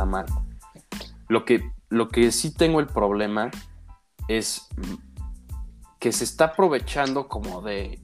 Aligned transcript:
está 0.00 0.04
mal. 0.06 0.26
Lo 1.28 1.44
que, 1.44 1.72
lo 1.90 2.08
que 2.08 2.32
sí 2.32 2.54
tengo 2.54 2.80
el 2.80 2.86
problema 2.86 3.50
es 4.28 4.68
que 5.98 6.12
se 6.12 6.24
está 6.24 6.46
aprovechando 6.46 7.28
como 7.28 7.60
de 7.60 8.00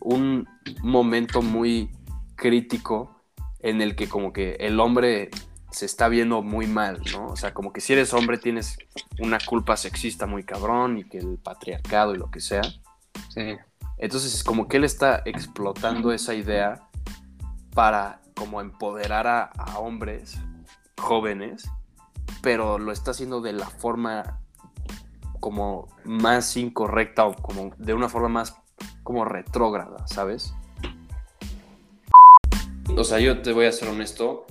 un 0.00 0.48
momento 0.82 1.42
muy 1.42 1.90
crítico 2.36 3.22
en 3.60 3.82
el 3.82 3.96
que 3.96 4.08
como 4.08 4.32
que 4.32 4.54
el 4.60 4.80
hombre 4.80 5.30
se 5.70 5.84
está 5.84 6.08
viendo 6.08 6.42
muy 6.42 6.66
mal, 6.66 7.02
¿no? 7.12 7.26
O 7.26 7.36
sea, 7.36 7.52
como 7.52 7.72
que 7.72 7.80
si 7.80 7.92
eres 7.92 8.14
hombre 8.14 8.38
tienes 8.38 8.78
una 9.18 9.38
culpa 9.38 9.76
sexista 9.76 10.26
muy 10.26 10.44
cabrón 10.44 10.98
y 10.98 11.04
que 11.04 11.18
el 11.18 11.38
patriarcado 11.38 12.14
y 12.14 12.18
lo 12.18 12.30
que 12.30 12.40
sea. 12.40 12.62
Sí. 13.28 13.56
Entonces 13.98 14.34
es 14.34 14.42
como 14.42 14.68
que 14.68 14.78
él 14.78 14.84
está 14.84 15.22
explotando 15.26 16.12
esa 16.12 16.34
idea 16.34 16.88
para 17.74 18.22
como 18.34 18.60
empoderar 18.60 19.26
a, 19.26 19.42
a 19.44 19.78
hombres 19.78 20.38
jóvenes, 21.00 21.70
pero 22.42 22.78
lo 22.78 22.92
está 22.92 23.12
haciendo 23.12 23.40
de 23.40 23.52
la 23.52 23.66
forma 23.66 24.40
como 25.40 25.88
más 26.04 26.56
incorrecta 26.56 27.26
o 27.26 27.34
como 27.34 27.72
de 27.78 27.94
una 27.94 28.08
forma 28.08 28.28
más 28.28 28.56
como 29.02 29.24
retrógrada, 29.24 30.06
¿sabes? 30.06 30.54
O 32.96 33.04
sea, 33.04 33.18
yo 33.18 33.42
te 33.42 33.52
voy 33.52 33.66
a 33.66 33.72
ser 33.72 33.88
honesto, 33.88 34.46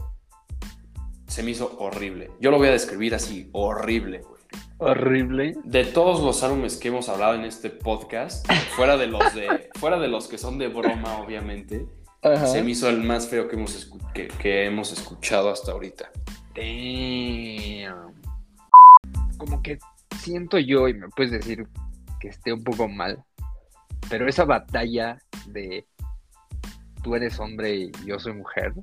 se 1.27 1.43
me 1.43 1.51
hizo 1.51 1.75
horrible. 1.79 2.31
Yo 2.39 2.51
lo 2.51 2.57
voy 2.57 2.67
a 2.67 2.71
describir 2.71 3.15
así, 3.15 3.49
horrible, 3.53 4.19
güey. 4.19 4.35
Horrible. 4.77 5.57
De 5.63 5.85
todos 5.85 6.21
los 6.21 6.43
álbumes 6.43 6.77
que 6.77 6.89
hemos 6.89 7.07
hablado 7.07 7.35
en 7.35 7.45
este 7.45 7.69
podcast, 7.69 8.45
fuera 8.75 8.97
de 8.97 9.07
los 9.07 9.33
de, 9.33 9.69
fuera 9.75 9.99
de 9.99 10.09
los 10.09 10.27
que 10.27 10.37
son 10.37 10.57
de 10.57 10.67
broma, 10.67 11.17
obviamente, 11.17 11.87
Ajá. 12.25 12.47
se 12.47 12.63
me 12.63 12.71
hizo 12.71 12.89
el 12.89 13.01
más 13.03 13.27
feo 13.27 13.47
que 13.47 13.55
hemos, 13.55 13.89
escu- 13.89 14.11
que, 14.13 14.27
que 14.27 14.65
hemos 14.65 14.91
escuchado 14.91 15.49
hasta 15.51 15.71
ahorita. 15.71 16.09
Damn. 16.55 18.13
Como 19.37 19.61
que 19.61 19.77
siento 20.17 20.57
yo, 20.57 20.87
y 20.87 20.93
me 20.93 21.07
puedes 21.09 21.31
decir 21.31 21.67
que 22.19 22.29
esté 22.29 22.51
un 22.51 22.63
poco 22.63 22.87
mal, 22.87 23.23
pero 24.09 24.27
esa 24.27 24.45
batalla 24.45 25.17
de 25.47 25.85
tú 27.03 27.15
eres 27.15 27.39
hombre 27.39 27.75
y 27.75 27.91
yo 28.05 28.17
soy 28.19 28.33
mujer 28.33 28.73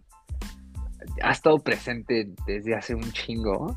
ha 1.23 1.33
estado 1.33 1.59
presente 1.59 2.29
desde 2.47 2.77
hace 2.77 2.95
un 2.95 3.11
chingo. 3.13 3.77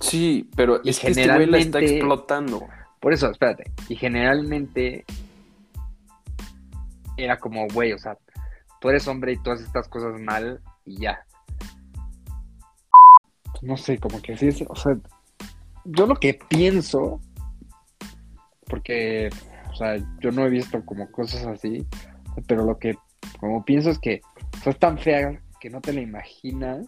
Sí, 0.00 0.48
pero 0.56 0.80
Y 0.82 0.88
es 0.88 0.98
que 0.98 1.08
este 1.08 1.26
güey 1.30 1.46
la 1.46 1.58
está 1.58 1.80
explotando. 1.80 2.66
Por 2.98 3.12
eso, 3.12 3.30
espérate. 3.30 3.70
Y 3.90 3.96
generalmente 3.96 5.04
era 7.18 7.38
como, 7.38 7.66
güey, 7.68 7.92
o 7.92 7.98
sea, 7.98 8.16
tú 8.86 8.90
eres 8.90 9.08
hombre 9.08 9.32
y 9.32 9.36
tú 9.38 9.50
haces 9.50 9.66
estas 9.66 9.88
cosas 9.88 10.20
mal 10.20 10.60
y 10.84 11.00
ya. 11.00 11.18
No 13.62 13.76
sé, 13.76 13.98
como 13.98 14.22
que 14.22 14.34
así 14.34 14.46
es, 14.46 14.62
o 14.68 14.76
sea, 14.76 14.96
yo 15.86 16.06
lo 16.06 16.14
que 16.14 16.38
pienso, 16.48 17.20
porque, 18.68 19.28
o 19.72 19.74
sea, 19.74 19.96
yo 20.20 20.30
no 20.30 20.46
he 20.46 20.50
visto 20.50 20.84
como 20.84 21.10
cosas 21.10 21.44
así, 21.46 21.84
pero 22.46 22.64
lo 22.64 22.78
que 22.78 22.96
como 23.40 23.64
pienso 23.64 23.90
es 23.90 23.98
que 23.98 24.20
o 24.56 24.62
sea, 24.62 24.72
es 24.72 24.78
tan 24.78 24.98
fea 24.98 25.42
que 25.58 25.68
no 25.68 25.80
te 25.80 25.92
la 25.92 26.02
imaginas 26.02 26.86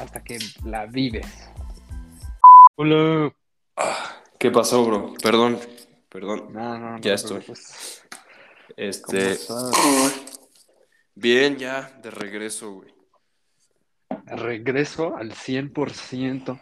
hasta 0.00 0.20
que 0.24 0.38
la 0.64 0.86
vives. 0.86 1.48
Hola. 2.74 3.32
¿Qué 4.40 4.50
pasó, 4.50 4.84
bro? 4.84 5.14
Perdón, 5.22 5.60
perdón. 6.08 6.52
No, 6.52 6.76
no, 6.76 6.90
no. 6.90 6.98
Ya 6.98 7.14
estoy. 7.14 7.38
preocupes. 7.38 8.04
¿Cómo 8.68 9.18
Este, 9.18 9.38
bien, 11.14 11.56
ya, 11.56 11.98
de 12.02 12.10
regreso, 12.10 12.72
güey. 12.72 12.94
Regreso 14.26 15.16
al 15.16 15.32
100%. 15.32 16.60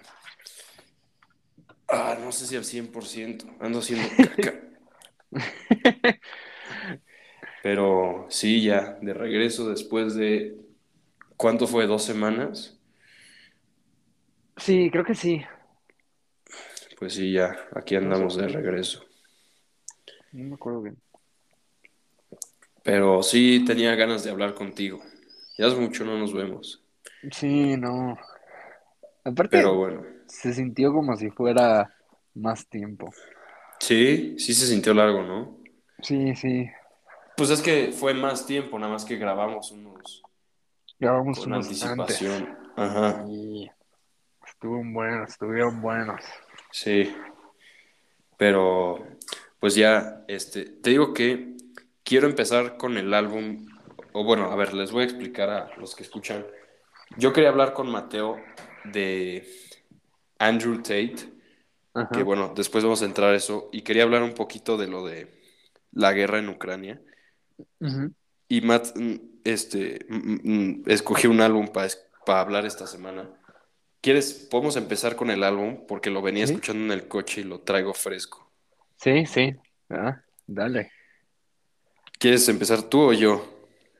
Ah, 1.88 2.16
no 2.20 2.32
sé 2.32 2.46
si 2.46 2.56
al 2.56 2.64
100%. 2.64 3.56
Ando 3.60 3.78
haciendo 3.78 4.08
caca. 4.16 4.54
Pero 7.62 8.26
sí, 8.28 8.62
ya, 8.62 8.98
de 9.00 9.14
regreso 9.14 9.68
después 9.68 10.14
de... 10.14 10.56
¿Cuánto 11.36 11.66
fue? 11.66 11.86
¿Dos 11.86 12.04
semanas? 12.04 12.78
Sí, 14.56 14.90
creo 14.90 15.04
que 15.04 15.14
sí. 15.14 15.42
Pues 16.98 17.14
sí, 17.14 17.32
ya, 17.32 17.68
aquí 17.74 17.94
andamos 17.96 18.36
de 18.36 18.48
regreso. 18.48 19.04
No 20.32 20.44
me 20.44 20.54
acuerdo 20.54 20.82
bien. 20.82 20.96
Pero 22.82 23.22
sí 23.22 23.64
tenía 23.66 23.94
ganas 23.94 24.24
de 24.24 24.30
hablar 24.30 24.54
contigo. 24.54 25.00
Ya 25.58 25.66
es 25.66 25.76
mucho, 25.76 26.04
no 26.04 26.18
nos 26.18 26.32
vemos. 26.32 26.82
Sí, 27.30 27.76
no. 27.76 28.18
Aparte, 29.24 29.56
Pero 29.56 29.74
bueno. 29.76 30.02
se 30.26 30.52
sintió 30.52 30.92
como 30.92 31.16
si 31.16 31.30
fuera 31.30 31.94
más 32.34 32.66
tiempo. 32.66 33.12
Sí, 33.78 34.36
sí 34.38 34.54
se 34.54 34.66
sintió 34.66 34.94
largo, 34.94 35.22
¿no? 35.22 35.58
Sí, 36.00 36.34
sí. 36.34 36.68
Pues 37.36 37.50
es 37.50 37.60
que 37.62 37.92
fue 37.92 38.14
más 38.14 38.46
tiempo, 38.46 38.78
nada 38.78 38.92
más 38.92 39.04
que 39.04 39.16
grabamos 39.16 39.70
unos 39.72 40.22
Grabamos 40.98 41.38
con 41.40 41.52
unos 41.52 41.66
anticipación. 41.66 42.56
Ajá, 42.76 43.20
antes. 43.20 43.30
Y 43.30 43.70
estuvieron 44.46 44.92
buenos, 44.92 45.30
estuvieron 45.30 45.80
buenos. 45.80 46.20
sí. 46.70 47.14
Pero, 48.38 49.06
pues 49.60 49.76
ya, 49.76 50.24
este, 50.26 50.64
te 50.64 50.90
digo 50.90 51.14
que 51.14 51.51
quiero 52.04 52.26
empezar 52.26 52.76
con 52.76 52.96
el 52.96 53.12
álbum, 53.14 53.66
o 54.12 54.24
bueno, 54.24 54.50
a 54.50 54.56
ver, 54.56 54.74
les 54.74 54.90
voy 54.92 55.02
a 55.02 55.06
explicar 55.06 55.50
a 55.50 55.70
los 55.76 55.94
que 55.94 56.02
escuchan. 56.02 56.46
Yo 57.16 57.32
quería 57.32 57.50
hablar 57.50 57.72
con 57.72 57.90
Mateo 57.90 58.40
de 58.84 59.46
Andrew 60.38 60.78
Tate, 60.78 61.16
Ajá. 61.94 62.08
que 62.12 62.22
bueno, 62.22 62.52
después 62.56 62.84
vamos 62.84 63.02
a 63.02 63.06
entrar 63.06 63.32
a 63.32 63.36
eso, 63.36 63.68
y 63.72 63.82
quería 63.82 64.02
hablar 64.02 64.22
un 64.22 64.34
poquito 64.34 64.76
de 64.76 64.86
lo 64.86 65.04
de 65.06 65.28
la 65.92 66.12
guerra 66.12 66.38
en 66.38 66.48
Ucrania. 66.48 67.00
Y 68.48 68.60
Matt, 68.62 68.96
mm, 68.96 69.14
este, 69.44 70.04
mm, 70.08 70.38
mm, 70.42 70.82
escogí 70.86 71.26
un 71.26 71.40
álbum 71.40 71.68
para 71.68 72.40
hablar 72.40 72.64
esta 72.66 72.86
semana. 72.86 73.28
¿Quieres? 74.00 74.48
Podemos 74.50 74.76
empezar 74.76 75.14
con 75.16 75.30
el 75.30 75.44
álbum 75.44 75.86
porque 75.86 76.10
lo 76.10 76.22
venía 76.22 76.46
Sí. 76.46 76.54
escuchando 76.54 76.84
en 76.92 76.98
el 77.00 77.08
coche 77.08 77.42
y 77.42 77.44
lo 77.44 77.60
traigo 77.60 77.94
fresco. 77.94 78.50
Sí, 78.96 79.26
sí. 79.26 79.54
Ah, 79.90 80.20
dale. 80.46 80.90
¿Quieres 82.22 82.48
empezar 82.48 82.82
tú 82.84 83.00
o 83.00 83.12
yo? 83.12 83.44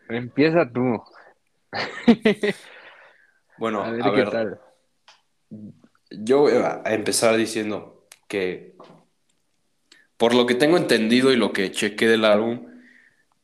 Empieza 0.08 0.64
tú. 0.72 1.02
Bueno, 3.58 3.82
A 3.82 3.88
a 3.88 3.90
ver 3.90 4.24
qué 4.26 4.30
tal. 4.30 4.60
yo 6.10 6.40
voy 6.40 6.52
a 6.54 6.82
empezar 6.94 7.36
diciendo 7.36 8.06
que 8.28 8.76
por 10.16 10.34
lo 10.34 10.46
que 10.46 10.54
tengo 10.54 10.76
entendido 10.76 11.32
y 11.32 11.36
lo 11.36 11.52
que 11.52 11.70
chequé 11.72 12.06
del 12.06 12.24
álbum, 12.24 12.66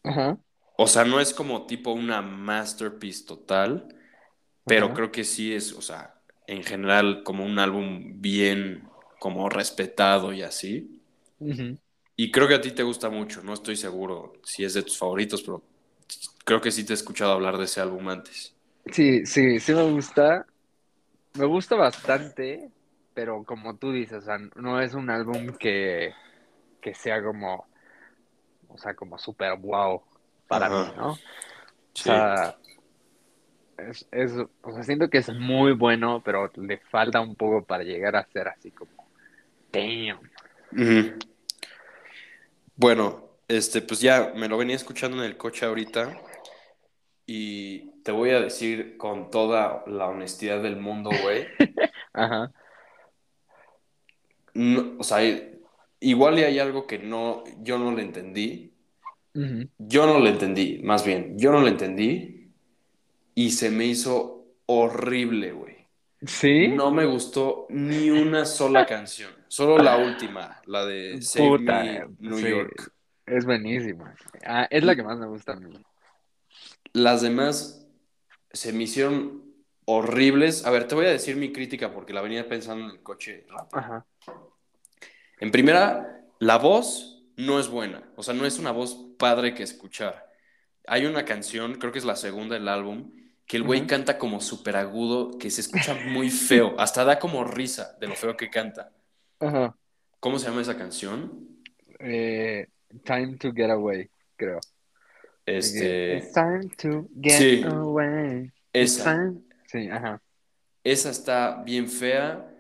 Ajá. 0.05 0.39
o 0.77 0.87
sea, 0.87 1.05
no 1.05 1.21
es 1.21 1.35
como 1.35 1.67
tipo 1.67 1.93
una 1.93 2.23
masterpiece 2.23 3.27
total, 3.27 3.89
pero 4.67 4.87
Ajá. 4.87 4.95
creo 4.95 5.13
que 5.13 5.25
sí 5.25 5.55
es, 5.55 5.73
o 5.73 5.83
sea, 5.83 6.21
en 6.47 6.63
general 6.65 7.23
como 7.25 7.45
un 7.45 7.59
álbum 7.59 8.21
bien 8.21 8.89
como 9.19 9.49
respetado 9.49 10.33
y 10.33 10.43
así. 10.43 11.03
Ujú. 11.41 11.79
Y 12.21 12.33
creo 12.33 12.49
que 12.49 12.55
a 12.55 12.61
ti 12.61 12.73
te 12.73 12.83
gusta 12.83 13.11
mucho, 13.11 13.45
no 13.45 13.55
estoy 13.55 13.77
seguro 13.77 14.33
si 14.43 14.65
es 14.65 14.75
de 14.75 14.83
tus 14.83 14.99
favoritos, 14.99 15.41
pero 15.41 15.63
creo 16.45 16.61
que 16.61 16.73
sí 16.73 16.85
te 16.85 16.93
he 16.93 16.95
escuchado 16.95 17.31
hablar 17.31 17.57
de 17.59 17.65
ese 17.65 17.81
álbum 17.81 18.09
antes. 18.09 18.53
Sí, 18.93 19.25
sí, 19.25 19.61
sí 19.61 19.73
me 19.73 19.85
gusta. 19.85 20.47
Me 21.35 21.47
gusta 21.47 21.77
bastante, 21.77 22.73
pero 23.15 23.45
como 23.45 23.77
tú 23.77 23.93
dices, 23.93 24.19
o 24.19 24.27
sea, 24.27 24.39
no 24.57 24.81
es 24.81 24.95
un 24.95 25.11
álbum 25.11 25.53
que, 25.59 26.13
que 26.81 26.95
sea 26.95 27.23
como, 27.23 27.67
o 28.69 28.79
sea, 28.79 28.95
como 28.95 29.19
súper 29.19 29.57
wow 29.59 30.03
para 30.49 30.67
Ajá. 30.67 30.91
mí, 30.91 30.97
¿no? 30.97 31.13
O 31.13 31.19
sea, 31.95 32.57
es, 33.77 34.07
es, 34.11 34.33
o 34.63 34.73
sea, 34.73 34.83
siento 34.83 35.09
que 35.09 35.19
es 35.19 35.33
muy 35.35 35.73
bueno, 35.73 36.23
pero 36.25 36.51
le 36.57 36.79
falta 36.79 37.21
un 37.21 37.37
poco 37.37 37.65
para 37.65 37.85
llegar 37.85 38.17
a 38.17 38.27
ser 38.27 38.49
así 38.49 38.71
como, 38.73 39.09
damn. 39.73 40.21
Ujú. 40.73 41.19
Bueno, 42.79 43.29
este, 43.49 43.83
pues 43.83 44.01
ya 44.01 44.33
me 44.37 44.47
lo 44.47 44.57
venía 44.57 44.77
escuchando 44.77 45.17
en 45.17 45.25
el 45.25 45.37
coche 45.37 45.67
ahorita 45.67 46.17
y 47.27 47.91
te 48.05 48.13
voy 48.13 48.31
a 48.31 48.41
decir 48.41 48.97
con 48.97 49.33
toda 49.33 49.83
la 49.89 50.07
honestidad 50.07 50.63
del 50.63 50.77
mundo, 50.77 51.11
güey. 51.23 51.49
Ajá. 52.13 52.53
No, 54.55 54.95
o 54.97 55.03
sea, 55.03 55.19
igual 55.99 56.39
y 56.39 56.45
hay 56.45 56.61
algo 56.61 56.87
que 56.87 57.01
no, 57.01 57.43
yo 57.63 57.79
no 57.79 57.93
le 57.93 58.03
entendí. 58.03 58.73
Yo 59.79 60.07
no 60.07 60.21
le 60.21 60.31
entendí, 60.31 60.81
más 60.85 61.05
bien, 61.05 61.37
yo 61.37 61.51
no 61.51 61.61
le 61.61 61.71
entendí 61.71 62.53
y 63.35 63.51
se 63.51 63.71
me 63.71 63.87
hizo 63.87 64.47
horrible, 64.67 65.51
güey. 65.51 65.77
¿Sí? 66.25 66.69
No 66.69 66.93
me 66.93 67.07
gustó 67.07 67.67
ni 67.71 68.11
una 68.11 68.45
sola 68.45 68.87
canción, 68.87 69.33
solo 69.49 69.79
la 69.79 69.97
última, 69.97 70.61
la 70.67 70.85
de 70.87 71.21
Save 71.23 71.49
Puta, 71.49 71.83
Me 71.83 72.07
New 72.19 72.39
sí. 72.39 72.49
York. 72.49 72.93
Es 73.27 73.45
buenísima. 73.45 74.15
Ah, 74.45 74.67
es 74.71 74.85
la 74.85 74.97
que 74.97 75.03
más 75.03 75.19
me 75.19 75.27
gusta 75.27 75.53
a 75.53 75.57
mí. 75.57 75.73
Las 76.93 77.21
demás 77.23 77.87
se 78.53 78.73
me 78.73 78.85
hicieron 78.85 79.45
horribles. 79.85 80.65
A 80.65 80.71
ver, 80.71 80.89
te 80.89 80.95
voy 80.95 81.07
a 81.07 81.11
decir 81.11 81.37
mi 81.37 81.53
crítica 81.53 81.93
porque 81.93 82.13
la 82.13 82.23
venía 82.23 82.49
pensando 82.49 82.85
en 82.85 82.91
el 82.93 83.03
coche 83.03 83.47
rápido. 83.49 83.79
Ajá. 83.79 84.07
En 85.41 85.51
primera, 85.51 86.25
la 86.39 86.57
voz 86.57 87.23
no 87.37 87.61
es 87.61 87.69
buena. 87.69 88.03
O 88.17 88.23
sea, 88.23 88.35
no 88.35 88.47
es 88.47 88.59
una 88.59 88.71
voz 88.71 88.99
padre 89.19 89.55
que 89.55 89.63
escuchar. 89.63 90.27
Hay 90.87 91.07
una 91.07 91.25
canción, 91.25 91.75
creo 91.75 91.93
que 91.93 91.99
es 91.99 92.05
la 92.05 92.17
segunda 92.17 92.55
del 92.55 92.69
álbum, 92.69 93.13
que 93.47 93.57
el 93.57 93.63
güey 93.63 93.87
canta 93.87 94.19
como 94.19 94.41
súper 94.41 94.77
agudo, 94.77 95.39
que 95.39 95.51
se 95.51 95.61
escucha 95.61 95.95
muy 96.07 96.31
feo. 96.31 96.75
Hasta 96.79 97.05
da 97.05 97.19
como 97.19 97.45
risa 97.45 97.97
de 98.01 98.09
lo 98.09 98.15
feo 98.15 98.37
que 98.37 98.51
canta. 98.51 98.93
Ajá. 99.41 99.77
¿Cómo 100.21 100.39
se 100.39 100.49
llama 100.49 100.63
esa 100.63 100.77
canción? 100.77 101.49
Eh, 102.01 102.67
time 103.05 103.37
to 103.37 103.53
get 103.53 103.71
away, 103.71 104.09
creo. 104.37 104.59
Este, 105.47 106.19
It's 106.19 106.33
time 106.33 106.69
to 106.79 107.09
get 107.21 107.39
Sí. 107.39 107.63
away. 107.65 108.51
Esa. 108.73 109.05
time- 109.15 109.41
Sí, 109.67 109.89
ajá. 109.91 110.21
Esa 110.83 111.11
está 111.11 111.63
bien 111.63 111.89
fea. 111.89 112.51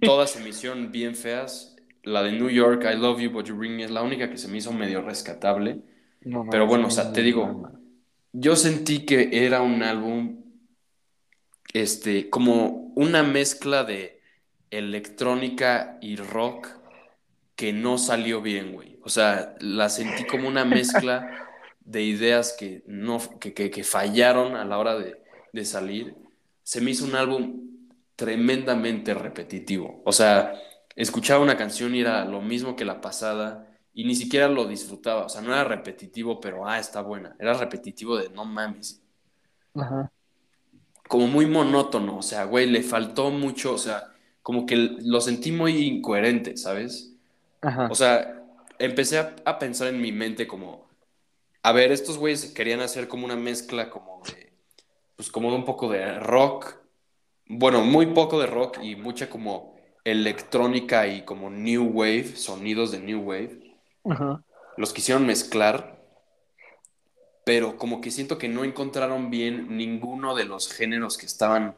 Todas 0.00 0.30
se 0.30 0.40
me 0.42 0.48
hicieron 0.50 0.90
bien 0.90 1.14
feas. 1.14 1.76
La 2.02 2.22
de 2.22 2.32
New 2.32 2.48
York, 2.48 2.84
I 2.90 2.96
Love 2.96 3.20
You, 3.20 3.30
But 3.30 3.46
You 3.46 3.56
Bring 3.56 3.76
Me, 3.76 3.84
es 3.84 3.90
la 3.90 4.02
única 4.02 4.30
que 4.30 4.38
se 4.38 4.48
me 4.48 4.56
hizo 4.58 4.72
medio 4.72 5.02
rescatable. 5.02 5.82
No, 6.22 6.46
Pero 6.50 6.66
bueno, 6.66 6.86
o 6.86 6.90
sea, 6.90 7.12
te 7.12 7.22
digo. 7.22 7.70
Yo 8.32 8.56
sentí 8.56 9.04
que 9.04 9.44
era 9.46 9.60
un 9.60 9.82
álbum, 9.82 10.42
este, 11.74 12.30
como 12.30 12.92
una 12.96 13.22
mezcla 13.22 13.84
de 13.84 14.19
electrónica 14.70 15.98
y 16.00 16.16
rock 16.16 16.68
que 17.56 17.72
no 17.72 17.98
salió 17.98 18.40
bien, 18.42 18.72
güey. 18.72 18.98
O 19.04 19.08
sea, 19.08 19.54
la 19.60 19.88
sentí 19.88 20.24
como 20.26 20.48
una 20.48 20.64
mezcla 20.64 21.30
de 21.80 22.02
ideas 22.02 22.54
que, 22.58 22.82
no, 22.86 23.18
que, 23.40 23.54
que- 23.54 23.70
que 23.70 23.84
fallaron 23.84 24.56
a 24.56 24.64
la 24.64 24.78
hora 24.78 24.96
de, 24.98 25.22
de 25.52 25.64
salir. 25.64 26.16
Se 26.62 26.80
me 26.80 26.90
hizo 26.92 27.04
un 27.04 27.16
álbum 27.16 27.68
tremendamente 28.16 29.14
repetitivo. 29.14 30.02
O 30.04 30.12
sea, 30.12 30.54
escuchaba 30.96 31.42
una 31.42 31.56
canción 31.56 31.94
y 31.94 32.00
era 32.00 32.24
lo 32.24 32.40
mismo 32.42 32.76
que 32.76 32.84
la 32.84 33.00
pasada 33.00 33.66
y 33.92 34.04
ni 34.04 34.14
siquiera 34.14 34.48
lo 34.48 34.66
disfrutaba. 34.66 35.26
O 35.26 35.28
sea, 35.28 35.40
no 35.42 35.52
era 35.52 35.64
repetitivo, 35.64 36.40
pero 36.40 36.66
ah, 36.68 36.78
está 36.78 37.02
buena. 37.02 37.34
Era 37.38 37.54
repetitivo 37.54 38.16
de 38.16 38.30
no 38.30 38.44
mames. 38.44 39.02
Ajá. 39.74 40.10
Como 41.08 41.26
muy 41.26 41.46
monótono. 41.46 42.18
O 42.18 42.22
sea, 42.22 42.44
güey, 42.44 42.66
le 42.66 42.82
faltó 42.82 43.30
mucho. 43.30 43.74
O 43.74 43.78
sea, 43.78 44.12
como 44.42 44.66
que 44.66 44.76
lo 44.76 45.20
sentí 45.20 45.52
muy 45.52 45.76
incoherente, 45.78 46.56
¿sabes? 46.56 47.12
Ajá. 47.60 47.88
O 47.90 47.94
sea, 47.94 48.42
empecé 48.78 49.18
a, 49.18 49.36
a 49.44 49.58
pensar 49.58 49.88
en 49.88 50.00
mi 50.00 50.12
mente 50.12 50.46
como, 50.46 50.88
a 51.62 51.72
ver, 51.72 51.92
estos 51.92 52.18
güeyes 52.18 52.46
querían 52.46 52.80
hacer 52.80 53.08
como 53.08 53.24
una 53.24 53.36
mezcla 53.36 53.90
como 53.90 54.22
de, 54.26 54.52
pues 55.16 55.30
como 55.30 55.50
de 55.50 55.56
un 55.56 55.64
poco 55.64 55.90
de 55.90 56.18
rock, 56.18 56.76
bueno, 57.46 57.82
muy 57.82 58.06
poco 58.06 58.40
de 58.40 58.46
rock 58.46 58.78
y 58.82 58.96
mucha 58.96 59.28
como 59.28 59.74
electrónica 60.04 61.06
y 61.06 61.22
como 61.24 61.50
new 61.50 61.84
wave, 61.84 62.36
sonidos 62.36 62.90
de 62.92 63.00
new 63.00 63.20
wave. 63.20 63.76
Ajá. 64.04 64.42
Los 64.76 64.92
quisieron 64.92 65.26
mezclar, 65.26 66.00
pero 67.44 67.76
como 67.76 68.00
que 68.00 68.10
siento 68.10 68.38
que 68.38 68.48
no 68.48 68.64
encontraron 68.64 69.30
bien 69.30 69.76
ninguno 69.76 70.34
de 70.34 70.44
los 70.44 70.72
géneros 70.72 71.18
que 71.18 71.26
estaban 71.26 71.74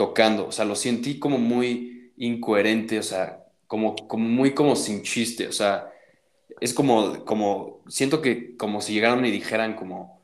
tocando. 0.00 0.48
O 0.48 0.52
sea, 0.52 0.64
lo 0.64 0.76
sentí 0.76 1.20
como 1.20 1.38
muy 1.38 2.14
incoherente, 2.16 2.98
o 2.98 3.04
sea, 3.04 3.44
como, 3.68 3.96
como 4.08 4.24
muy 4.28 4.54
como 4.54 4.76
sin 4.76 5.02
chiste. 5.04 5.46
O 5.48 5.52
sea, 5.52 5.92
es 6.60 6.74
como, 6.74 7.24
como, 7.26 7.82
siento 7.88 8.22
que 8.22 8.56
como 8.58 8.80
si 8.82 8.94
llegaran 8.94 9.24
y 9.26 9.30
dijeran 9.32 9.76
como, 9.76 10.20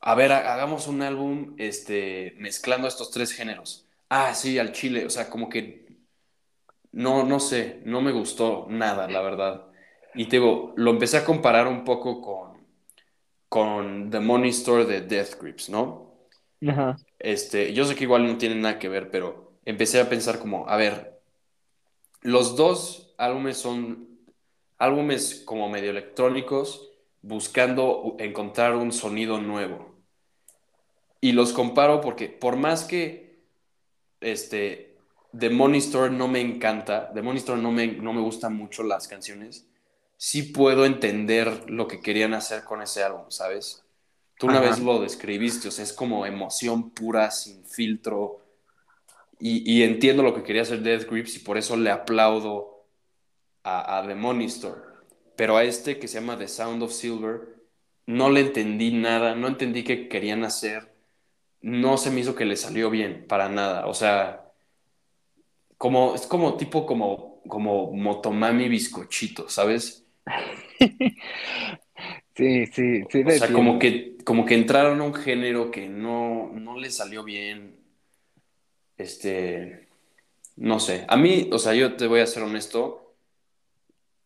a 0.00 0.14
ver, 0.14 0.32
ha- 0.32 0.54
hagamos 0.54 0.86
un 0.88 1.02
álbum 1.02 1.54
este, 1.58 2.34
mezclando 2.38 2.88
estos 2.88 3.10
tres 3.10 3.32
géneros. 3.32 3.86
Ah, 4.08 4.34
sí, 4.34 4.58
al 4.58 4.72
chile. 4.72 5.06
O 5.06 5.10
sea, 5.10 5.28
como 5.30 5.48
que 5.48 5.86
no, 6.92 7.24
no 7.24 7.40
sé, 7.40 7.80
no 7.84 8.00
me 8.00 8.12
gustó 8.12 8.66
nada, 8.68 9.08
la 9.08 9.20
verdad. 9.22 9.66
Y 10.14 10.26
te 10.26 10.36
digo, 10.36 10.72
lo 10.76 10.90
empecé 10.90 11.18
a 11.18 11.24
comparar 11.24 11.66
un 11.68 11.84
poco 11.84 12.20
con, 12.22 12.66
con 13.48 14.10
The 14.10 14.20
Money 14.20 14.50
Store 14.50 14.86
de 14.86 15.02
Death 15.02 15.40
Grips, 15.40 15.68
¿no? 15.70 16.07
Este, 17.18 17.72
yo 17.72 17.84
sé 17.84 17.94
que 17.94 18.04
igual 18.04 18.26
no 18.26 18.38
tienen 18.38 18.60
nada 18.60 18.78
que 18.78 18.88
ver, 18.88 19.10
pero 19.10 19.52
empecé 19.64 20.00
a 20.00 20.08
pensar 20.08 20.38
como, 20.38 20.68
a 20.68 20.76
ver, 20.76 21.20
los 22.22 22.56
dos 22.56 23.14
álbumes 23.18 23.56
son 23.56 24.08
álbumes 24.78 25.42
como 25.44 25.68
medio 25.68 25.90
electrónicos, 25.90 26.90
buscando 27.22 28.16
encontrar 28.18 28.76
un 28.76 28.92
sonido 28.92 29.40
nuevo. 29.40 29.96
Y 31.20 31.32
los 31.32 31.52
comparo 31.52 32.00
porque 32.00 32.28
por 32.28 32.56
más 32.56 32.84
que 32.84 33.40
este, 34.20 34.96
The 35.36 35.50
Money 35.50 35.78
Store 35.78 36.10
no 36.10 36.28
me 36.28 36.40
encanta, 36.40 37.12
The 37.12 37.22
Money 37.22 37.38
Store 37.38 37.60
no 37.60 37.72
me, 37.72 37.88
no 37.88 38.12
me 38.12 38.20
gustan 38.20 38.54
mucho 38.54 38.84
las 38.84 39.08
canciones, 39.08 39.66
sí 40.16 40.42
puedo 40.44 40.84
entender 40.84 41.68
lo 41.70 41.88
que 41.88 42.00
querían 42.00 42.34
hacer 42.34 42.64
con 42.64 42.82
ese 42.82 43.02
álbum, 43.02 43.30
¿sabes? 43.30 43.84
Tú 44.38 44.48
una 44.48 44.60
Ajá. 44.60 44.60
vez 44.60 44.80
lo 44.80 45.00
describiste, 45.00 45.68
o 45.68 45.70
sea, 45.72 45.84
es 45.84 45.92
como 45.92 46.26
emoción 46.26 46.90
pura, 46.92 47.30
sin 47.30 47.64
filtro. 47.66 48.46
Y, 49.40 49.70
y 49.72 49.82
entiendo 49.84 50.22
lo 50.22 50.34
que 50.34 50.42
quería 50.42 50.62
hacer 50.62 50.82
Death 50.82 51.08
Grips 51.10 51.36
y 51.36 51.40
por 51.40 51.58
eso 51.58 51.76
le 51.76 51.90
aplaudo 51.90 52.86
a, 53.64 53.98
a 53.98 54.06
The 54.06 54.14
Money 54.14 54.46
Store. 54.46 54.80
Pero 55.36 55.56
a 55.56 55.64
este 55.64 55.98
que 55.98 56.08
se 56.08 56.20
llama 56.20 56.38
The 56.38 56.48
Sound 56.48 56.82
of 56.82 56.92
Silver, 56.92 57.56
no 58.06 58.30
le 58.30 58.40
entendí 58.40 58.92
nada, 58.92 59.34
no 59.34 59.48
entendí 59.48 59.84
qué 59.84 60.08
querían 60.08 60.44
hacer. 60.44 60.94
No 61.62 61.98
se 61.98 62.10
me 62.10 62.20
hizo 62.20 62.34
que 62.36 62.46
le 62.46 62.56
salió 62.56 62.90
bien, 62.90 63.26
para 63.28 63.48
nada. 63.48 63.86
O 63.88 63.94
sea, 63.94 64.52
como, 65.78 66.14
es 66.14 66.26
como 66.26 66.56
tipo 66.56 66.86
como, 66.86 67.40
como 67.48 67.92
Motomami 67.92 68.68
bizcochito, 68.68 69.48
¿sabes? 69.48 70.06
Sí, 72.38 72.66
sí, 72.66 73.02
sí. 73.10 73.22
O 73.26 73.30
sea, 73.32 73.52
como 73.52 73.78
que, 73.80 74.16
como 74.24 74.46
que 74.46 74.54
entraron 74.54 75.00
a 75.00 75.04
un 75.04 75.12
género 75.12 75.72
que 75.72 75.88
no, 75.88 76.52
no 76.54 76.78
le 76.78 76.88
salió 76.90 77.24
bien. 77.24 77.74
Este, 78.96 79.88
no 80.56 80.78
sé. 80.78 81.04
A 81.08 81.16
mí, 81.16 81.50
o 81.52 81.58
sea, 81.58 81.74
yo 81.74 81.96
te 81.96 82.06
voy 82.06 82.20
a 82.20 82.26
ser 82.26 82.44
honesto, 82.44 83.14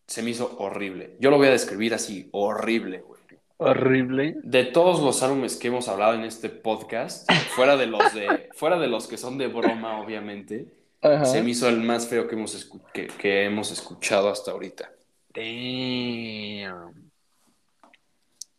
se 0.06 0.22
me 0.22 0.30
hizo 0.30 0.56
horrible. 0.58 1.16
Yo 1.20 1.30
lo 1.30 1.38
voy 1.38 1.48
a 1.48 1.52
describir 1.52 1.94
así, 1.94 2.28
horrible, 2.32 2.98
güey. 3.00 3.22
Horrible. 3.56 4.36
De 4.42 4.64
todos 4.64 5.00
los 5.00 5.22
álbumes 5.22 5.56
que 5.56 5.68
hemos 5.68 5.88
hablado 5.88 6.14
en 6.14 6.24
este 6.24 6.50
podcast, 6.50 7.30
fuera 7.54 7.76
de 7.78 7.86
los 7.86 8.12
de, 8.12 8.50
fuera 8.54 8.78
de 8.78 8.88
los 8.88 9.06
que 9.06 9.16
son 9.16 9.38
de 9.38 9.46
broma, 9.46 10.00
obviamente, 10.02 10.66
Ajá. 11.00 11.24
se 11.24 11.42
me 11.42 11.50
hizo 11.50 11.66
el 11.68 11.80
más 11.80 12.08
feo 12.08 12.28
que 12.28 12.34
hemos, 12.34 12.54
escu- 12.58 12.82
que, 12.92 13.06
que 13.06 13.44
hemos 13.44 13.70
escuchado 13.72 14.28
hasta 14.28 14.50
ahorita. 14.50 14.90
Damn. 15.32 17.01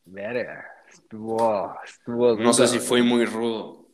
Verga. 0.06 0.70
Estuvo, 0.90 1.76
estuvo. 1.84 2.36
No 2.36 2.54
sé 2.54 2.68
si 2.68 2.80
fue 2.80 3.02
muy 3.02 3.26
rudo. 3.26 3.88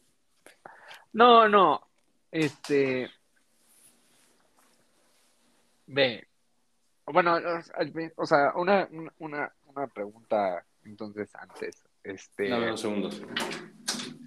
No, 1.13 1.47
no. 1.47 1.87
Este. 2.31 3.09
Ve. 5.87 6.27
Bueno, 7.05 7.37
o- 8.17 8.25
sea, 8.25 8.51
una, 8.55 8.87
una, 9.19 9.51
una 9.65 9.87
pregunta 9.87 10.63
entonces 10.83 11.33
antes. 11.35 11.83
Este. 12.03 12.49
Dame 12.49 12.67
unos 12.67 12.81
segundos. 12.81 13.21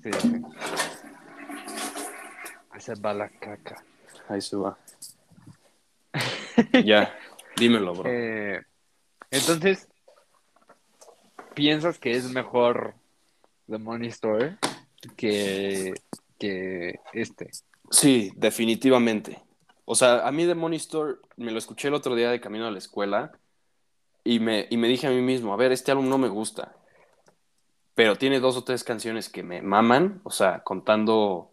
sí, 0.02 0.10
sí. 0.20 0.42
Se 2.78 2.94
va 2.96 3.14
la 3.14 3.28
caca. 3.28 3.84
Ahí 4.28 4.40
se 4.40 4.56
va. 4.56 4.76
ya, 6.84 7.16
dímelo, 7.56 7.94
bro. 7.94 8.10
Eh, 8.10 8.60
entonces, 9.30 9.88
¿piensas 11.54 11.99
que 11.99 12.12
es 12.12 12.30
mejor 12.30 12.94
The 13.68 13.78
Money 13.78 14.09
Store 14.09 14.56
que, 15.16 15.94
que 16.38 17.00
este? 17.12 17.50
Sí, 17.90 18.32
definitivamente. 18.37 19.42
O 19.85 19.94
sea, 19.94 20.26
a 20.26 20.32
mí 20.32 20.47
The 20.47 20.54
Money 20.54 20.78
Store 20.78 21.16
me 21.37 21.50
lo 21.50 21.59
escuché 21.59 21.88
el 21.88 21.94
otro 21.94 22.14
día 22.14 22.30
de 22.30 22.40
camino 22.40 22.66
a 22.66 22.71
la 22.71 22.78
escuela 22.78 23.32
y 24.25 24.40
me, 24.40 24.66
y 24.71 24.76
me 24.76 24.88
dije 24.88 25.06
a 25.06 25.11
mí 25.11 25.21
mismo, 25.21 25.52
a 25.52 25.56
ver, 25.56 25.73
este 25.73 25.90
álbum 25.90 26.09
no 26.09 26.18
me 26.18 26.28
gusta, 26.28 26.76
pero 27.94 28.16
tiene 28.16 28.40
dos 28.40 28.56
o 28.56 28.64
tres 28.64 28.85
canciones 28.85 29.28
que 29.28 29.42
me 29.42 29.61
maman, 29.61 30.21
o 30.25 30.30
sea, 30.30 30.62
contando 30.62 31.50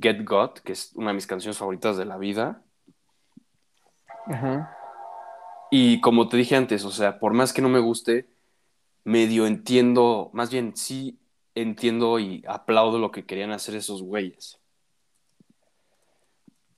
Get 0.00 0.24
Got, 0.24 0.60
que 0.60 0.72
es 0.72 0.92
una 0.94 1.08
de 1.08 1.14
mis 1.14 1.26
canciones 1.26 1.58
favoritas 1.58 1.96
de 1.96 2.04
la 2.04 2.16
vida. 2.16 2.62
Ajá. 4.26 4.74
Y 5.70 6.00
como 6.00 6.28
te 6.28 6.36
dije 6.36 6.56
antes, 6.56 6.84
o 6.84 6.90
sea, 6.90 7.18
por 7.18 7.34
más 7.34 7.52
que 7.52 7.62
no 7.62 7.68
me 7.68 7.78
guste, 7.78 8.26
medio 9.08 9.46
entiendo, 9.46 10.30
más 10.34 10.50
bien 10.50 10.76
sí 10.76 11.18
entiendo 11.54 12.18
y 12.18 12.44
aplaudo 12.46 12.98
lo 12.98 13.10
que 13.10 13.24
querían 13.24 13.50
hacer 13.52 13.74
esos 13.74 14.02
güeyes. 14.02 14.58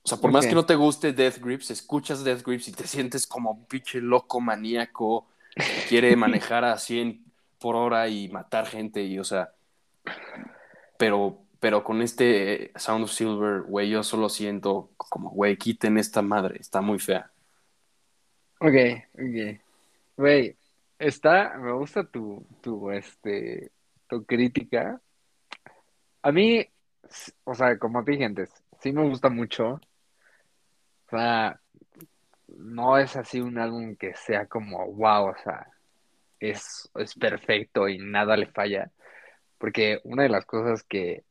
O 0.02 0.08
sea, 0.08 0.18
por 0.18 0.30
más 0.30 0.46
que 0.46 0.54
no 0.54 0.64
te 0.64 0.76
guste 0.76 1.12
Death 1.12 1.38
Grips, 1.38 1.70
escuchas 1.70 2.24
Death 2.24 2.42
Grips 2.42 2.68
y 2.68 2.72
te 2.72 2.86
sientes 2.86 3.26
como 3.26 3.50
un 3.50 3.64
pinche 3.66 4.00
loco 4.00 4.40
maníaco 4.40 5.26
que 5.54 5.88
quiere 5.88 6.16
manejar 6.16 6.64
a 6.64 6.78
100 6.78 7.22
por 7.58 7.76
hora 7.76 8.08
y 8.08 8.28
matar 8.28 8.66
gente 8.66 9.02
y, 9.02 9.18
o 9.18 9.24
sea, 9.24 9.50
pero, 10.96 11.38
pero 11.58 11.82
con 11.84 12.00
este 12.00 12.70
Sound 12.76 13.04
of 13.04 13.12
Silver, 13.12 13.62
güey, 13.62 13.90
yo 13.90 14.02
solo 14.02 14.28
siento 14.28 14.90
como, 14.96 15.30
güey, 15.30 15.56
quiten 15.56 15.98
esta 15.98 16.22
madre, 16.22 16.58
está 16.60 16.80
muy 16.80 16.98
fea. 16.98 17.30
Ok, 18.60 18.74
ok. 19.14 19.60
Güey, 20.16 20.56
está, 21.00 21.56
me 21.58 21.72
gusta 21.72 22.04
tu, 22.04 22.46
tu, 22.62 22.90
este, 22.90 23.72
tu 24.08 24.24
crítica. 24.24 25.00
A 26.22 26.32
mí, 26.32 26.66
o 27.44 27.54
sea, 27.54 27.78
como 27.78 28.04
te 28.04 28.12
dije 28.12 28.24
antes, 28.24 28.50
sí 28.80 28.92
me 28.92 29.08
gusta 29.08 29.30
mucho. 29.30 29.80
O 31.06 31.10
sea, 31.10 31.60
no 32.48 32.98
es 32.98 33.16
así 33.16 33.40
un 33.40 33.58
álbum 33.58 33.96
que 33.96 34.14
sea 34.14 34.46
como, 34.46 34.86
wow, 34.92 35.30
o 35.30 35.36
sea, 35.42 35.66
es, 36.40 36.90
es 36.94 37.14
perfecto 37.14 37.88
y 37.88 37.98
nada 37.98 38.36
le 38.36 38.46
falla. 38.46 38.90
Porque 39.58 40.00
una 40.04 40.24
de 40.24 40.28
las 40.30 40.46
cosas 40.46 40.84
que, 40.84 41.24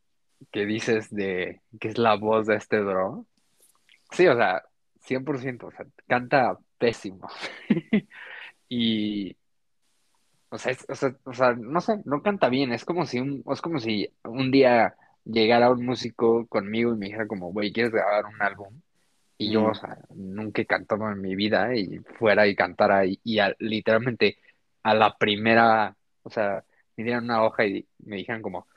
que 0.52 0.66
dices 0.66 1.10
de 1.12 1.62
que 1.80 1.90
es 1.90 1.98
la 1.98 2.16
voz 2.16 2.48
de 2.48 2.56
este 2.56 2.82
bro, 2.82 3.26
sí, 4.12 4.28
o 4.28 4.36
sea, 4.36 4.64
100%, 5.08 5.64
o 5.68 5.72
sea, 5.72 5.86
canta 6.08 6.58
pésimo. 6.78 7.30
y, 8.70 9.38
o 10.50 10.58
sea, 10.58 10.76
o 10.88 10.96
sea, 10.96 11.16
o 11.24 11.34
sea, 11.34 11.54
no 11.54 11.82
sé, 11.82 12.02
no 12.06 12.22
canta 12.22 12.50
bien, 12.50 12.74
es 12.74 12.86
como 12.86 13.06
si 13.06 13.20
un, 13.20 13.44
es 13.52 13.62
como 13.62 13.80
si 13.80 14.12
un 14.24 14.52
día 14.52 14.96
llegara 15.26 15.72
un 15.72 15.86
músico 15.86 16.48
conmigo 16.48 16.94
y 16.94 16.98
me 16.98 17.06
dijera 17.08 17.28
como, 17.28 17.52
güey, 17.52 17.72
¿quieres 17.72 17.92
grabar 17.92 18.26
un 18.26 18.42
álbum? 18.42 18.82
Y 19.38 19.52
yo, 19.52 19.66
o 19.66 19.74
sea, 19.74 19.98
nunca 20.16 20.62
he 20.62 20.66
cantado 20.66 21.10
en 21.12 21.22
mi 21.22 21.36
vida 21.36 21.74
y 21.76 22.00
fuera 22.18 22.48
y 22.48 22.56
cantara 22.56 23.06
y, 23.06 23.20
literalmente 23.60 24.38
a 24.84 24.94
la 24.94 25.18
primera, 25.18 25.96
o 26.24 26.30
sea, 26.30 26.64
me 26.98 27.04
dieran 27.06 27.26
una 27.26 27.44
hoja 27.44 27.66
y 27.66 27.88
me 28.00 28.18
dijeran 28.18 28.42
como, 28.42 28.68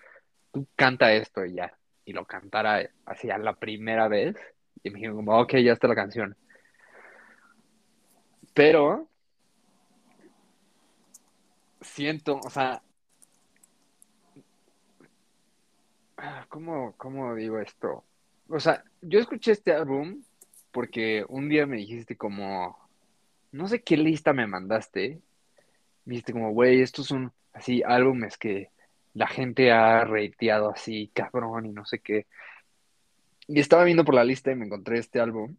tú 0.52 0.68
canta 0.76 1.12
esto 1.12 1.44
y 1.44 1.54
ya, 1.54 1.76
y 2.04 2.12
lo 2.12 2.26
cantara 2.26 2.88
así 3.06 3.30
a 3.30 3.38
la 3.38 3.54
primera 3.54 4.08
vez, 4.08 4.36
y 4.82 4.90
me 4.90 4.96
dijeron 4.96 5.16
como, 5.16 5.40
ok, 5.40 5.54
ya 5.56 5.72
está 5.72 5.88
la 5.88 5.94
canción. 5.94 6.36
Pero 8.54 9.08
siento, 11.82 12.40
o 12.42 12.50
sea, 12.50 12.82
¿cómo, 16.48 16.94
cómo 16.96 17.34
digo 17.34 17.58
esto? 17.58 18.04
O 18.48 18.60
sea, 18.60 18.84
yo 19.00 19.18
escuché 19.18 19.52
este 19.52 19.72
álbum 19.72 20.22
porque 20.70 21.24
un 21.28 21.48
día 21.48 21.66
me 21.66 21.76
dijiste 21.76 22.16
como, 22.16 22.78
no 23.52 23.68
sé 23.68 23.82
qué 23.82 23.96
lista 23.96 24.32
me 24.32 24.46
mandaste, 24.46 25.20
me 26.04 26.12
dijiste 26.12 26.32
como, 26.32 26.52
güey, 26.52 26.80
estos 26.80 27.06
son 27.06 27.32
así 27.52 27.82
álbumes 27.84 28.38
que 28.38 28.70
la 29.14 29.26
gente 29.26 29.70
ha 29.72 30.04
reiteado 30.04 30.70
así, 30.70 31.10
cabrón, 31.14 31.66
y 31.66 31.72
no 31.72 31.84
sé 31.84 31.98
qué. 31.98 32.26
Y 33.46 33.60
estaba 33.60 33.84
viendo 33.84 34.04
por 34.04 34.14
la 34.14 34.24
lista 34.24 34.50
y 34.50 34.54
me 34.54 34.66
encontré 34.66 34.98
este 34.98 35.20
álbum. 35.20 35.56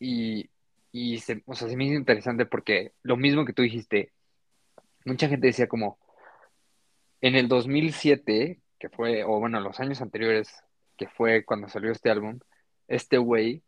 Y, 0.00 0.50
y 0.94 1.18
se, 1.18 1.42
o 1.46 1.56
sea, 1.56 1.68
se 1.68 1.76
me 1.76 1.86
hizo 1.86 1.94
interesante 1.94 2.46
porque 2.46 2.92
lo 3.02 3.16
mismo 3.16 3.44
que 3.44 3.52
tú 3.52 3.62
dijiste, 3.62 4.12
mucha 5.04 5.28
gente 5.28 5.48
decía 5.48 5.66
como, 5.66 5.98
en 7.20 7.34
el 7.34 7.48
2007, 7.48 8.60
que 8.78 8.88
fue, 8.90 9.24
o 9.24 9.40
bueno, 9.40 9.58
los 9.58 9.80
años 9.80 10.00
anteriores, 10.00 10.62
que 10.96 11.08
fue 11.08 11.44
cuando 11.44 11.68
salió 11.68 11.90
este 11.90 12.10
álbum, 12.10 12.38
este 12.86 13.18
güey 13.18 13.64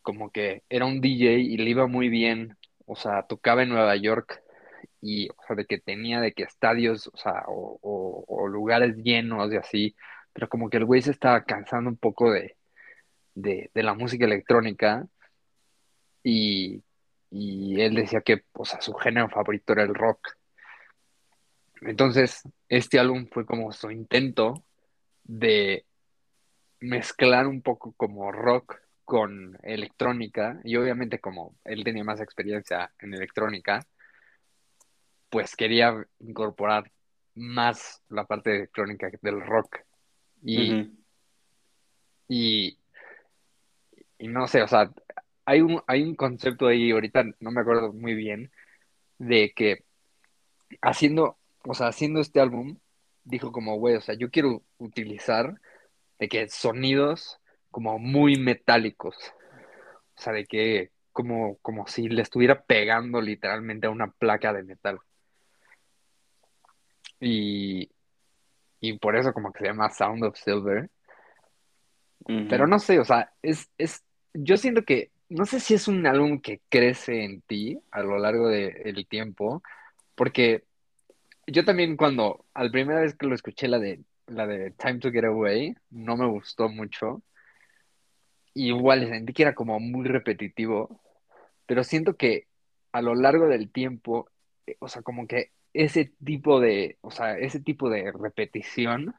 como 0.00 0.30
que 0.30 0.62
era 0.70 0.86
un 0.86 1.02
DJ 1.02 1.34
y 1.40 1.58
le 1.58 1.68
iba 1.68 1.86
muy 1.86 2.08
bien, 2.08 2.56
o 2.86 2.96
sea, 2.96 3.24
tocaba 3.24 3.62
en 3.62 3.68
Nueva 3.68 3.96
York 3.96 4.42
y, 5.02 5.28
o 5.28 5.36
sea, 5.46 5.56
de 5.56 5.66
que 5.66 5.78
tenía 5.78 6.20
de 6.22 6.32
que 6.32 6.44
estadios, 6.44 7.08
o 7.08 7.16
sea, 7.18 7.44
o, 7.46 8.48
lugares 8.48 8.96
llenos 8.96 9.52
y 9.52 9.56
así, 9.56 9.96
pero 10.32 10.48
como 10.48 10.70
que 10.70 10.78
el 10.78 10.86
güey 10.86 11.02
se 11.02 11.10
estaba 11.10 11.44
cansando 11.44 11.90
un 11.90 11.98
poco 11.98 12.30
de, 12.32 12.56
de, 13.34 13.70
la 13.74 13.94
música 13.94 14.24
electrónica 14.24 15.06
y, 16.24 16.82
y 17.30 17.80
él 17.80 17.94
decía 17.94 18.22
que, 18.22 18.44
o 18.52 18.64
sea, 18.64 18.80
su 18.80 18.94
género 18.94 19.28
favorito 19.28 19.74
era 19.74 19.84
el 19.84 19.94
rock. 19.94 20.36
Entonces, 21.82 22.42
este 22.68 22.98
álbum 22.98 23.28
fue 23.30 23.46
como 23.46 23.70
su 23.72 23.90
intento 23.90 24.64
de 25.22 25.84
mezclar 26.80 27.46
un 27.46 27.62
poco 27.62 27.92
como 27.92 28.32
rock 28.32 28.76
con 29.04 29.58
electrónica 29.62 30.60
y 30.64 30.76
obviamente 30.76 31.18
como 31.18 31.56
él 31.64 31.84
tenía 31.84 32.04
más 32.04 32.20
experiencia 32.20 32.92
en 32.98 33.14
electrónica, 33.14 33.86
pues 35.28 35.56
quería 35.56 36.06
incorporar 36.20 36.90
más 37.34 38.02
la 38.08 38.24
parte 38.24 38.54
electrónica 38.54 39.10
del 39.20 39.40
rock. 39.40 39.78
Y, 40.42 40.92
y, 42.28 42.78
no 44.20 44.46
sé, 44.46 44.62
o 44.62 44.68
sea, 44.68 44.90
hay 45.44 45.60
un, 45.60 45.82
hay 45.86 46.02
un 46.02 46.14
concepto 46.14 46.66
ahí, 46.66 46.90
ahorita 46.90 47.24
no 47.40 47.50
me 47.50 47.60
acuerdo 47.60 47.92
muy 47.92 48.14
bien, 48.14 48.50
de 49.18 49.52
que 49.54 49.84
haciendo, 50.82 51.38
o 51.64 51.74
sea, 51.74 51.88
haciendo 51.88 52.20
este 52.20 52.40
álbum, 52.40 52.78
dijo 53.24 53.52
como, 53.52 53.76
güey, 53.76 53.96
o 53.96 54.00
sea, 54.00 54.14
yo 54.14 54.30
quiero 54.30 54.62
utilizar 54.78 55.60
de 56.18 56.28
que 56.28 56.48
sonidos 56.48 57.40
como 57.70 57.98
muy 57.98 58.36
metálicos. 58.38 59.16
O 60.16 60.20
sea, 60.20 60.32
de 60.32 60.46
que 60.46 60.90
como, 61.12 61.56
como 61.58 61.86
si 61.86 62.08
le 62.08 62.22
estuviera 62.22 62.62
pegando 62.62 63.20
literalmente 63.20 63.86
a 63.86 63.90
una 63.90 64.10
placa 64.10 64.52
de 64.52 64.62
metal. 64.62 64.98
Y, 67.20 67.90
y 68.80 68.98
por 68.98 69.16
eso 69.16 69.32
como 69.32 69.52
que 69.52 69.60
se 69.60 69.66
llama 69.66 69.90
Sound 69.90 70.24
of 70.24 70.36
Silver. 70.36 70.90
Pero 72.26 72.66
no 72.66 72.78
sé, 72.78 72.98
o 72.98 73.04
sea, 73.04 73.32
es, 73.42 73.68
es, 73.76 74.02
yo 74.32 74.56
siento 74.56 74.82
que, 74.84 75.10
no 75.34 75.46
sé 75.46 75.60
si 75.60 75.74
es 75.74 75.88
un 75.88 76.06
álbum 76.06 76.40
que 76.40 76.60
crece 76.68 77.24
en 77.24 77.42
ti 77.42 77.80
a 77.90 78.02
lo 78.02 78.18
largo 78.18 78.48
del 78.48 79.06
tiempo, 79.08 79.62
porque 80.14 80.64
yo 81.46 81.64
también 81.64 81.96
cuando, 81.96 82.46
al 82.54 82.70
primera 82.70 83.00
vez 83.00 83.16
que 83.16 83.26
lo 83.26 83.34
escuché, 83.34 83.68
la 83.68 83.78
de 83.78 84.04
la 84.26 84.46
de 84.46 84.70
Time 84.72 85.00
to 85.00 85.10
Get 85.10 85.24
Away, 85.24 85.74
no 85.90 86.16
me 86.16 86.26
gustó 86.26 86.68
mucho. 86.68 87.22
igual 88.54 89.08
sentí 89.08 89.32
que 89.32 89.42
era 89.42 89.54
como 89.54 89.80
muy 89.80 90.06
repetitivo, 90.06 91.00
pero 91.66 91.84
siento 91.84 92.16
que 92.16 92.46
a 92.92 93.02
lo 93.02 93.14
largo 93.14 93.48
del 93.48 93.70
tiempo, 93.70 94.30
eh, 94.66 94.76
o 94.80 94.88
sea, 94.88 95.02
como 95.02 95.26
que 95.26 95.52
ese 95.72 96.12
tipo 96.24 96.60
de, 96.60 96.98
o 97.02 97.10
sea, 97.10 97.38
ese 97.38 97.60
tipo 97.60 97.90
de 97.90 98.12
repetición, 98.12 99.14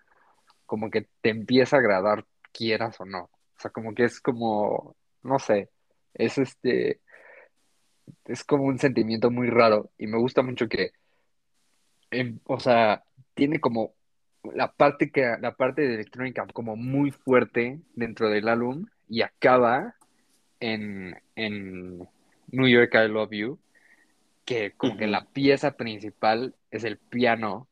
como 0.65 0.89
que 0.91 1.07
te 1.21 1.29
empieza 1.29 1.77
a 1.77 1.79
agradar, 1.79 2.25
quieras 2.53 2.99
o 3.01 3.05
no. 3.05 3.23
O 3.25 3.59
sea, 3.59 3.71
como 3.71 3.93
que 3.95 4.05
es 4.05 4.21
como, 4.21 4.95
no 5.23 5.39
sé, 5.39 5.69
es 6.15 6.37
este, 6.37 6.99
es 8.25 8.43
como 8.43 8.63
un 8.65 8.79
sentimiento 8.79 9.31
muy 9.31 9.49
raro 9.49 9.91
y 9.97 10.07
me 10.07 10.17
gusta 10.17 10.41
mucho 10.41 10.67
que, 10.67 10.91
em, 12.11 12.39
o 12.45 12.59
sea, 12.59 13.03
tiene 13.33 13.59
como 13.59 13.93
la 14.53 14.71
parte 14.71 15.11
que 15.11 15.37
la 15.39 15.55
parte 15.55 15.81
de 15.81 15.95
electrónica 15.95 16.45
como 16.53 16.75
muy 16.75 17.11
fuerte 17.11 17.79
dentro 17.95 18.29
del 18.29 18.47
álbum 18.47 18.87
y 19.09 19.21
acaba 19.21 19.95
en, 20.59 21.17
New 22.51 22.67
York 22.67 22.93
I 22.93 23.07
Love 23.09 23.31
You 23.31 23.59
que 24.45 24.71
como 24.77 24.97
que 24.97 25.07
la 25.07 25.25
pieza 25.25 25.71
principal 25.71 26.55
es 26.71 26.83
el 26.83 26.97
piano 26.97 27.67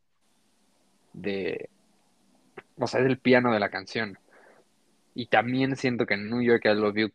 de 1.14 1.70
o 2.78 2.88
sea 2.88 3.02
es 3.02 3.06
el 3.06 3.20
piano 3.20 3.54
de 3.54 3.60
la 3.60 3.70
canción. 3.70 4.18
Y 5.16 5.28
también 5.28 5.76
siento 5.76 6.06
que 6.08 6.18
New 6.18 6.42
York 6.42 6.66
I 6.66 6.74
Love 6.74 6.96
You 6.98 7.12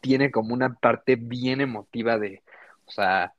tiene 0.00 0.30
como 0.30 0.54
una 0.54 0.74
parte 0.74 1.16
bien 1.16 1.60
emotiva 1.60 2.18
de 2.18 2.42
o 2.86 2.90
sea 2.90 3.32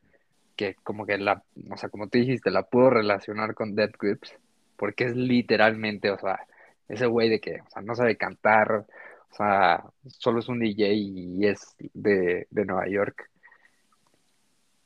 que 0.56 0.76
como 0.84 1.06
que 1.06 1.18
la 1.18 1.44
o 1.70 1.78
sea 1.78 1.90
como 1.90 2.10
te 2.10 2.20
dijiste 2.20 2.52
la 2.52 2.64
puedo 2.64 2.90
relacionar 2.90 3.54
con 3.54 3.76
Dead 3.76 3.92
Grips 4.00 4.34
porque 4.78 5.06
es 5.06 5.16
literalmente, 5.16 6.12
o 6.12 6.18
sea, 6.18 6.40
ese 6.88 7.08
güey 7.08 7.30
de 7.30 7.42
que, 7.42 7.60
o 7.60 7.70
sea, 7.70 7.82
no 7.82 7.96
sabe 7.96 8.16
cantar, 8.16 8.86
o 9.32 9.36
sea, 9.36 9.84
solo 10.08 10.40
es 10.40 10.48
un 10.48 10.60
DJ 10.60 10.94
y 10.94 11.46
es 11.46 11.76
de, 11.94 12.48
Nueva 12.52 12.88
York. 12.88 13.30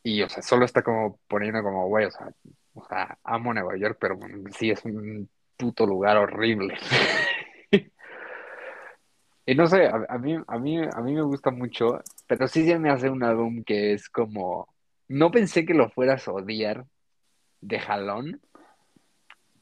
Y, 0.03 0.23
o 0.23 0.29
sea, 0.29 0.41
solo 0.41 0.65
está 0.65 0.81
como 0.81 1.19
poniendo 1.27 1.61
como, 1.61 1.87
güey, 1.87 2.05
o 2.05 2.11
sea, 2.11 2.31
o 2.73 2.83
sea, 2.87 3.17
amo 3.23 3.53
Nueva 3.53 3.77
York, 3.77 3.97
pero 3.99 4.17
sí 4.57 4.71
es 4.71 4.83
un 4.85 5.29
puto 5.57 5.85
lugar 5.85 6.17
horrible. 6.17 6.75
y 9.51 9.55
no 9.55 9.67
sé, 9.67 9.85
a, 9.85 10.17
mí, 10.17 10.37
a, 10.47 10.57
mí, 10.57 10.77
a 10.77 11.01
mí 11.01 11.13
me 11.13 11.23
gusta 11.23 11.51
mucho, 11.51 11.99
pero 12.25 12.47
sí 12.47 12.65
se 12.65 12.79
me 12.79 12.89
hace 12.89 13.09
un 13.09 13.21
álbum 13.21 13.65
que 13.65 13.91
es 13.91 14.07
como, 14.07 14.73
no 15.09 15.29
pensé 15.29 15.65
que 15.65 15.73
lo 15.73 15.89
fueras 15.89 16.25
a 16.25 16.31
odiar 16.31 16.85
de 17.59 17.77
jalón, 17.77 18.39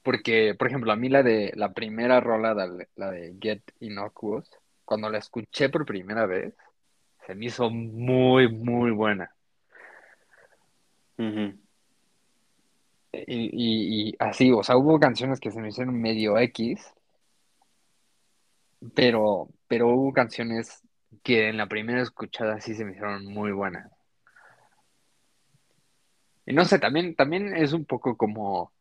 porque, 0.03 0.53
por 0.53 0.67
ejemplo, 0.67 0.91
a 0.91 0.96
mí 0.96 1.10
la 1.10 1.24
de 1.24 1.53
la 1.55 1.74
primera 1.74 2.19
rola, 2.19 2.53
la 2.53 3.10
de 3.10 3.36
Get 3.41 3.63
Innocuous, 3.79 4.48
cuando 4.86 5.10
la 5.10 5.17
escuché 5.17 5.69
por 5.69 5.88
primera 5.88 6.27
vez, 6.27 6.53
se 7.25 7.34
me 7.34 7.48
hizo 7.48 7.72
muy, 7.72 8.48
muy 8.48 8.91
buena. 8.91 9.34
Y, 11.17 11.62
y, 14.12 14.15
así, 14.19 14.51
o 14.51 14.62
sea, 14.62 14.77
hubo 14.77 15.00
canciones 15.00 15.39
que 15.39 15.50
se 15.50 15.60
me 15.60 15.69
hicieron 15.69 16.00
medio 16.00 16.38
X, 16.38 16.93
pero, 18.95 19.50
pero 19.67 19.89
hubo 19.89 20.13
canciones 20.13 20.81
que 21.24 21.50
en 21.50 21.57
la 21.57 21.67
primera 21.67 22.01
escuchada 22.01 22.62
sí 22.62 22.75
se 22.75 22.86
me 22.86 22.91
hicieron 22.91 23.25
muy 23.25 23.51
buenas. 23.51 23.91
Y 26.45 26.53
no 26.53 26.65
sé, 26.65 26.79
también, 26.79 27.15
también 27.15 27.55
es 27.55 27.74
un 27.74 27.86
poco 27.86 28.17
como, 28.17 28.74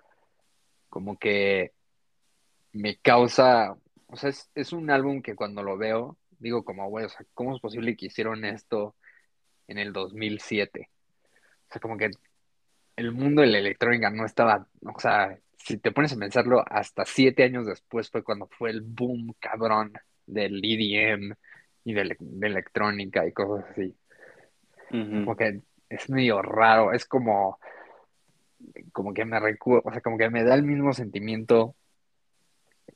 como 0.88 1.18
que 1.18 1.72
me 2.72 2.96
causa, 2.96 3.76
o 4.06 4.16
sea, 4.16 4.30
es, 4.54 4.72
un 4.72 4.90
álbum 4.90 5.22
que 5.22 5.34
cuando 5.34 5.62
lo 5.62 5.76
veo, 5.76 6.16
digo 6.38 6.64
como, 6.64 6.88
güey, 6.88 7.06
o 7.06 7.08
sea, 7.08 7.26
¿cómo 7.34 7.54
es 7.54 7.60
posible 7.60 7.96
que 7.96 8.06
hicieron 8.06 8.44
esto 8.44 8.94
en 9.66 9.78
el 9.78 9.92
2007? 9.92 10.88
O 11.68 11.72
sea, 11.72 11.80
como 11.80 11.96
que 11.98 12.10
el 12.96 13.12
mundo 13.12 13.42
de 13.42 13.48
la 13.48 13.58
electrónica 13.58 14.10
no 14.10 14.24
estaba, 14.24 14.66
o 14.82 15.00
sea, 15.00 15.38
si 15.58 15.78
te 15.78 15.92
pones 15.92 16.12
a 16.12 16.16
pensarlo, 16.16 16.64
hasta 16.66 17.04
siete 17.04 17.42
años 17.42 17.66
después 17.66 18.10
fue 18.10 18.22
cuando 18.22 18.46
fue 18.46 18.70
el 18.70 18.80
boom 18.80 19.34
cabrón 19.38 19.92
del 20.26 20.64
EDM 20.64 21.34
y 21.84 21.92
de, 21.92 22.16
electrónica 22.42 23.26
y 23.26 23.32
cosas 23.32 23.66
así. 23.70 23.94
Como 24.90 25.36
que 25.36 25.60
es 25.90 26.08
medio 26.08 26.40
raro, 26.40 26.92
es 26.92 27.04
como, 27.04 27.58
como 28.92 29.12
que 29.12 29.24
me 29.24 29.38
recuerda, 29.38 29.82
o 29.84 29.92
sea, 29.92 30.00
como 30.00 30.16
que 30.16 30.30
me 30.30 30.44
da 30.44 30.54
el 30.54 30.62
mismo 30.62 30.94
sentimiento 30.94 31.74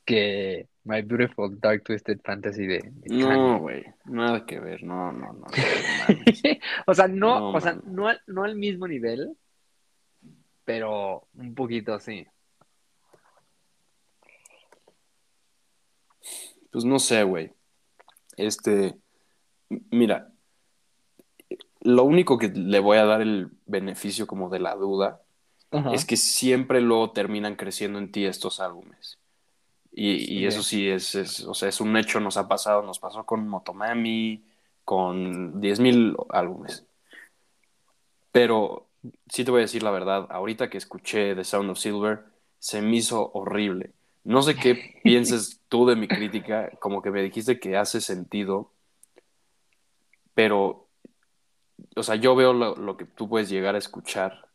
que 0.04 0.69
My 0.85 1.02
Beautiful 1.02 1.61
Dark 1.61 1.85
Twisted 1.85 2.21
Fantasy 2.25 2.66
de, 2.66 2.92
No, 3.11 3.61
güey, 3.61 3.85
nada 4.07 4.45
que 4.47 4.59
ver, 4.59 4.83
no, 4.83 5.12
no, 5.12 5.33
no. 5.33 5.47
o 6.87 6.95
sea, 6.95 7.09
no, 7.09 7.50
o 7.50 7.61
sea, 7.61 7.78
no, 7.85 8.09
no 8.26 8.45
al 8.45 8.57
mismo 8.57 8.88
nivel, 8.88 9.37
pero 10.64 11.28
un 11.35 11.54
poquito 11.54 11.95
así. 11.95 12.26
Pues 16.73 16.85
no 16.85 16.99
sé, 16.99 17.23
güey. 17.23 17.52
Este, 18.37 18.97
mira, 19.91 20.33
lo 21.83 22.05
único 22.05 22.38
que 22.38 22.49
le 22.49 22.81
voy 22.81 22.97
a 22.97 23.05
dar 23.05 23.21
el 23.21 23.50
beneficio 23.67 24.26
como 24.26 24.49
de 24.49 24.59
la 24.59 24.75
duda 24.75 25.21
es 25.93 26.05
que 26.05 26.17
siempre 26.17 26.81
luego 26.81 27.12
terminan 27.12 27.57
creciendo 27.57 27.99
en 27.99 28.12
ti 28.12 28.26
estos 28.26 28.61
álbumes. 28.61 29.19
Y, 29.95 30.47
eso 30.47 30.62
sí 30.62 30.88
es, 30.88 31.14
o 31.45 31.55
sea, 31.55 31.69
es 31.69 31.81
un 31.81 31.97
hecho, 31.97 32.19
nos 32.21 32.38
ha 32.38 32.49
pasado, 32.49 32.83
nos 32.83 32.99
pasó 32.99 33.25
con 33.25 33.47
Motomami, 33.47 34.43
con 34.85 35.61
10.000 35.61 36.17
álbumes. 36.31 36.85
Pero 38.33 38.87
sí 39.29 39.45
te 39.45 39.50
voy 39.50 39.61
a 39.61 39.62
decir 39.62 39.83
la 39.83 39.91
verdad, 39.91 40.26
ahorita 40.31 40.71
que 40.71 40.79
escuché 40.79 41.35
The 41.35 41.45
Sound 41.45 41.71
of 41.71 41.79
Silver, 41.79 42.25
se 42.59 42.81
me 42.81 42.97
hizo 42.97 43.31
horrible. 43.33 43.93
No 44.25 44.43
sé 44.43 44.55
qué 44.55 45.00
pienses 45.02 45.61
tú 45.69 45.87
de 45.87 45.97
mi 45.97 46.09
crítica, 46.09 46.71
como 46.81 47.02
que 47.02 47.11
me 47.11 47.23
dijiste 47.23 47.59
que 47.59 47.76
hace 47.76 48.00
sentido, 48.00 48.71
pero, 50.35 50.88
o 51.97 52.02
sea, 52.02 52.14
yo 52.17 52.35
veo 52.35 52.52
lo, 52.52 52.97
que 52.97 53.05
tú 53.05 53.29
puedes 53.29 53.49
llegar 53.49 53.75
a 53.75 53.79
escuchar 53.79 54.49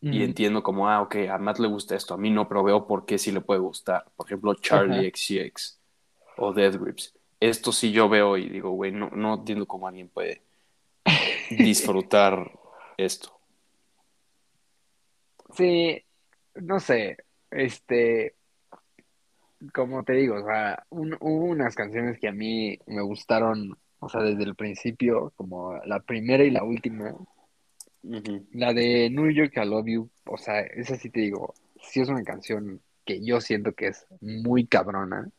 y 0.00 0.24
entiendo 0.24 0.64
como, 0.64 0.88
ah, 0.88 1.00
ok, 1.00 1.14
a 1.30 1.38
Matt 1.38 1.60
le 1.60 1.68
gusta 1.68 1.94
esto, 1.94 2.14
a 2.14 2.16
mí 2.16 2.28
no, 2.28 2.48
pero 2.48 2.64
veo 2.64 2.88
por 2.88 3.06
qué 3.06 3.18
sí 3.18 3.30
le 3.30 3.40
puede 3.40 3.60
gustar. 3.60 4.04
Por 4.16 4.26
ejemplo, 4.26 4.52
Charlie 4.56 5.08
XCX 5.08 5.78
o 6.38 6.52
Dead 6.52 6.76
Grips. 6.76 7.14
Esto 7.38 7.70
sí 7.70 7.92
yo 7.92 8.08
veo 8.08 8.36
y 8.36 8.48
digo, 8.48 8.70
güey, 8.70 8.90
no, 8.90 9.10
no 9.10 9.34
entiendo 9.34 9.64
cómo 9.66 9.86
alguien 9.86 10.08
puede 10.08 10.42
disfrutar 11.50 12.50
esto. 12.96 13.32
Sí, 15.54 16.02
no 16.54 16.80
sé, 16.80 17.18
este, 17.50 18.36
como 19.72 20.02
te 20.04 20.14
digo, 20.14 20.36
o 20.36 20.44
sea, 20.44 20.84
hubo 20.90 21.44
unas 21.44 21.74
canciones 21.74 22.18
que 22.18 22.28
a 22.28 22.32
mí 22.32 22.78
me 22.86 23.02
gustaron, 23.02 23.76
o 24.00 24.08
sea, 24.08 24.22
desde 24.22 24.44
el 24.44 24.54
principio, 24.54 25.32
como 25.36 25.74
la 25.84 26.00
primera 26.00 26.44
y 26.44 26.50
la 26.50 26.64
última. 26.64 27.14
La 28.52 28.72
de 28.72 29.10
New 29.10 29.30
York 29.30 29.52
I 29.56 29.64
Love 29.64 29.86
You, 29.86 30.10
o 30.24 30.36
sea, 30.36 30.60
esa 30.60 30.96
sí 30.96 31.08
te 31.10 31.20
digo, 31.20 31.54
sí 31.80 32.00
es 32.00 32.08
una 32.08 32.24
canción 32.24 32.80
que 33.04 33.24
yo 33.24 33.40
siento 33.40 33.72
que 33.74 33.88
es 33.88 34.06
muy 34.20 34.66
cabrona. 34.66 35.30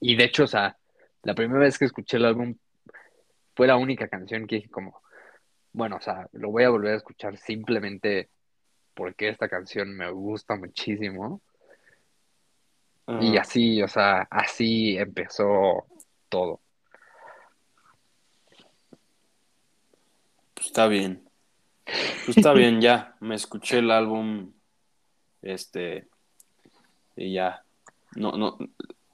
Y 0.00 0.16
de 0.16 0.24
hecho, 0.24 0.44
o 0.44 0.46
sea, 0.46 0.78
la 1.22 1.34
primera 1.34 1.60
vez 1.60 1.78
que 1.78 1.84
escuché 1.84 2.16
el 2.16 2.24
álbum 2.24 2.56
fue 3.54 3.66
la 3.66 3.76
única 3.76 4.08
canción 4.08 4.46
que 4.46 4.56
dije 4.56 4.70
como, 4.70 5.00
bueno, 5.72 5.96
o 5.96 6.00
sea, 6.00 6.28
lo 6.32 6.50
voy 6.50 6.64
a 6.64 6.70
volver 6.70 6.94
a 6.94 6.96
escuchar 6.96 7.36
simplemente 7.36 8.30
porque 8.94 9.28
esta 9.28 9.48
canción 9.48 9.94
me 9.94 10.10
gusta 10.10 10.56
muchísimo. 10.56 11.42
Y 13.20 13.36
así, 13.36 13.82
o 13.82 13.88
sea, 13.88 14.26
así 14.30 14.96
empezó 14.98 15.86
todo. 16.28 16.60
Pues 20.54 20.66
está 20.66 20.88
bien. 20.88 21.22
Pues 21.84 22.36
está 22.36 22.52
bien, 22.52 22.80
ya. 22.80 23.14
Me 23.20 23.36
escuché 23.36 23.78
el 23.78 23.92
álbum. 23.92 24.52
Este. 25.40 26.08
Y 27.14 27.32
ya. 27.34 27.62
No, 28.16 28.32
no, 28.32 28.58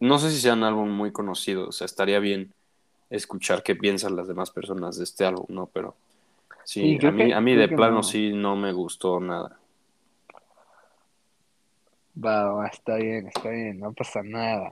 no 0.00 0.18
sé 0.18 0.30
si 0.30 0.40
sea 0.40 0.54
un 0.54 0.64
álbum 0.64 0.90
muy 0.90 1.12
conocido. 1.12 1.68
O 1.68 1.72
sea, 1.72 1.84
estaría 1.84 2.18
bien 2.18 2.54
escuchar 3.10 3.62
qué 3.62 3.76
piensan 3.76 4.16
las 4.16 4.26
demás 4.26 4.50
personas 4.50 4.96
de 4.96 5.04
este 5.04 5.26
álbum, 5.26 5.46
¿no? 5.50 5.66
Pero 5.66 5.96
sí, 6.64 6.98
a, 7.04 7.10
mí, 7.10 7.30
a 7.30 7.40
mí 7.42 7.54
de 7.54 7.68
plano 7.68 8.02
sí 8.02 8.32
no 8.32 8.56
me 8.56 8.72
gustó 8.72 9.20
nada. 9.20 9.58
Va, 12.14 12.52
va, 12.52 12.66
está 12.66 12.96
bien, 12.96 13.28
está 13.28 13.48
bien, 13.48 13.78
no 13.78 13.92
pasa 13.92 14.22
nada. 14.22 14.70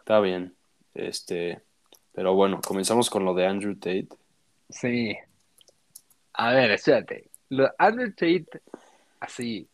Está 0.00 0.20
bien. 0.20 0.54
Este, 0.94 1.62
pero 2.12 2.34
bueno, 2.34 2.60
comenzamos 2.60 3.08
con 3.08 3.24
lo 3.24 3.34
de 3.34 3.46
Andrew 3.46 3.74
Tate. 3.74 4.08
Sí. 4.68 5.16
A 6.32 6.52
ver, 6.52 6.72
espérate. 6.72 7.30
Lo, 7.50 7.70
Andrew 7.78 8.10
Tate, 8.10 8.62
así, 9.20 9.68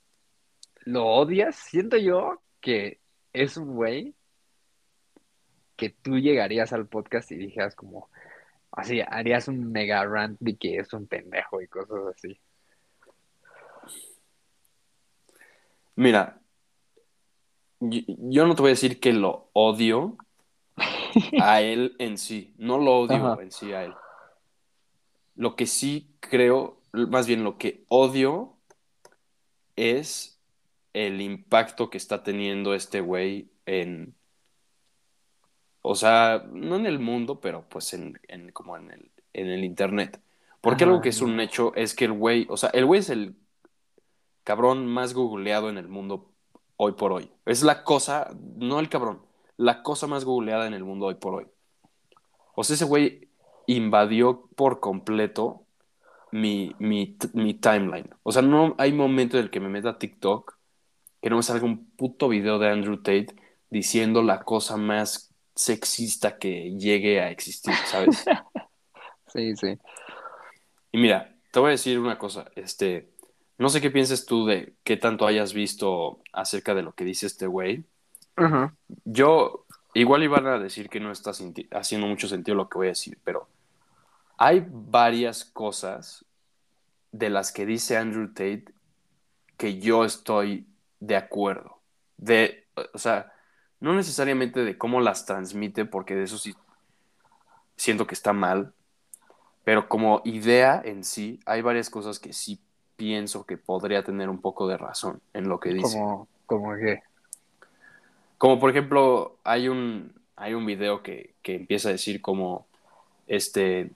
¿lo 0.85 1.07
odias? 1.07 1.57
Siento 1.57 1.97
yo 1.97 2.43
que 2.61 3.01
es 3.33 3.57
un 3.57 3.75
güey 3.75 4.15
que 5.77 5.91
tú 5.91 6.19
llegarías 6.19 6.73
al 6.75 6.87
podcast 6.87 7.33
y 7.33 7.37
dijeras 7.37 7.75
como, 7.75 8.11
así, 8.71 9.01
harías 9.01 9.49
un 9.49 9.73
mega 9.73 10.05
rant 10.05 10.37
de 10.41 10.57
que 10.57 10.77
es 10.77 10.93
un 10.93 11.07
pendejo 11.07 11.63
y 11.63 11.69
cosas 11.69 12.15
así. 12.15 12.39
Mira, 16.01 16.41
yo, 17.79 18.47
no 18.47 18.55
te 18.55 18.63
voy 18.63 18.71
a 18.71 18.73
decir 18.73 19.01
que 19.01 19.13
lo 19.13 19.51
odio 19.53 20.17
a 21.39 21.61
él 21.61 21.95
en 21.99 22.17
sí, 22.17 22.55
no 22.57 22.79
lo 22.79 23.01
odio 23.01 23.39
en 23.39 23.53
sí 23.53 23.75
a 23.75 23.85
él. 23.85 23.93
Lo 25.35 25.57
que 25.57 25.67
sí 25.67 26.17
creo, 26.21 26.81
más 26.95 27.27
bien 27.27 27.45
lo 27.45 27.59
que 27.59 27.85
odio 27.89 28.57
es 29.77 30.41
el 30.95 31.21
impacto 31.21 31.91
que 31.91 31.99
está 31.99 32.23
teniendo 32.23 32.73
este 32.73 33.03
güey 33.03 33.51
en, 33.67 34.15
o 35.83 35.95
sea, 35.95 36.47
no 36.51 36.77
en 36.77 36.87
el 36.87 36.99
mundo, 36.99 37.43
pero 37.43 37.69
pues 37.69 37.93
en, 37.93 38.19
como 38.55 38.79
en 38.79 38.91
el, 38.91 39.11
en 39.35 39.49
el 39.49 39.65
internet. 39.65 40.19
Porque 40.63 40.85
algo 40.85 41.03
que 41.03 41.11
es 41.11 41.21
un 41.21 41.39
hecho 41.41 41.75
es 41.75 41.95
que 41.95 42.07
el 42.07 42.13
güey, 42.13 42.47
o 42.49 42.57
sea, 42.57 42.71
el 42.71 42.87
güey 42.87 43.01
es 43.01 43.11
el 43.11 43.37
cabrón 44.45 44.87
más 44.87 45.15
googleado 45.15 45.69
en 45.69 45.79
el 45.79 45.89
mundo 45.89 46.31
hoy 46.77 46.93
por 46.93 47.13
hoy. 47.13 47.31
Es 47.47 47.63
la 47.63 47.85
cosa, 47.85 48.31
no 48.57 48.81
el 48.81 48.89
cabrón, 48.89 49.23
la 49.57 49.83
cosa 49.83 50.07
más 50.07 50.25
googleada 50.25 50.67
en 50.67 50.75
el 50.75 50.85
mundo 50.85 51.07
hoy 51.07 51.17
por 51.17 51.35
hoy. 51.35 51.47
O 52.55 52.65
sea, 52.65 52.75
ese 52.75 52.85
güey 52.85 53.29
invadió 53.67 54.49
por 54.57 54.81
completo 54.81 55.67
mi, 56.33 56.75
mi, 56.79 57.17
timeline. 57.55 58.09
O 58.23 58.33
sea, 58.33 58.43
no 58.43 58.75
hay 58.79 58.93
momento 58.93 59.37
en 59.37 59.45
el 59.45 59.51
que 59.51 59.61
me 59.61 59.69
meta 59.69 59.91
a 59.91 59.99
TikTok 59.99 60.59
que 61.21 61.31
no 61.31 61.37
me 61.37 61.43
salga 61.43 61.67
un 61.67 61.91
puto 61.91 62.29
video 62.29 62.59
de 62.59 62.71
Andrew 62.71 62.97
Tate 62.97 63.37
diciendo 63.69 64.23
la 64.23 64.43
cosa 64.43 64.77
más 64.77 65.35
sexista 65.55 66.39
que 66.39 66.77
llegue 66.79 67.21
a 67.21 67.31
existir, 67.31 67.75
¿sabes? 67.87 68.25
sí, 69.27 69.55
sí. 69.57 69.79
Y 70.93 70.99
mira, 70.99 71.37
te 71.53 71.61
voy 71.61 71.69
a 71.69 71.71
decir 71.73 71.99
una 71.99 72.19
cosa, 72.19 72.51
este, 72.57 73.10
no 73.61 73.69
sé 73.69 73.83
qué 73.83 73.91
piensas 73.91 74.25
tú 74.25 74.47
de 74.47 74.73
qué 74.85 74.97
tanto 74.97 75.27
hayas 75.27 75.53
visto 75.53 76.23
acerca 76.33 76.75
de 76.75 76.81
lo 76.81 76.95
que 76.95 77.05
dice 77.05 77.27
este 77.27 77.47
güey. 77.47 77.85
Yo, 79.05 79.67
igual 79.93 80.23
iban 80.23 80.47
a 80.47 80.59
decir 80.59 80.89
que 80.89 80.99
no 80.99 81.13
está 81.13 81.33
haciendo 81.73 82.07
mucho 82.07 82.27
sentido 82.27 82.55
lo 82.55 82.71
que 82.71 82.79
voy 82.79 82.87
a 82.87 82.97
decir, 82.97 83.19
pero 83.23 83.49
hay 84.39 84.67
varias 84.67 85.45
cosas 85.45 86.25
de 87.13 87.29
las 87.29 87.53
que 87.53 87.67
dice 87.67 87.99
Andrew 87.99 88.29
Tate 88.29 88.65
que 89.59 89.79
yo 89.79 90.07
estoy 90.07 90.67
de 90.99 91.17
acuerdo. 91.17 91.81
De, 92.17 92.65
o 92.95 92.99
sea, 92.99 93.31
no 93.79 93.95
necesariamente 93.95 94.65
de 94.65 94.79
cómo 94.79 95.03
las 95.03 95.27
transmite, 95.27 95.85
porque 95.85 96.15
de 96.15 96.23
eso 96.23 96.39
sí 96.39 96.55
siento 97.77 98.07
que 98.07 98.15
está 98.15 98.33
mal, 98.33 98.73
pero 99.65 99.87
como 99.87 100.23
idea 100.25 100.81
en 100.83 101.05
sí, 101.05 101.41
hay 101.45 101.61
varias 101.61 101.91
cosas 101.91 102.19
que 102.19 102.33
sí 102.33 102.59
pienso 103.01 103.47
que 103.47 103.57
podría 103.57 104.05
tener 104.05 104.29
un 104.29 104.43
poco 104.43 104.69
de 104.69 104.77
razón 104.77 105.23
en 105.33 105.49
lo 105.49 105.59
que 105.59 105.73
dice. 105.73 105.97
Como, 105.97 106.29
como 106.45 106.77
que. 106.77 107.03
Como 108.37 108.61
por 108.61 108.69
ejemplo, 108.69 109.39
hay 109.43 109.69
un, 109.69 110.13
hay 110.37 110.53
un 110.53 110.67
video 110.67 111.03
que, 111.03 111.33
que 111.41 111.55
empieza 111.55 111.89
a 111.89 111.93
decir 111.93 112.21
como, 112.21 112.67
este, 113.27 113.91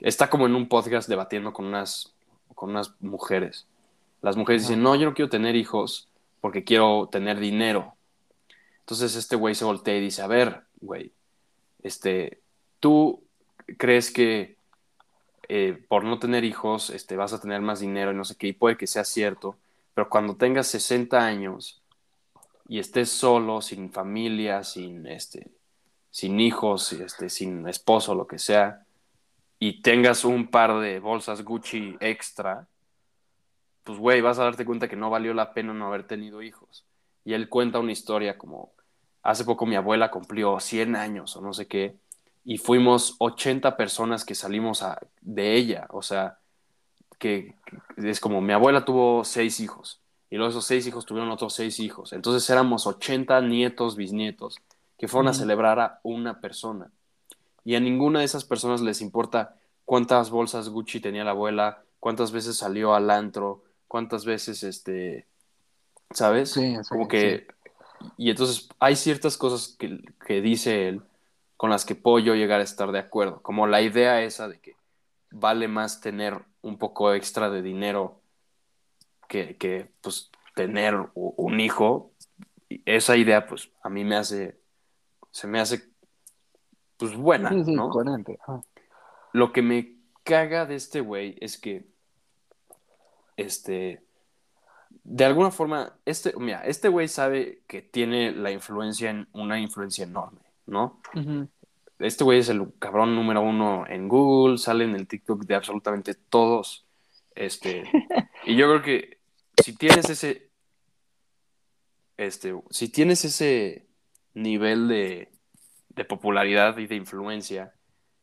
está 0.00 0.28
como 0.28 0.46
en 0.46 0.56
un 0.56 0.68
podcast 0.68 1.08
debatiendo 1.08 1.52
con 1.52 1.66
unas, 1.66 2.12
con 2.56 2.70
unas 2.70 2.92
mujeres. 3.00 3.68
Las 4.20 4.36
mujeres 4.36 4.62
dicen, 4.62 4.82
no, 4.82 4.96
yo 4.96 5.06
no 5.06 5.14
quiero 5.14 5.30
tener 5.30 5.54
hijos 5.54 6.08
porque 6.40 6.64
quiero 6.64 7.08
tener 7.12 7.38
dinero. 7.38 7.94
Entonces 8.80 9.14
este 9.14 9.36
güey 9.36 9.54
se 9.54 9.64
voltea 9.64 9.96
y 9.96 10.00
dice, 10.00 10.22
a 10.22 10.26
ver, 10.26 10.62
güey, 10.80 11.12
este, 11.84 12.40
tú 12.80 13.22
crees 13.78 14.10
que 14.10 14.56
eh, 15.52 15.84
por 15.88 16.04
no 16.04 16.20
tener 16.20 16.44
hijos 16.44 16.90
este, 16.90 17.16
vas 17.16 17.32
a 17.32 17.40
tener 17.40 17.60
más 17.60 17.80
dinero 17.80 18.12
y 18.12 18.14
no 18.14 18.24
sé 18.24 18.36
qué, 18.36 18.46
y 18.46 18.52
puede 18.52 18.76
que 18.76 18.86
sea 18.86 19.02
cierto, 19.02 19.56
pero 19.94 20.08
cuando 20.08 20.36
tengas 20.36 20.68
60 20.68 21.18
años 21.18 21.82
y 22.68 22.78
estés 22.78 23.10
solo, 23.10 23.60
sin 23.60 23.90
familia, 23.90 24.62
sin, 24.62 25.08
este, 25.08 25.48
sin 26.08 26.38
hijos, 26.38 26.92
este, 26.92 27.28
sin 27.28 27.66
esposo, 27.66 28.14
lo 28.14 28.28
que 28.28 28.38
sea, 28.38 28.84
y 29.58 29.82
tengas 29.82 30.24
un 30.24 30.52
par 30.52 30.78
de 30.78 31.00
bolsas 31.00 31.42
Gucci 31.42 31.96
extra, 31.98 32.68
pues 33.82 33.98
güey, 33.98 34.20
vas 34.20 34.38
a 34.38 34.44
darte 34.44 34.64
cuenta 34.64 34.86
que 34.86 34.94
no 34.94 35.10
valió 35.10 35.34
la 35.34 35.52
pena 35.52 35.74
no 35.74 35.88
haber 35.88 36.06
tenido 36.06 36.42
hijos. 36.42 36.84
Y 37.24 37.32
él 37.32 37.48
cuenta 37.48 37.80
una 37.80 37.90
historia 37.90 38.38
como, 38.38 38.70
hace 39.24 39.44
poco 39.44 39.66
mi 39.66 39.74
abuela 39.74 40.12
cumplió 40.12 40.60
100 40.60 40.94
años 40.94 41.36
o 41.36 41.40
no 41.40 41.52
sé 41.52 41.66
qué, 41.66 41.96
y 42.44 42.58
fuimos 42.58 43.16
80 43.18 43.76
personas 43.76 44.24
que 44.24 44.34
salimos 44.34 44.82
a, 44.82 44.98
de 45.20 45.54
ella, 45.54 45.86
o 45.90 46.02
sea, 46.02 46.38
que, 47.18 47.54
que, 47.66 48.10
es 48.10 48.20
como 48.20 48.40
mi 48.40 48.52
abuela 48.52 48.84
tuvo 48.84 49.24
seis 49.24 49.60
hijos 49.60 50.00
y 50.30 50.36
luego 50.36 50.50
esos 50.50 50.64
seis 50.64 50.86
hijos 50.86 51.04
tuvieron 51.04 51.30
otros 51.30 51.54
seis 51.54 51.80
hijos, 51.80 52.12
entonces 52.12 52.48
éramos 52.48 52.86
80 52.86 53.40
nietos, 53.42 53.96
bisnietos 53.96 54.58
que 54.98 55.08
fueron 55.08 55.28
a 55.28 55.34
celebrar 55.34 55.80
a 55.80 56.00
una 56.02 56.40
persona. 56.42 56.90
Y 57.64 57.74
a 57.74 57.80
ninguna 57.80 58.20
de 58.20 58.26
esas 58.26 58.44
personas 58.44 58.82
les 58.82 59.00
importa 59.00 59.56
cuántas 59.86 60.30
bolsas 60.30 60.68
Gucci 60.68 61.00
tenía 61.00 61.24
la 61.24 61.30
abuela, 61.30 61.82
cuántas 62.00 62.32
veces 62.32 62.58
salió 62.58 62.94
al 62.94 63.10
antro, 63.10 63.64
cuántas 63.88 64.26
veces, 64.26 64.62
este, 64.62 65.26
¿sabes? 66.10 66.50
Sí, 66.50 66.76
sí, 66.76 66.88
como 66.90 67.08
que, 67.08 67.46
y 68.18 68.28
entonces 68.28 68.68
hay 68.78 68.94
ciertas 68.94 69.38
cosas 69.38 69.74
que, 69.78 70.00
que 70.26 70.42
dice 70.42 70.88
él 70.88 71.02
con 71.60 71.68
las 71.68 71.84
que 71.84 71.94
puedo 71.94 72.18
yo 72.20 72.34
llegar 72.34 72.60
a 72.60 72.64
estar 72.64 72.90
de 72.90 72.98
acuerdo, 72.98 73.42
como 73.42 73.66
la 73.66 73.82
idea 73.82 74.22
esa 74.22 74.48
de 74.48 74.58
que 74.60 74.76
vale 75.30 75.68
más 75.68 76.00
tener 76.00 76.42
un 76.62 76.78
poco 76.78 77.12
extra 77.12 77.50
de 77.50 77.60
dinero 77.60 78.22
que, 79.28 79.58
que 79.58 79.92
pues 80.00 80.30
tener 80.54 80.96
un 81.12 81.60
hijo, 81.60 82.12
esa 82.86 83.14
idea 83.18 83.46
pues 83.46 83.70
a 83.82 83.90
mí 83.90 84.04
me 84.04 84.16
hace, 84.16 84.58
se 85.32 85.46
me 85.48 85.60
hace 85.60 85.82
pues 86.96 87.14
buena, 87.14 87.50
Sí, 87.50 87.62
sí, 87.62 87.74
¿no? 87.74 87.90
coherente. 87.90 88.38
ajá. 88.40 88.62
Lo 89.34 89.52
que 89.52 89.60
me 89.60 89.96
caga 90.24 90.64
de 90.64 90.76
este 90.76 91.02
güey 91.02 91.36
es 91.42 91.58
que, 91.60 91.84
este, 93.36 94.02
de 95.04 95.24
alguna 95.26 95.50
forma, 95.50 95.98
este, 96.06 96.32
mira, 96.38 96.64
este 96.64 96.88
güey 96.88 97.06
sabe 97.06 97.64
que 97.66 97.82
tiene 97.82 98.32
la 98.32 98.50
influencia, 98.50 99.10
en, 99.10 99.28
una 99.34 99.60
influencia 99.60 100.04
enorme, 100.04 100.49
¿no? 100.70 101.00
Este 101.98 102.24
güey 102.24 102.38
es 102.38 102.48
el 102.48 102.72
cabrón 102.78 103.14
número 103.14 103.42
uno 103.42 103.84
en 103.86 104.08
Google, 104.08 104.56
sale 104.56 104.84
en 104.84 104.94
el 104.94 105.06
TikTok 105.06 105.44
de 105.44 105.54
absolutamente 105.54 106.14
todos. 106.14 106.86
Este, 107.34 107.84
y 108.46 108.56
yo 108.56 108.68
creo 108.68 108.82
que 108.82 109.18
si 109.62 109.74
tienes 109.74 110.08
ese, 110.08 110.50
este, 112.16 112.54
si 112.70 112.88
tienes 112.88 113.24
ese 113.24 113.86
nivel 114.32 114.88
de, 114.88 115.32
de 115.90 116.04
popularidad 116.04 116.78
y 116.78 116.86
de 116.86 116.96
influencia, 116.96 117.74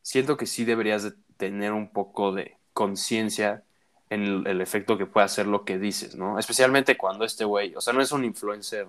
siento 0.02 0.38
que 0.38 0.48
sí 0.48 0.66
deberías 0.66 1.04
de 1.04 1.12
tener 1.38 1.74
un 1.74 1.92
poco 1.92 2.32
de 2.32 2.58
conciencia 2.74 3.64
en 4.10 4.24
el, 4.24 4.48
el 4.48 4.62
efecto 4.62 4.98
que 4.98 5.06
puede 5.06 5.26
hacer 5.26 5.46
lo 5.48 5.66
que 5.66 5.78
dices, 5.78 6.16
¿no? 6.16 6.40
Especialmente 6.40 6.98
cuando 6.98 7.26
este 7.26 7.46
güey, 7.46 7.76
o 7.76 7.82
sea, 7.82 7.94
no 7.94 8.02
es 8.02 8.12
un 8.12 8.24
influencer 8.24 8.88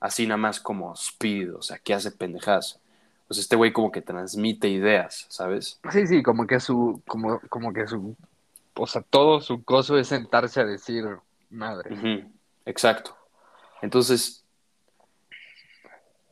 así 0.00 0.26
nada 0.26 0.36
más 0.36 0.60
como 0.60 0.92
speed, 0.94 1.54
o 1.54 1.62
sea, 1.62 1.78
que 1.78 1.94
hace 1.94 2.10
pendejadas. 2.10 2.80
Pues 3.26 3.40
este 3.40 3.56
güey 3.56 3.72
como 3.72 3.90
que 3.90 4.02
transmite 4.02 4.68
ideas, 4.68 5.26
¿sabes? 5.28 5.80
Sí, 5.90 6.06
sí, 6.06 6.22
como 6.22 6.46
que 6.46 6.60
su, 6.60 7.02
como, 7.06 7.40
como 7.48 7.72
que 7.72 7.86
su, 7.86 8.16
o 8.74 8.86
sea, 8.86 9.02
todo 9.02 9.40
su 9.40 9.64
coso 9.64 9.98
es 9.98 10.08
sentarse 10.08 10.60
a 10.60 10.64
decir 10.64 11.04
madre. 11.50 12.30
Exacto. 12.64 13.16
Entonces, 13.82 14.44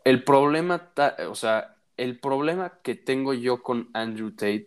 el 0.05 0.23
problema, 0.23 0.91
o 1.29 1.35
sea, 1.35 1.77
el 1.97 2.19
problema 2.19 2.79
que 2.83 2.95
tengo 2.95 3.35
yo 3.35 3.63
con 3.63 3.89
Andrew 3.93 4.31
Tate 4.31 4.67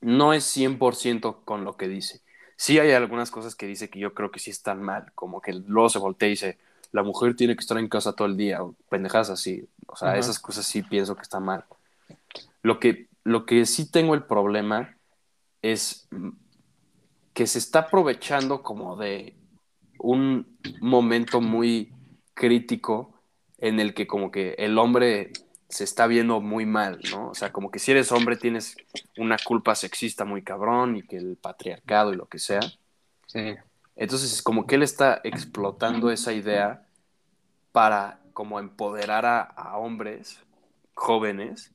no 0.00 0.32
es 0.32 0.44
100% 0.56 1.44
con 1.44 1.64
lo 1.64 1.76
que 1.76 1.88
dice. 1.88 2.20
Sí 2.56 2.78
hay 2.78 2.92
algunas 2.92 3.30
cosas 3.30 3.54
que 3.54 3.66
dice 3.66 3.88
que 3.88 3.98
yo 3.98 4.14
creo 4.14 4.30
que 4.30 4.40
sí 4.40 4.50
están 4.50 4.82
mal, 4.82 5.12
como 5.14 5.40
que 5.40 5.52
luego 5.52 5.88
se 5.88 5.98
voltea 5.98 6.28
y 6.28 6.32
dice, 6.32 6.58
la 6.92 7.02
mujer 7.02 7.34
tiene 7.34 7.56
que 7.56 7.60
estar 7.60 7.78
en 7.78 7.88
casa 7.88 8.12
todo 8.12 8.28
el 8.28 8.36
día, 8.36 8.62
o 8.62 8.76
pendejadas 8.88 9.30
así. 9.30 9.66
O 9.86 9.96
sea, 9.96 10.16
esas 10.16 10.38
cosas 10.38 10.66
sí 10.66 10.82
pienso 10.82 11.16
que 11.16 11.22
están 11.22 11.42
mal. 11.42 11.64
Lo 12.62 12.78
que, 12.78 13.08
lo 13.24 13.46
que 13.46 13.66
sí 13.66 13.90
tengo 13.90 14.14
el 14.14 14.24
problema 14.24 14.96
es 15.62 16.08
que 17.32 17.46
se 17.46 17.58
está 17.58 17.80
aprovechando 17.80 18.62
como 18.62 18.96
de 18.96 19.34
un 19.98 20.58
momento 20.80 21.40
muy 21.40 21.92
crítico 22.34 23.14
en 23.58 23.80
el 23.80 23.94
que 23.94 24.06
como 24.06 24.30
que 24.30 24.54
el 24.58 24.76
hombre 24.76 25.32
se 25.68 25.84
está 25.84 26.06
viendo 26.06 26.40
muy 26.40 26.66
mal, 26.66 27.00
¿no? 27.10 27.30
O 27.30 27.34
sea, 27.34 27.52
como 27.52 27.70
que 27.70 27.78
si 27.78 27.92
eres 27.92 28.12
hombre 28.12 28.36
tienes 28.36 28.76
una 29.16 29.38
culpa 29.42 29.74
sexista 29.74 30.26
muy 30.26 30.42
cabrón 30.42 30.96
y 30.96 31.02
que 31.02 31.16
el 31.16 31.36
patriarcado 31.36 32.12
y 32.12 32.16
lo 32.16 32.26
que 32.26 32.38
sea. 32.38 32.60
Sí. 33.26 33.54
Entonces 33.96 34.32
es 34.32 34.42
como 34.42 34.66
que 34.66 34.76
él 34.76 34.82
está 34.82 35.20
explotando 35.24 36.10
esa 36.10 36.32
idea 36.32 36.86
para 37.72 38.20
como 38.32 38.58
empoderar 38.58 39.26
a, 39.26 39.40
a 39.42 39.78
hombres 39.78 40.40
jóvenes, 40.94 41.72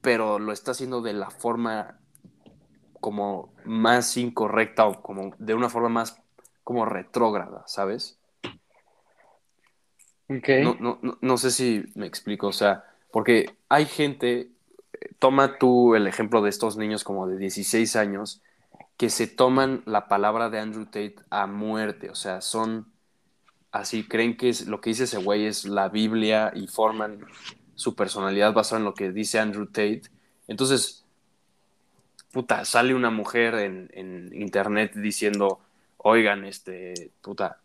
pero 0.00 0.38
lo 0.38 0.52
está 0.52 0.72
haciendo 0.72 1.00
de 1.02 1.12
la 1.12 1.30
forma 1.30 1.98
como 3.00 3.52
más 3.64 4.16
incorrecta 4.16 4.86
o 4.86 5.02
como 5.02 5.34
de 5.38 5.54
una 5.54 5.68
forma 5.68 5.90
más 5.90 6.22
como 6.64 6.86
retrógrada, 6.86 7.62
¿sabes? 7.66 8.18
Ok. 10.28 10.48
No, 10.62 10.76
no, 10.80 10.98
no, 11.02 11.18
no 11.20 11.36
sé 11.36 11.50
si 11.50 11.84
me 11.94 12.06
explico, 12.06 12.46
o 12.48 12.52
sea, 12.52 12.84
porque 13.12 13.56
hay 13.68 13.84
gente, 13.84 14.50
eh, 14.92 15.14
toma 15.18 15.58
tú 15.58 15.94
el 15.94 16.06
ejemplo 16.06 16.40
de 16.40 16.48
estos 16.48 16.76
niños 16.76 17.04
como 17.04 17.26
de 17.26 17.36
16 17.36 17.94
años, 17.96 18.42
que 18.96 19.10
se 19.10 19.26
toman 19.26 19.82
la 19.86 20.08
palabra 20.08 20.50
de 20.50 20.58
Andrew 20.60 20.84
Tate 20.86 21.16
a 21.30 21.46
muerte, 21.46 22.10
o 22.10 22.14
sea, 22.14 22.40
son 22.40 22.92
así, 23.72 24.06
creen 24.06 24.36
que 24.36 24.50
es, 24.50 24.66
lo 24.68 24.80
que 24.80 24.90
dice 24.90 25.04
ese 25.04 25.18
güey 25.18 25.46
es 25.46 25.64
la 25.64 25.88
Biblia 25.88 26.52
y 26.54 26.68
forman 26.68 27.26
su 27.74 27.96
personalidad 27.96 28.52
basada 28.52 28.78
en 28.78 28.84
lo 28.84 28.94
que 28.94 29.10
dice 29.10 29.40
Andrew 29.40 29.66
Tate. 29.66 30.02
Entonces, 30.46 31.04
puta, 32.32 32.64
sale 32.64 32.94
una 32.94 33.10
mujer 33.10 33.54
en, 33.56 33.90
en 33.92 34.30
internet 34.32 34.94
diciendo, 34.94 35.60
oigan, 35.96 36.44
este, 36.44 37.10
puta, 37.20 37.60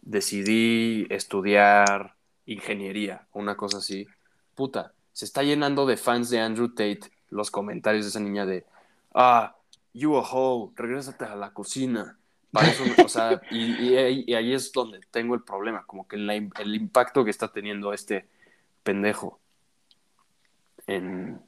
decidí 0.00 1.06
estudiar 1.10 2.14
ingeniería, 2.46 3.26
una 3.32 3.56
cosa 3.56 3.78
así. 3.78 4.06
Puta, 4.54 4.92
se 5.12 5.24
está 5.24 5.42
llenando 5.42 5.86
de 5.86 5.96
fans 5.96 6.30
de 6.30 6.40
Andrew 6.40 6.68
Tate 6.68 7.00
los 7.30 7.50
comentarios 7.50 8.04
de 8.04 8.10
esa 8.10 8.20
niña 8.20 8.46
de, 8.46 8.64
ah, 9.14 9.57
you 9.94 10.16
a 10.16 10.22
hoe, 10.22 10.72
regrésate 10.76 11.24
a 11.24 11.36
la 11.36 11.52
cocina. 11.52 12.18
Para 12.52 12.70
eso, 12.70 12.84
o 13.04 13.08
sea, 13.08 13.42
y, 13.50 13.88
y 13.92 13.96
ahí- 13.96 14.24
y 14.26 14.34
ahí 14.34 14.52
es 14.54 14.72
donde 14.72 15.00
tengo 15.10 15.34
el 15.34 15.42
problema, 15.42 15.84
como 15.86 16.06
que 16.08 16.16
la- 16.16 16.34
el 16.34 16.74
impacto 16.74 17.24
que 17.24 17.30
está 17.30 17.48
teniendo 17.52 17.92
este 17.92 18.26
pendejo 18.82 19.38
en, 20.86 21.40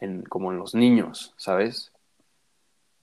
en- 0.00 0.22
como 0.24 0.52
en 0.52 0.58
los 0.58 0.74
niños, 0.74 1.34
¿sabes? 1.36 1.92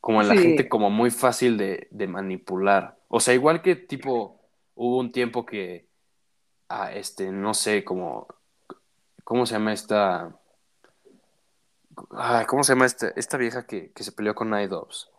Como 0.02 0.22
en 0.22 0.28
la 0.28 0.36
Sí. 0.36 0.42
gente 0.44 0.70
como 0.70 0.90
muy 0.90 1.10
fácil 1.10 1.58
de, 1.58 1.88
de 1.90 2.08
manipular. 2.08 2.98
O 3.08 3.20
sea, 3.20 3.34
igual 3.34 3.62
que 3.62 3.76
tipo, 3.76 4.40
hubo 4.76 5.00
un 5.00 5.12
tiempo 5.12 5.46
que, 5.46 5.88
ah, 6.70 6.94
este, 6.94 7.32
no 7.32 7.54
sé, 7.56 7.84
como, 7.84 8.28
¿cómo 9.24 9.46
se 9.48 9.54
llama 9.54 9.74
esta? 9.74 10.36
¿Cómo 12.48 12.64
se 12.64 12.74
llama 12.74 12.86
esta, 12.86 13.10
esta 13.16 13.38
vieja 13.38 13.66
que, 13.66 13.92
que 13.92 14.04
se 14.04 14.12
peleó 14.12 14.36
con 14.36 14.50
Night-Dobbs? 14.50 15.10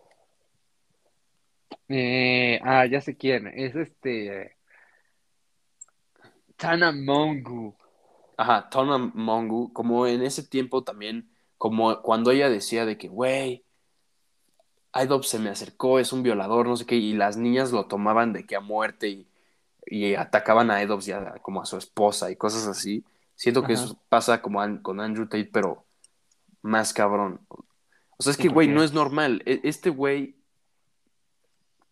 Eh, 1.88 2.60
ah, 2.64 2.86
ya 2.86 3.00
sé 3.00 3.16
quién. 3.16 3.46
Es 3.48 3.74
este. 3.74 4.56
Tana 6.56 6.92
Mongu. 6.92 7.76
Ajá, 8.36 8.68
Tona 8.68 8.98
Mongu, 8.98 9.72
como 9.72 10.06
en 10.06 10.22
ese 10.22 10.42
tiempo 10.42 10.84
también, 10.84 11.30
como 11.56 12.02
cuando 12.02 12.30
ella 12.30 12.50
decía 12.50 12.84
de 12.84 12.98
que, 12.98 13.08
güey, 13.08 13.64
Idop 14.94 15.24
se 15.24 15.38
me 15.38 15.50
acercó, 15.50 15.98
es 15.98 16.12
un 16.12 16.22
violador, 16.22 16.66
no 16.66 16.76
sé 16.76 16.86
qué, 16.86 16.96
y 16.96 17.14
las 17.14 17.36
niñas 17.36 17.72
lo 17.72 17.86
tomaban 17.86 18.32
de 18.32 18.44
que 18.46 18.56
a 18.56 18.60
muerte 18.60 19.08
y, 19.08 19.28
y 19.86 20.14
atacaban 20.14 20.70
a 20.70 20.82
Edops 20.82 21.06
ya 21.06 21.34
como 21.40 21.62
a 21.62 21.66
su 21.66 21.78
esposa 21.78 22.30
y 22.30 22.36
cosas 22.36 22.66
así. 22.66 23.04
Siento 23.34 23.62
que 23.62 23.74
Ajá. 23.74 23.84
eso 23.84 23.98
pasa 24.08 24.42
como 24.42 24.60
con 24.82 25.00
Andrew 25.00 25.26
Tate, 25.26 25.50
pero 25.52 25.85
más 26.66 26.92
cabrón. 26.92 27.40
O 27.48 28.22
sea, 28.22 28.32
es 28.32 28.36
que, 28.36 28.48
¿por 28.48 28.54
güey, 28.54 28.68
no 28.68 28.82
es 28.82 28.92
normal. 28.92 29.42
E- 29.46 29.60
Este 29.64 29.90
güey, 29.90 30.36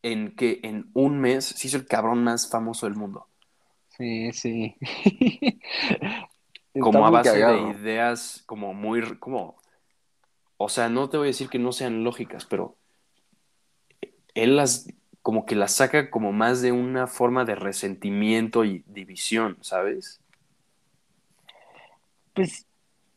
en 0.02 0.36
que 0.36 0.60
en 0.62 0.90
un 0.92 1.18
mes 1.20 1.44
se 1.46 1.66
hizo 1.66 1.76
el 1.76 1.86
cabrón 1.86 2.24
más 2.24 2.50
famoso 2.50 2.86
del 2.86 2.96
mundo. 2.96 3.26
Sí, 3.96 4.32
sí. 4.32 4.76
como 6.80 7.06
a 7.06 7.10
base 7.10 7.30
cagado. 7.30 7.66
de 7.66 7.78
ideas 7.78 8.42
como 8.46 8.74
muy, 8.74 9.16
como, 9.18 9.56
o 10.56 10.68
sea, 10.68 10.88
no 10.88 11.08
te 11.08 11.16
voy 11.16 11.26
a 11.26 11.28
decir 11.28 11.48
que 11.48 11.58
no 11.58 11.72
sean 11.72 12.04
lógicas, 12.04 12.44
pero 12.44 12.76
él 14.34 14.56
las, 14.56 14.88
como 15.22 15.46
que 15.46 15.54
las 15.54 15.74
saca 15.74 16.10
como 16.10 16.32
más 16.32 16.60
de 16.60 16.72
una 16.72 17.06
forma 17.06 17.44
de 17.44 17.54
resentimiento 17.54 18.64
y 18.64 18.84
división, 18.86 19.58
¿sabes? 19.60 20.20
Pues 22.34 22.66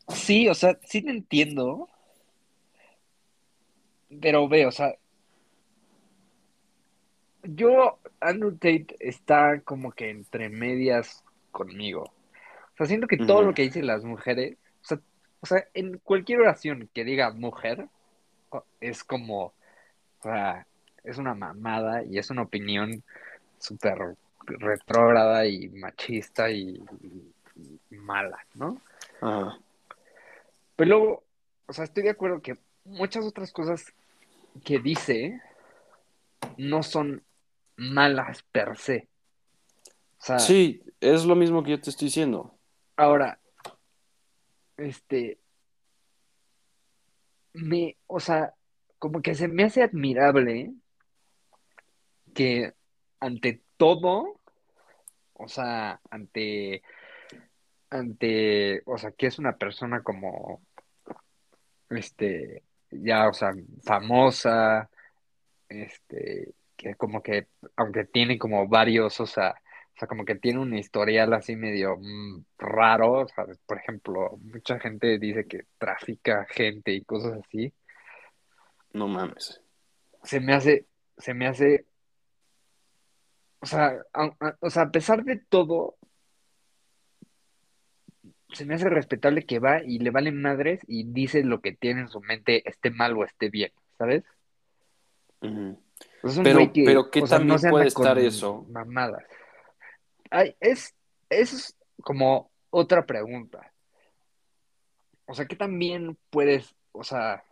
sí, 0.08 0.48
o 0.48 0.54
sea, 0.54 0.78
sí 0.84 1.02
te 1.02 1.10
entiendo, 1.10 1.88
pero 4.20 4.48
ve, 4.48 4.66
o 4.66 4.70
sea, 4.72 4.94
yo, 7.42 7.98
Andrew 8.20 8.52
Tate 8.52 8.96
está 9.00 9.60
como 9.60 9.92
que 9.92 10.10
entre 10.10 10.48
medias 10.48 11.24
conmigo. 11.52 12.02
O 12.04 12.76
sea, 12.76 12.86
siento 12.86 13.06
que 13.06 13.16
todo 13.26 13.42
lo 13.42 13.54
que 13.54 13.62
dicen 13.62 13.86
las 13.86 14.04
mujeres, 14.04 14.56
o 14.82 14.86
sea, 14.86 15.00
o 15.40 15.46
sea, 15.46 15.64
en 15.74 15.98
cualquier 15.98 16.40
oración 16.40 16.88
que 16.92 17.04
diga 17.04 17.30
mujer, 17.32 17.88
es 18.80 19.04
como, 19.04 19.44
o 19.46 19.54
sea, 20.22 20.66
es 21.04 21.18
una 21.18 21.34
mamada 21.34 22.02
y 22.04 22.18
es 22.18 22.30
una 22.30 22.42
opinión 22.42 23.02
súper 23.58 24.16
retrógrada 24.46 25.46
y 25.46 25.68
machista 25.68 26.50
y, 26.50 26.82
y- 27.02 27.32
y 27.90 27.96
mala, 27.96 28.38
¿no? 28.54 28.80
Ajá. 29.20 29.58
Pero 30.78 30.90
luego, 30.90 31.24
o 31.66 31.72
sea, 31.72 31.82
estoy 31.82 32.04
de 32.04 32.10
acuerdo 32.10 32.40
que 32.40 32.56
muchas 32.84 33.24
otras 33.24 33.50
cosas 33.50 33.92
que 34.64 34.78
dice 34.78 35.42
no 36.56 36.84
son 36.84 37.24
malas 37.76 38.44
per 38.44 38.76
se. 38.76 39.08
O 40.20 40.24
sea, 40.24 40.38
Sí, 40.38 40.80
es 41.00 41.24
lo 41.24 41.34
mismo 41.34 41.64
que 41.64 41.72
yo 41.72 41.80
te 41.80 41.90
estoy 41.90 42.06
diciendo. 42.06 42.54
ahora, 42.96 43.40
este, 44.76 45.40
me, 47.54 47.96
o 48.06 48.20
sea, 48.20 48.54
como 49.00 49.20
que 49.20 49.34
se 49.34 49.48
me 49.48 49.64
hace 49.64 49.82
admirable 49.82 50.74
que 52.34 52.72
ante 53.18 53.62
todo, 53.76 54.38
o 55.32 55.48
sea, 55.48 56.00
ante, 56.08 56.84
ante, 57.90 58.82
o 58.86 58.96
sea, 58.96 59.10
que 59.10 59.26
es 59.26 59.40
una 59.40 59.56
persona 59.56 60.04
como, 60.04 60.62
este, 61.90 62.62
ya, 62.90 63.28
o 63.28 63.32
sea, 63.34 63.52
famosa, 63.84 64.90
este, 65.68 66.54
que 66.76 66.94
como 66.96 67.22
que, 67.22 67.48
aunque 67.76 68.04
tiene 68.04 68.38
como 68.38 68.68
varios, 68.68 69.20
o 69.20 69.26
sea, 69.26 69.50
o 69.96 69.98
sea, 69.98 70.08
como 70.08 70.24
que 70.24 70.36
tiene 70.36 70.60
un 70.60 70.74
historial 70.76 71.32
así 71.34 71.56
medio 71.56 71.96
mm, 71.98 72.44
raro, 72.58 73.12
o 73.22 73.28
sea, 73.28 73.46
por 73.66 73.78
ejemplo, 73.78 74.38
mucha 74.42 74.78
gente 74.80 75.18
dice 75.18 75.46
que 75.46 75.66
trafica 75.78 76.46
gente 76.50 76.92
y 76.92 77.04
cosas 77.04 77.40
así, 77.46 77.72
No 78.92 79.08
mames. 79.08 79.60
se 80.24 80.40
me 80.40 80.54
hace, 80.54 80.86
se 81.18 81.34
me 81.34 81.46
hace, 81.46 81.86
o 83.60 83.66
sea, 83.66 84.02
a, 84.12 84.24
a- 84.40 84.56
o 84.60 84.70
sea, 84.70 84.84
a 84.84 84.90
pesar 84.90 85.24
de 85.24 85.36
todo, 85.36 85.96
se 88.52 88.64
me 88.64 88.74
hace 88.74 88.88
respetable 88.88 89.44
que 89.44 89.58
va 89.58 89.82
y 89.82 89.98
le 89.98 90.10
valen 90.10 90.40
madres 90.40 90.80
y 90.86 91.04
dice 91.04 91.44
lo 91.44 91.60
que 91.60 91.72
tiene 91.72 92.02
en 92.02 92.08
su 92.08 92.20
mente, 92.20 92.68
esté 92.68 92.90
mal 92.90 93.16
o 93.16 93.24
esté 93.24 93.50
bien, 93.50 93.72
¿sabes? 93.98 94.24
Pues 95.40 96.32
es 96.32 96.38
un 96.38 96.44
Pero, 96.44 96.72
que, 96.72 96.84
pero 96.84 97.10
¿qué 97.10 97.22
o 97.22 97.26
sea, 97.26 97.38
no 97.38 97.56
también 97.56 97.70
puede 97.70 97.88
estar 97.88 98.18
eso? 98.18 98.66
mamadas. 98.70 99.24
Ay, 100.30 100.56
es, 100.60 100.94
es 101.28 101.76
como 102.02 102.50
otra 102.70 103.06
pregunta. 103.06 103.72
O 105.26 105.34
sea, 105.34 105.46
¿qué 105.46 105.56
también 105.56 106.16
puedes, 106.30 106.74
o 106.92 107.04
sea, 107.04 107.44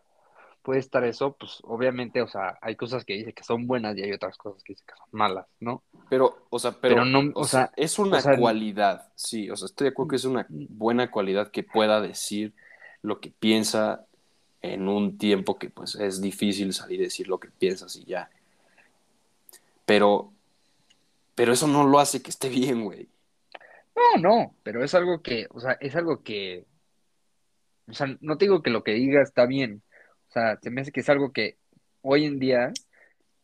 puede 0.66 0.80
estar 0.80 1.04
eso? 1.04 1.36
Pues 1.38 1.60
obviamente, 1.62 2.20
o 2.22 2.26
sea, 2.26 2.58
hay 2.60 2.74
cosas 2.74 3.04
que 3.04 3.14
dice 3.14 3.32
que 3.32 3.44
son 3.44 3.68
buenas 3.68 3.96
y 3.96 4.02
hay 4.02 4.10
otras 4.12 4.36
cosas 4.36 4.64
que 4.64 4.72
dice 4.72 4.84
que 4.84 4.96
son 4.98 5.08
malas, 5.12 5.46
¿no? 5.60 5.84
Pero, 6.08 6.48
o 6.50 6.58
sea, 6.58 6.72
Pero 6.80 7.04
pero, 7.04 7.04
no, 7.04 7.20
o 7.34 7.44
o 7.44 7.44
sea, 7.44 7.68
sea, 7.68 7.72
es 7.76 8.00
una 8.00 8.18
o 8.18 8.20
sea, 8.20 8.36
cualidad, 8.36 9.12
sí, 9.14 9.48
o 9.48 9.56
sea, 9.56 9.66
estoy 9.66 9.84
de 9.84 9.90
acuerdo 9.90 10.08
que 10.10 10.16
es 10.16 10.24
una 10.24 10.44
buena 10.50 11.08
cualidad 11.08 11.52
que 11.52 11.62
pueda 11.62 12.00
decir 12.00 12.52
lo 13.00 13.20
que 13.20 13.30
piensa 13.30 14.06
en 14.60 14.88
un 14.88 15.18
tiempo 15.18 15.56
que 15.56 15.70
pues 15.70 15.94
es 15.94 16.20
difícil 16.20 16.72
salir 16.72 17.00
y 17.00 17.04
decir 17.04 17.28
lo 17.28 17.38
que 17.38 17.48
piensas 17.48 17.94
y 17.94 18.04
ya. 18.04 18.28
Pero, 19.84 20.32
pero 21.36 21.52
eso 21.52 21.68
no 21.68 21.84
lo 21.86 22.00
hace 22.00 22.22
que 22.22 22.30
esté 22.30 22.48
bien, 22.48 22.82
güey. 22.82 23.08
no, 23.94 24.20
no, 24.20 24.54
pero 24.64 24.82
es 24.82 24.94
algo 24.94 25.22
que, 25.22 25.46
o 25.50 25.60
sea, 25.60 25.72
es 25.80 25.94
algo 25.94 26.24
que, 26.24 26.66
o 27.88 27.92
sea, 27.92 28.08
no 28.20 28.36
te 28.36 28.46
digo 28.46 28.62
que 28.62 28.70
lo 28.70 28.82
que 28.82 28.92
diga 28.94 29.22
está 29.22 29.46
bien. 29.46 29.82
Sea, 30.36 30.58
se 30.60 30.70
me 30.70 30.82
hace 30.82 30.92
que 30.92 31.00
es 31.00 31.08
algo 31.08 31.32
que 31.32 31.56
hoy 32.02 32.26
en 32.26 32.38
día 32.38 32.70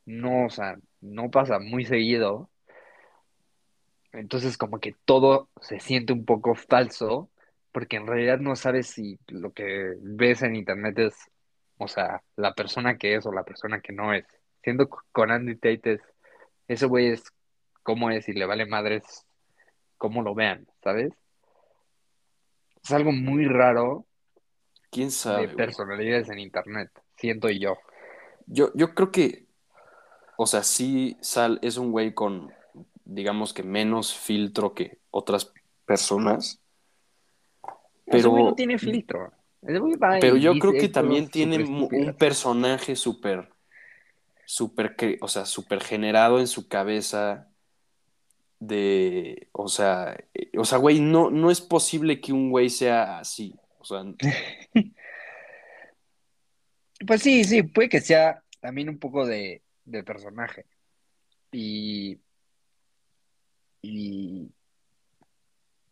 no, 0.04 0.44
o 0.44 0.50
sea, 0.50 0.76
no 1.00 1.30
pasa 1.30 1.58
muy 1.58 1.86
seguido. 1.86 2.50
Entonces 4.12 4.58
como 4.58 4.78
que 4.78 4.94
todo 5.06 5.48
se 5.62 5.80
siente 5.80 6.12
un 6.12 6.26
poco 6.26 6.54
falso, 6.54 7.30
porque 7.72 7.96
en 7.96 8.06
realidad 8.06 8.40
no 8.40 8.56
sabes 8.56 8.88
si 8.88 9.18
lo 9.28 9.54
que 9.54 9.94
ves 10.02 10.42
en 10.42 10.54
internet 10.54 10.98
es, 10.98 11.14
o 11.78 11.88
sea, 11.88 12.22
la 12.36 12.52
persona 12.52 12.98
que 12.98 13.14
es 13.14 13.24
o 13.24 13.32
la 13.32 13.44
persona 13.44 13.80
que 13.80 13.94
no 13.94 14.12
es. 14.12 14.26
Siendo 14.62 14.90
con 14.90 15.30
Andy 15.30 15.54
Tate 15.54 15.94
es, 15.94 16.02
ese 16.68 16.84
güey 16.84 17.06
es 17.06 17.24
cómo 17.82 18.10
es 18.10 18.28
y 18.28 18.34
le 18.34 18.44
vale 18.44 18.66
madres 18.66 19.26
cómo 19.96 20.20
lo 20.20 20.34
vean, 20.34 20.68
¿sabes? 20.82 21.14
Es 22.84 22.90
algo 22.92 23.12
muy 23.12 23.46
raro 23.46 24.04
¿Quién 24.92 25.08
de 25.08 25.12
sabe, 25.12 25.46
güey? 25.46 25.56
personalidades 25.56 26.28
en 26.28 26.38
internet, 26.38 26.90
siento 27.16 27.48
yo. 27.48 27.78
Yo, 28.46 28.70
yo 28.74 28.94
creo 28.94 29.10
que, 29.10 29.46
o 30.36 30.46
sea, 30.46 30.62
sí, 30.62 31.16
Sal 31.22 31.58
es 31.62 31.78
un 31.78 31.92
güey 31.92 32.12
con, 32.12 32.52
digamos 33.04 33.54
que 33.54 33.62
menos 33.62 34.14
filtro 34.14 34.74
que 34.74 34.98
otras 35.10 35.50
personas, 35.86 36.60
Ese 38.04 38.28
güey 38.28 38.44
no 38.44 38.50
pero, 38.50 38.54
tiene 38.54 38.78
filtro. 38.78 39.32
Pero 40.20 40.36
yo 40.36 40.58
creo 40.58 40.72
que 40.72 40.90
también 40.90 41.28
tiene 41.28 41.64
un 41.64 42.14
personaje 42.18 42.94
súper, 42.94 43.48
súper, 44.44 44.94
o 45.22 45.28
sea, 45.28 45.46
súper 45.46 45.82
generado 45.82 46.38
en 46.38 46.48
su 46.48 46.68
cabeza 46.68 47.48
de, 48.58 49.48
o 49.52 49.68
sea, 49.68 50.16
eh, 50.34 50.50
o 50.58 50.64
sea, 50.66 50.76
güey, 50.76 51.00
no, 51.00 51.30
no 51.30 51.50
es 51.50 51.62
posible 51.62 52.20
que 52.20 52.32
un 52.32 52.50
güey 52.50 52.68
sea 52.68 53.20
así, 53.20 53.54
Pues 57.06 57.22
sí, 57.22 57.44
sí, 57.44 57.62
puede 57.64 57.88
que 57.88 58.00
sea 58.00 58.44
también 58.60 58.88
un 58.88 58.98
poco 58.98 59.26
de, 59.26 59.62
de 59.84 60.04
personaje. 60.04 60.66
Y, 61.52 62.20
y 63.82 64.52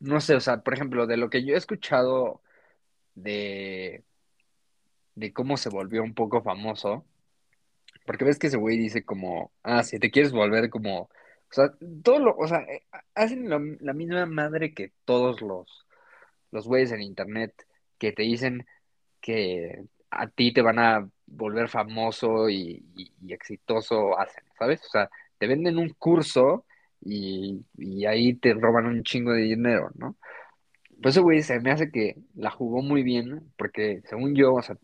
no 0.01 0.21
sé, 0.21 0.35
o 0.35 0.41
sea, 0.41 0.63
por 0.63 0.75
ejemplo, 0.75 1.07
de 1.07 1.17
lo 1.17 1.31
que 1.31 1.45
yo 1.45 1.55
he 1.55 1.59
escuchado 1.59 2.43
de, 3.15 4.05
de 5.15 5.33
cómo 5.33 5.57
se 5.57 5.69
volvió 5.69 6.03
un 6.03 6.15
poco 6.15 6.43
famoso, 6.43 7.05
porque 8.07 8.25
ves 8.25 8.39
que 8.39 8.49
ese 8.49 8.57
güey 8.57 8.79
dice 8.79 9.05
como, 9.05 9.53
ah, 9.63 9.83
si 9.83 9.99
te 9.99 10.11
quieres 10.11 10.33
volver 10.33 10.71
como, 10.71 11.03
o 11.03 11.11
sea, 11.51 11.73
todo 12.03 12.19
lo, 12.21 12.37
o 12.37 12.47
sea, 12.49 12.61
eh, 12.61 12.85
hacen 13.15 13.49
la 13.51 13.93
misma 13.93 14.27
madre 14.27 14.75
que 14.75 14.93
todos 15.05 15.43
los, 15.43 15.87
los 16.51 16.67
güeyes 16.67 16.93
en 16.93 17.03
internet 17.03 17.67
que 18.01 18.13
te 18.13 18.23
dicen 18.23 18.67
que 19.21 19.85
a 20.11 20.27
ti 20.27 20.53
te 20.53 20.63
van 20.63 20.81
a 20.81 21.09
volver 21.27 21.69
famoso 21.69 22.49
y, 22.49 22.83
exitoso 23.29 24.19
hacen, 24.19 24.43
¿sabes? 24.59 24.83
O 24.87 24.89
sea, 24.91 25.11
te 25.39 25.47
venden 25.47 25.79
un 25.79 25.91
curso 25.91 26.65
y, 27.01 27.65
ahí 28.07 28.35
te 28.35 28.55
roban 28.55 28.87
un 28.87 29.05
chingo 29.05 29.33
de 29.33 29.43
dinero, 29.43 29.91
¿no? 29.95 30.17
Pues 31.03 31.15
ese 31.15 31.21
güey 31.21 31.43
se 31.43 31.61
me 31.61 31.71
hace 31.71 31.91
que 31.91 32.17
la 32.35 32.51
jugó 32.51 32.83
muy 32.83 33.03
bien, 33.03 33.53
porque 33.57 34.03
según 34.07 34.35
yo, 34.35 34.55
o 34.55 34.63
sea, 34.63 34.77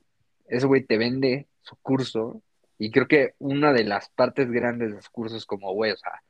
ese 0.47 0.67
güey 0.67 0.85
te 0.85 0.99
vende 0.99 1.49
su 1.63 1.77
curso 1.77 2.43
y 2.79 2.91
creo 2.91 3.09
que 3.09 3.35
una 3.39 3.73
de 3.73 3.85
las 3.85 4.11
partes 4.11 4.51
grandes 4.51 4.95
de 4.95 5.03
su 5.03 5.11
curso 5.11 5.37
es 5.37 5.47
como, 5.47 5.73
güey, 5.73 5.93
o 5.93 5.97
sea, 5.97 6.23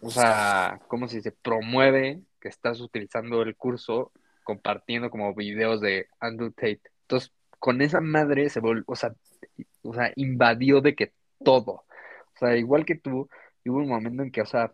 o 0.00 0.10
sea, 0.10 0.80
¿cómo 0.88 1.08
se 1.08 1.16
dice? 1.16 1.32
Promueve 1.32 2.22
que 2.40 2.48
estás 2.48 2.80
utilizando 2.80 3.42
el 3.42 3.56
curso 3.56 4.12
compartiendo 4.46 5.10
como 5.10 5.34
videos 5.34 5.80
de 5.80 6.06
Andrew 6.20 6.52
Tate. 6.52 6.80
Entonces, 7.02 7.32
con 7.58 7.82
esa 7.82 8.00
madre 8.00 8.48
se 8.48 8.62
vol- 8.62 8.84
o 8.86 8.94
sea, 8.94 9.12
o 9.82 9.92
sea, 9.92 10.12
invadió 10.14 10.80
de 10.80 10.94
que 10.94 11.12
todo. 11.44 11.84
O 12.34 12.38
sea, 12.38 12.56
igual 12.56 12.84
que 12.86 12.94
tú, 12.94 13.28
hubo 13.64 13.78
un 13.78 13.88
momento 13.88 14.22
en 14.22 14.30
que, 14.30 14.42
o 14.42 14.46
sea, 14.46 14.70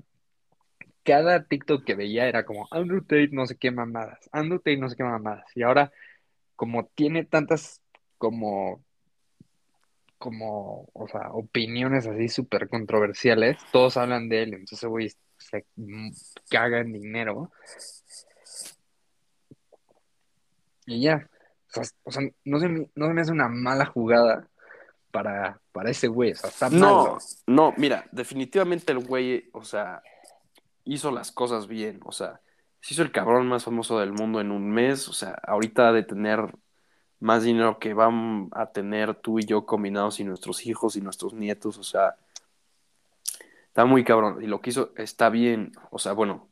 cada 1.05 1.45
TikTok 1.45 1.85
que 1.85 1.95
veía 1.95 2.29
era 2.29 2.45
como 2.45 2.69
Andrew 2.71 3.01
Tate 3.01 3.31
no 3.33 3.47
sé 3.47 3.57
qué 3.57 3.71
mamadas, 3.71 4.29
Andrew 4.31 4.59
Tate 4.59 4.77
no 4.77 4.91
sé 4.91 4.97
qué 4.97 5.05
mamadas. 5.05 5.47
Y 5.55 5.63
ahora, 5.63 5.91
como 6.55 6.85
tiene 6.95 7.25
tantas 7.25 7.81
como 8.19 8.85
como, 10.19 10.89
o 10.93 11.09
sea, 11.09 11.33
opiniones 11.33 12.07
así 12.07 12.29
súper 12.29 12.69
controversiales, 12.69 13.57
todos 13.73 13.97
hablan 13.97 14.29
de 14.29 14.45
él, 14.45 14.55
entonces 14.55 14.89
güey 14.89 15.11
se 15.39 15.65
caga 16.49 16.81
en 16.81 16.93
dinero. 16.93 17.51
Y 20.93 21.03
ya, 21.03 21.29
o 22.05 22.11
sea, 22.11 22.23
no, 22.45 22.61
se 22.61 22.69
me, 22.69 22.91
no 22.95 23.09
me 23.09 23.21
hace 23.21 23.33
una 23.33 23.49
mala 23.49 23.87
jugada 23.87 24.49
para, 25.11 25.61
para 25.73 25.91
ese 25.91 26.09
güey, 26.09 26.33
o 26.33 26.37
sea, 26.37 26.51
está 26.51 26.71
No, 26.71 27.19
no, 27.47 27.75
mira, 27.77 28.07
definitivamente 28.13 28.93
el 28.93 29.01
güey, 29.01 29.51
o 29.53 29.65
sea, 29.65 30.03
hizo 30.85 31.11
las 31.11 31.33
cosas 31.33 31.67
bien, 31.67 32.01
o 32.05 32.13
sea, 32.13 32.41
se 32.81 32.95
hizo 32.95 33.03
el 33.03 33.13
cabrón 33.13 33.47
más 33.47 33.65
famoso 33.65 33.99
del 34.01 34.13
mundo 34.13 34.41
en 34.41 34.51
un 34.51 34.71
mes, 34.71 35.09
o 35.09 35.13
sea, 35.13 35.39
ahorita 35.47 35.93
de 35.93 36.03
tener 36.03 36.53
más 37.23 37.45
dinero 37.45 37.79
que 37.79 37.95
vamos 37.95 38.51
a 38.53 38.67
tener 38.73 39.15
tú 39.15 39.39
y 39.39 39.45
yo 39.45 39.65
combinados 39.65 40.19
y 40.19 40.25
nuestros 40.25 40.67
hijos 40.67 40.97
y 40.97 41.01
nuestros 41.01 41.35
nietos, 41.35 41.79
o 41.79 41.85
sea, 41.85 42.17
está 43.69 43.85
muy 43.85 44.03
cabrón. 44.03 44.43
Y 44.43 44.47
lo 44.47 44.61
que 44.61 44.71
hizo 44.71 44.93
está 44.97 45.31
bien, 45.31 45.71
o 45.91 46.01
sea, 46.01 46.13
bueno, 46.13 46.49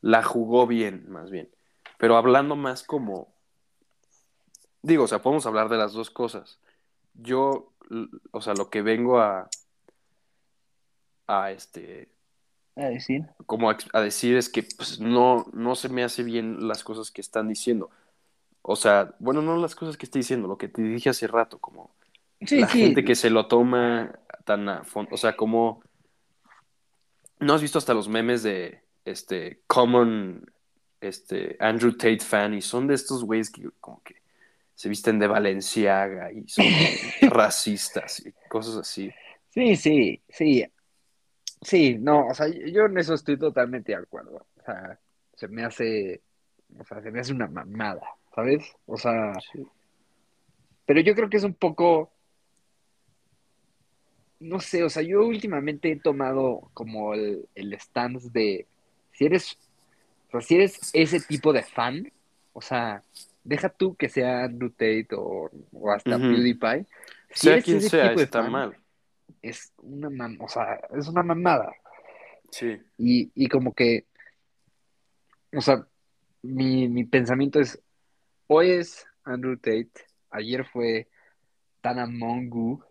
la, 0.00 0.22
jugó 0.22 0.66
bien, 0.66 1.06
más 1.08 1.30
bien. 1.30 1.48
Pero 2.02 2.16
hablando 2.16 2.56
más 2.56 2.82
como, 2.82 3.32
digo, 4.82 5.04
o 5.04 5.06
sea, 5.06 5.22
podemos 5.22 5.46
hablar 5.46 5.68
de 5.68 5.76
las 5.76 5.92
dos 5.92 6.10
cosas. 6.10 6.58
Yo, 7.14 7.74
o 8.32 8.40
sea, 8.40 8.54
lo 8.54 8.70
que 8.70 8.82
vengo 8.82 9.20
a, 9.20 9.48
a 11.28 11.52
este, 11.52 12.08
a 12.74 12.86
decir. 12.86 13.24
Como 13.46 13.70
a, 13.70 14.00
decir 14.00 14.36
es 14.36 14.48
que 14.48 14.64
pues, 14.64 14.98
no, 14.98 15.46
no 15.52 15.76
se 15.76 15.88
me 15.90 16.02
hace 16.02 16.24
bien 16.24 16.66
las 16.66 16.82
cosas 16.82 17.12
que 17.12 17.20
están 17.20 17.46
diciendo. 17.46 17.88
O 18.62 18.74
sea, 18.74 19.14
bueno, 19.20 19.40
no 19.40 19.56
las 19.56 19.76
cosas 19.76 19.96
que 19.96 20.06
estoy 20.06 20.22
diciendo, 20.22 20.48
lo 20.48 20.58
que 20.58 20.66
te 20.66 20.82
dije 20.82 21.10
hace 21.10 21.28
rato, 21.28 21.60
como 21.60 21.94
la 22.40 22.66
gente 22.66 23.04
que 23.04 23.14
se 23.14 23.30
lo 23.30 23.46
toma 23.46 24.18
tan 24.44 24.68
a 24.68 24.82
fondo, 24.82 25.14
o 25.14 25.18
sea, 25.18 25.36
como 25.36 25.84
no 27.38 27.54
has 27.54 27.62
visto 27.62 27.78
hasta 27.78 27.94
los 27.94 28.08
memes 28.08 28.42
de 28.42 28.82
este 29.04 29.62
common 29.68 30.51
este 31.02 31.56
Andrew 31.60 31.92
Tate 31.92 32.20
fan 32.20 32.54
y 32.54 32.62
son 32.62 32.86
de 32.86 32.94
estos 32.94 33.24
güeyes 33.24 33.50
que 33.50 33.68
como 33.80 34.02
que 34.02 34.16
se 34.74 34.88
visten 34.88 35.18
de 35.18 35.26
Valenciaga 35.26 36.32
y 36.32 36.48
son 36.48 36.64
racistas 37.30 38.24
y 38.24 38.32
cosas 38.48 38.76
así. 38.76 39.10
Sí, 39.50 39.76
sí, 39.76 40.20
sí. 40.28 40.64
Sí, 41.60 41.96
no, 41.98 42.26
o 42.26 42.34
sea, 42.34 42.48
yo 42.48 42.86
en 42.86 42.98
eso 42.98 43.14
estoy 43.14 43.38
totalmente 43.38 43.92
de 43.92 43.98
acuerdo. 43.98 44.46
O 44.56 44.64
sea, 44.64 44.98
se 45.34 45.46
me 45.46 45.64
hace, 45.64 46.20
o 46.76 46.84
sea, 46.84 47.00
se 47.00 47.10
me 47.12 47.20
hace 47.20 47.32
una 47.32 47.46
mamada. 47.46 48.02
¿sabes? 48.34 48.76
O 48.86 48.96
sea, 48.96 49.32
pero 50.86 51.00
yo 51.00 51.14
creo 51.14 51.28
que 51.28 51.36
es 51.36 51.44
un 51.44 51.54
poco, 51.54 52.10
no 54.40 54.60
sé, 54.60 54.82
o 54.82 54.90
sea, 54.90 55.02
yo 55.02 55.24
últimamente 55.24 55.92
he 55.92 55.96
tomado 55.96 56.70
como 56.74 57.14
el, 57.14 57.48
el 57.54 57.72
stance 57.74 58.28
de, 58.30 58.66
si 59.12 59.26
eres, 59.26 59.58
o 60.32 60.40
sea, 60.40 60.40
si 60.40 60.54
eres 60.54 60.90
ese 60.94 61.20
tipo 61.20 61.52
de 61.52 61.62
fan, 61.62 62.10
o 62.52 62.60
sea, 62.60 63.02
deja 63.44 63.68
tú 63.68 63.94
que 63.94 64.08
sea 64.08 64.44
Andrew 64.44 64.70
Tate 64.70 65.08
o, 65.16 65.50
hasta 65.94 66.18
PewDiePie. 66.18 66.86
Si 67.30 67.48
sea 67.48 67.62
quien 67.62 67.80
sea, 67.80 68.12
está 68.12 68.42
mal. 68.42 68.76
Es 69.42 69.72
una, 69.78 70.08
o 70.40 70.48
sea, 70.48 70.80
es 70.96 71.08
una 71.08 71.22
mamada. 71.22 71.72
Sí. 72.50 72.80
Y, 72.98 73.30
y 73.34 73.48
como 73.48 73.72
que, 73.74 74.06
o 75.52 75.60
sea, 75.60 75.86
mi, 76.42 76.88
mi 76.88 77.04
pensamiento 77.04 77.60
es, 77.60 77.80
Hoy 78.54 78.70
es 78.70 79.06
Andrew 79.24 79.56
Tate, 79.56 79.92
ayer 80.30 80.66
fue 80.66 81.08
Tana 81.80 82.06
Mongu 82.06 82.84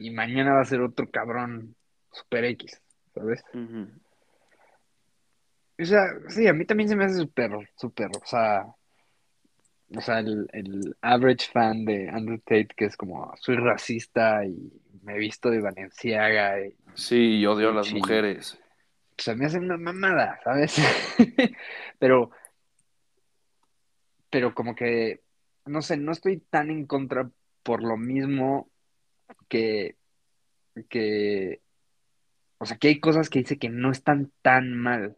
y 0.00 0.10
mañana 0.10 0.54
va 0.54 0.62
a 0.62 0.64
ser 0.64 0.80
otro 0.80 1.08
cabrón 1.10 1.76
Super 2.10 2.44
X, 2.44 2.80
¿sabes? 3.14 3.44
O 5.80 5.84
sea, 5.84 6.06
sí, 6.28 6.46
a 6.46 6.52
mí 6.52 6.64
también 6.64 6.88
se 6.88 6.96
me 6.96 7.04
hace 7.04 7.16
súper, 7.16 7.52
súper, 7.76 8.08
o 8.08 8.26
sea, 8.26 8.66
o 9.96 10.00
sea, 10.00 10.18
el, 10.18 10.48
el, 10.52 10.96
average 11.00 11.50
fan 11.52 11.84
de 11.84 12.08
Andrew 12.10 12.38
Tate 12.38 12.68
que 12.76 12.86
es 12.86 12.96
como, 12.96 13.32
soy 13.40 13.56
racista 13.56 14.44
y 14.44 14.72
me 15.02 15.16
visto 15.16 15.50
de 15.50 15.60
Valenciaga. 15.60 16.60
Y, 16.60 16.74
sí, 16.94 17.38
y 17.38 17.46
odio 17.46 17.70
a 17.70 17.74
las 17.74 17.92
mujeres. 17.92 18.58
O 19.18 19.22
sea, 19.22 19.34
me 19.34 19.46
hace 19.46 19.58
una 19.58 19.76
mamada, 19.76 20.38
¿sabes? 20.44 20.76
Pero 21.98 22.30
pero 24.30 24.54
como 24.54 24.74
que, 24.74 25.22
no 25.66 25.82
sé, 25.82 25.96
no 25.96 26.12
estoy 26.12 26.38
tan 26.38 26.70
en 26.70 26.86
contra 26.86 27.30
por 27.62 27.82
lo 27.82 27.96
mismo 27.96 28.70
que, 29.48 29.96
que, 30.88 31.60
o 32.58 32.66
sea, 32.66 32.76
que 32.76 32.88
hay 32.88 33.00
cosas 33.00 33.30
que 33.30 33.40
dice 33.40 33.58
que 33.58 33.68
no 33.68 33.90
están 33.90 34.32
tan 34.42 34.74
mal. 34.74 35.16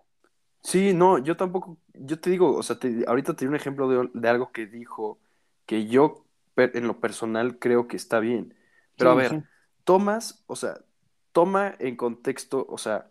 Sí, 0.63 0.93
no, 0.93 1.19
yo 1.19 1.37
tampoco, 1.37 1.79
yo 1.95 2.21
te 2.21 2.31
digo, 2.31 2.57
o 2.57 2.63
sea, 2.63 2.79
ahorita 3.07 3.35
te 3.35 3.45
di 3.45 3.49
un 3.49 3.57
ejemplo 3.57 3.89
de, 4.13 4.29
algo 4.29 4.53
que 4.53 4.67
dijo 4.67 5.19
que 5.67 5.87
yo 5.87 6.25
en 6.57 6.87
lo 6.87 7.01
personal 7.01 7.59
creo 7.59 7.89
que 7.89 7.97
está 7.97 8.21
bien. 8.21 8.55
Pero 8.97 9.13
a 9.13 9.15
ver, 9.15 9.45
tomas, 9.85 10.45
o 10.47 10.57
sea, 10.57 10.81
toma 11.33 11.75
en 11.79 11.97
contexto, 11.97 12.67
o 12.69 12.77
sea, 12.77 13.11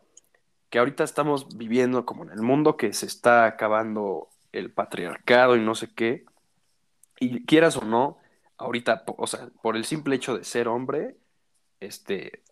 que 0.70 0.78
ahorita 0.78 1.04
estamos 1.04 1.58
viviendo 1.58 2.06
como 2.06 2.24
en 2.24 2.32
el 2.32 2.42
mundo 2.42 2.78
que 2.78 2.94
se 2.94 3.08
está 3.08 3.46
acabando 3.46 4.30
el 4.52 4.72
patriarcado 4.72 5.56
y 5.56 5.62
no 5.62 5.76
sé 5.76 5.94
qué. 5.94 6.26
Y 7.20 7.46
quieras 7.46 7.76
o 7.78 7.86
no, 7.86 8.18
ahorita, 8.58 9.04
o 9.18 9.28
sea, 9.28 9.50
por 9.62 9.76
el 9.76 9.86
simple 9.86 10.16
hecho 10.16 10.38
de 10.38 10.44
ser 10.44 10.68
hombre, 10.68 11.18
este, 11.80 12.44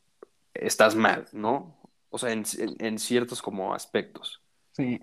estás 0.53 0.95
mal, 0.95 1.27
¿no? 1.31 1.77
O 2.09 2.17
sea, 2.17 2.31
en, 2.31 2.99
ciertos 2.99 3.41
como 3.41 3.73
aspectos. 3.73 4.41
Sí. 4.77 4.99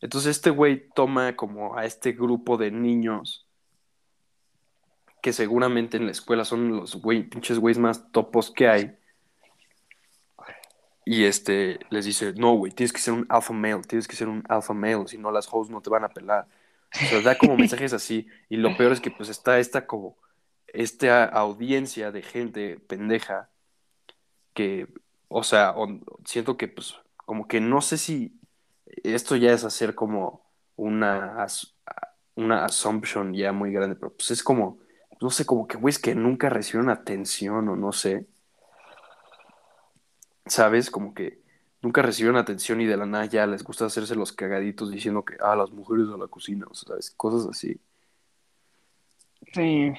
Entonces 0.00 0.36
este 0.36 0.50
güey 0.50 0.88
toma 0.94 1.36
como 1.36 1.78
a 1.78 1.84
este 1.84 2.12
grupo 2.12 2.56
de 2.56 2.72
niños 2.72 3.46
que 5.22 5.32
seguramente 5.32 5.96
en 5.96 6.06
la 6.06 6.10
escuela 6.10 6.44
son 6.44 6.76
los 6.76 6.96
güey, 6.96 7.22
pinches 7.22 7.60
güeyes 7.60 7.78
más 7.78 8.10
topos 8.10 8.50
que 8.50 8.66
hay 8.68 8.98
y 11.04 11.24
este 11.24 11.80
les 11.90 12.04
dice, 12.04 12.32
no, 12.36 12.54
güey, 12.54 12.72
tienes 12.72 12.92
que 12.92 13.00
ser 13.00 13.14
un 13.14 13.26
alpha 13.28 13.52
male, 13.52 13.82
tienes 13.82 14.06
que 14.06 14.16
ser 14.16 14.28
un 14.28 14.44
alpha 14.48 14.72
male, 14.74 15.06
si 15.08 15.18
no 15.18 15.30
las 15.30 15.48
hoes 15.50 15.70
no 15.70 15.80
te 15.80 15.90
van 15.90 16.04
a 16.04 16.08
pelar. 16.08 16.46
O 16.94 17.06
sea, 17.06 17.20
da 17.22 17.38
como 17.38 17.56
mensajes 17.56 17.92
así. 17.92 18.26
Y 18.48 18.56
lo 18.56 18.76
peor 18.76 18.92
es 18.92 19.00
que 19.00 19.10
pues 19.10 19.28
está 19.28 19.58
esta 19.58 19.86
como, 19.86 20.16
esta 20.68 21.24
audiencia 21.24 22.12
de 22.12 22.22
gente 22.22 22.78
pendeja 22.78 23.50
que, 24.54 24.88
o 25.28 25.42
sea, 25.44 25.74
siento 26.24 26.56
que 26.56 26.68
pues 26.68 26.96
como 27.16 27.48
que 27.48 27.60
no 27.60 27.80
sé 27.80 27.98
si 27.98 28.38
esto 29.02 29.36
ya 29.36 29.52
es 29.52 29.64
hacer 29.64 29.94
como 29.94 30.42
una, 30.76 31.46
una 32.34 32.64
assumption 32.64 33.34
ya 33.34 33.52
muy 33.52 33.72
grande, 33.72 33.96
pero 33.96 34.12
pues 34.12 34.30
es 34.30 34.42
como, 34.42 34.78
no 35.20 35.30
sé, 35.30 35.46
como 35.46 35.66
que 35.66 35.76
güeyes 35.76 36.00
que 36.00 36.14
nunca 36.14 36.48
recibieron 36.48 36.90
atención 36.90 37.68
o 37.68 37.76
no 37.76 37.92
sé. 37.92 38.26
¿sabes? 40.46 40.90
Como 40.90 41.14
que 41.14 41.40
nunca 41.80 42.02
recibieron 42.02 42.36
atención 42.36 42.80
y 42.80 42.86
de 42.86 42.96
la 42.96 43.06
nada 43.06 43.26
ya 43.26 43.46
les 43.46 43.64
gusta 43.64 43.86
hacerse 43.86 44.14
los 44.14 44.32
cagaditos 44.32 44.90
diciendo 44.90 45.24
que, 45.24 45.36
ah, 45.40 45.56
las 45.56 45.70
mujeres 45.70 46.08
a 46.12 46.18
la 46.18 46.28
cocina, 46.28 46.66
o 46.68 46.74
¿sabes? 46.74 47.10
Cosas 47.16 47.48
así. 47.48 47.80
Sí. 49.52 49.92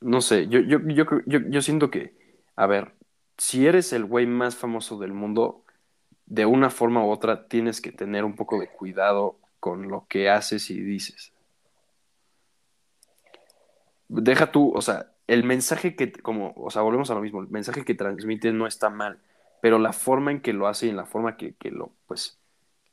No 0.00 0.20
sé, 0.20 0.46
yo, 0.48 0.60
yo, 0.60 0.78
yo, 0.86 1.04
yo, 1.26 1.40
yo 1.48 1.62
siento 1.62 1.90
que, 1.90 2.16
a 2.54 2.66
ver, 2.66 2.94
si 3.36 3.66
eres 3.66 3.92
el 3.92 4.04
güey 4.04 4.26
más 4.26 4.56
famoso 4.56 4.98
del 4.98 5.12
mundo, 5.12 5.64
de 6.28 6.46
una 6.46 6.70
forma 6.70 7.04
u 7.04 7.10
otra 7.10 7.48
tienes 7.48 7.80
que 7.80 7.92
tener 7.92 8.24
un 8.24 8.36
poco 8.36 8.58
de 8.60 8.68
cuidado 8.68 9.36
con 9.60 9.88
lo 9.88 10.06
que 10.08 10.30
haces 10.30 10.70
y 10.70 10.80
dices. 10.80 11.32
Deja 14.08 14.52
tú, 14.52 14.72
o 14.74 14.80
sea, 14.80 15.10
el 15.26 15.44
mensaje 15.44 15.96
que, 15.96 16.12
como, 16.12 16.54
o 16.56 16.70
sea, 16.70 16.82
volvemos 16.82 17.10
a 17.10 17.14
lo 17.14 17.20
mismo, 17.20 17.40
el 17.40 17.48
mensaje 17.48 17.84
que 17.84 17.94
transmite 17.94 18.52
no 18.52 18.66
está 18.66 18.88
mal 18.88 19.18
pero 19.60 19.78
la 19.78 19.92
forma 19.92 20.30
en 20.30 20.40
que 20.40 20.52
lo 20.52 20.68
hace 20.68 20.86
y 20.86 20.90
en 20.90 20.96
la 20.96 21.06
forma 21.06 21.36
que, 21.36 21.54
lo, 21.70 21.92
pues, 22.06 22.38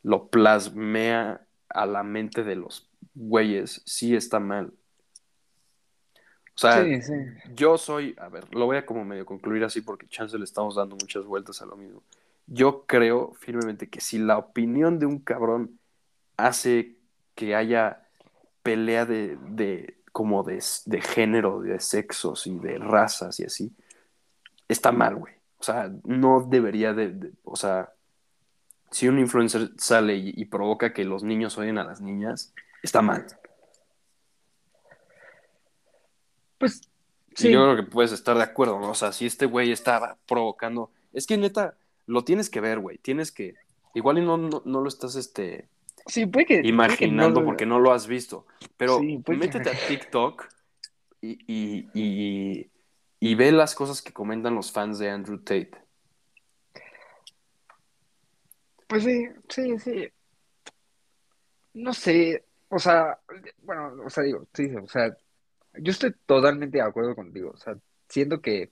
lo 0.04 0.28
plasmea 0.28 1.46
a 1.70 1.86
la 1.86 2.04
mente 2.04 2.44
de 2.44 2.56
los 2.56 2.90
güeyes, 3.14 3.82
sí 3.86 4.16
está 4.16 4.40
mal. 4.40 4.74
O 6.56 6.58
sea, 6.58 6.86
yo 7.54 7.78
soy, 7.78 8.16
a 8.18 8.30
ver, 8.30 8.54
lo 8.56 8.66
voy 8.66 8.78
a 8.78 8.86
como 8.86 9.04
medio 9.04 9.26
concluir 9.26 9.66
así 9.66 9.82
porque 9.82 10.08
chance 10.08 10.38
le 10.38 10.46
estamos 10.46 10.76
dando 10.76 10.96
muchas 10.96 11.26
vueltas 11.26 11.62
a 11.62 11.66
lo 11.66 11.76
mismo. 11.76 12.02
Yo 12.48 12.86
creo 12.86 13.34
firmemente 13.40 13.90
que 13.90 14.02
si 14.02 14.18
la 14.20 14.38
opinión 14.38 15.00
de 15.00 15.06
un 15.06 15.20
cabrón 15.20 15.80
hace 16.38 16.96
que 17.34 17.56
haya 17.56 18.08
pelea 18.64 19.06
de, 19.06 19.38
de 19.50 19.98
como 20.12 20.44
de, 20.44 20.64
de 20.86 21.02
género, 21.02 21.62
de 21.62 21.80
sexos 21.80 22.48
y 22.48 22.58
de 22.58 22.78
razas 22.78 23.40
y 23.40 23.46
así, 23.46 23.72
está 24.68 24.92
mal, 24.92 25.16
güey. 25.16 25.34
O 25.58 25.64
sea, 25.64 25.92
no 26.04 26.46
debería 26.48 26.94
de, 26.94 27.32
o 27.44 27.56
sea, 27.56 27.94
si 28.92 29.08
un 29.08 29.20
influencer 29.20 29.72
sale 29.78 30.16
y, 30.16 30.46
provoca 30.46 30.94
que 30.94 31.04
los 31.04 31.24
niños 31.24 31.58
odien 31.58 31.78
a 31.78 31.84
las 31.84 32.02
niñas, 32.02 32.54
está 32.82 33.02
mal. 33.02 33.26
Pues 36.58 36.82
sí. 37.36 37.52
yo 37.52 37.64
creo 37.64 37.76
que 37.76 37.92
puedes 37.92 38.12
estar 38.12 38.38
de 38.38 38.44
acuerdo, 38.44 38.80
¿no? 38.80 38.92
O 38.92 38.96
sea, 38.96 39.12
si 39.12 39.26
este 39.26 39.46
güey 39.46 39.72
estaba 39.72 40.18
provocando, 40.26 40.92
es 41.12 41.28
que 41.28 41.38
neta, 41.38 41.76
lo 42.08 42.24
tienes 42.24 42.50
que 42.50 42.62
ver, 42.62 42.80
güey, 42.80 42.98
tienes 42.98 43.32
que, 43.32 43.56
igual 43.94 44.18
y 44.18 44.22
no, 44.22 44.38
no, 44.38 44.82
lo 44.82 44.88
estás, 44.88 45.16
este, 45.16 45.68
sí, 46.06 46.26
puede 46.26 46.46
que, 46.46 46.62
imaginando 46.64 47.44
porque 47.44 47.66
no 47.66 47.80
lo 47.80 47.92
has 47.92 48.08
visto, 48.08 48.46
pero 48.78 49.02
métete 49.02 49.70
a 49.70 49.88
TikTok 49.88 50.48
y, 51.22 51.88
y, 51.94 52.70
y 53.20 53.36
ve 53.36 53.52
las 53.52 53.74
cosas 53.74 54.02
que 54.02 54.14
comentan 54.14 54.56
los 54.56 54.72
fans 54.72 55.00
de 55.00 55.10
Andrew 55.10 55.40
Tate. 55.40 55.72
Pues 58.88 59.04
sí, 59.04 59.28
sí, 59.50 59.80
sí. 59.80 60.08
No 61.74 61.94
sé, 61.94 62.46
o 62.70 62.80
sea, 62.80 63.20
bueno, 63.64 63.94
o 64.06 64.10
sea, 64.10 64.24
digo, 64.24 64.48
sí, 64.54 64.74
o 64.76 64.88
sea, 64.88 65.16
yo 65.74 65.92
estoy 65.92 66.14
totalmente 66.26 66.78
de 66.78 66.84
acuerdo 66.84 67.16
contigo, 67.16 67.52
o 67.54 67.58
sea, 67.58 67.76
siento 68.08 68.42
que, 68.42 68.72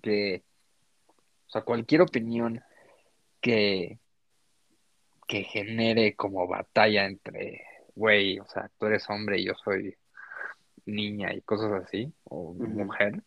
que, 0.00 0.44
o 1.50 1.52
sea, 1.52 1.62
cualquier 1.62 2.02
opinión 2.02 2.62
que, 3.40 3.98
que 5.26 5.42
genere 5.42 6.14
como 6.14 6.46
batalla 6.46 7.06
entre, 7.06 7.64
güey, 7.96 8.38
o 8.38 8.46
sea, 8.46 8.70
tú 8.78 8.86
eres 8.86 9.10
hombre 9.10 9.40
y 9.40 9.46
yo 9.46 9.54
soy 9.56 9.96
niña 10.86 11.34
y 11.34 11.40
cosas 11.40 11.72
así, 11.82 12.12
o 12.22 12.52
mujer, 12.54 13.24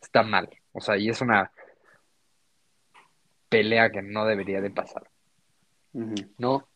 está 0.00 0.22
mal, 0.22 0.48
o 0.72 0.80
sea, 0.80 0.96
y 0.96 1.10
es 1.10 1.20
una 1.20 1.52
pelea 3.50 3.90
que 3.90 4.00
no 4.00 4.24
debería 4.24 4.62
de 4.62 4.70
pasar. 4.70 5.10
¿No? 6.38 6.66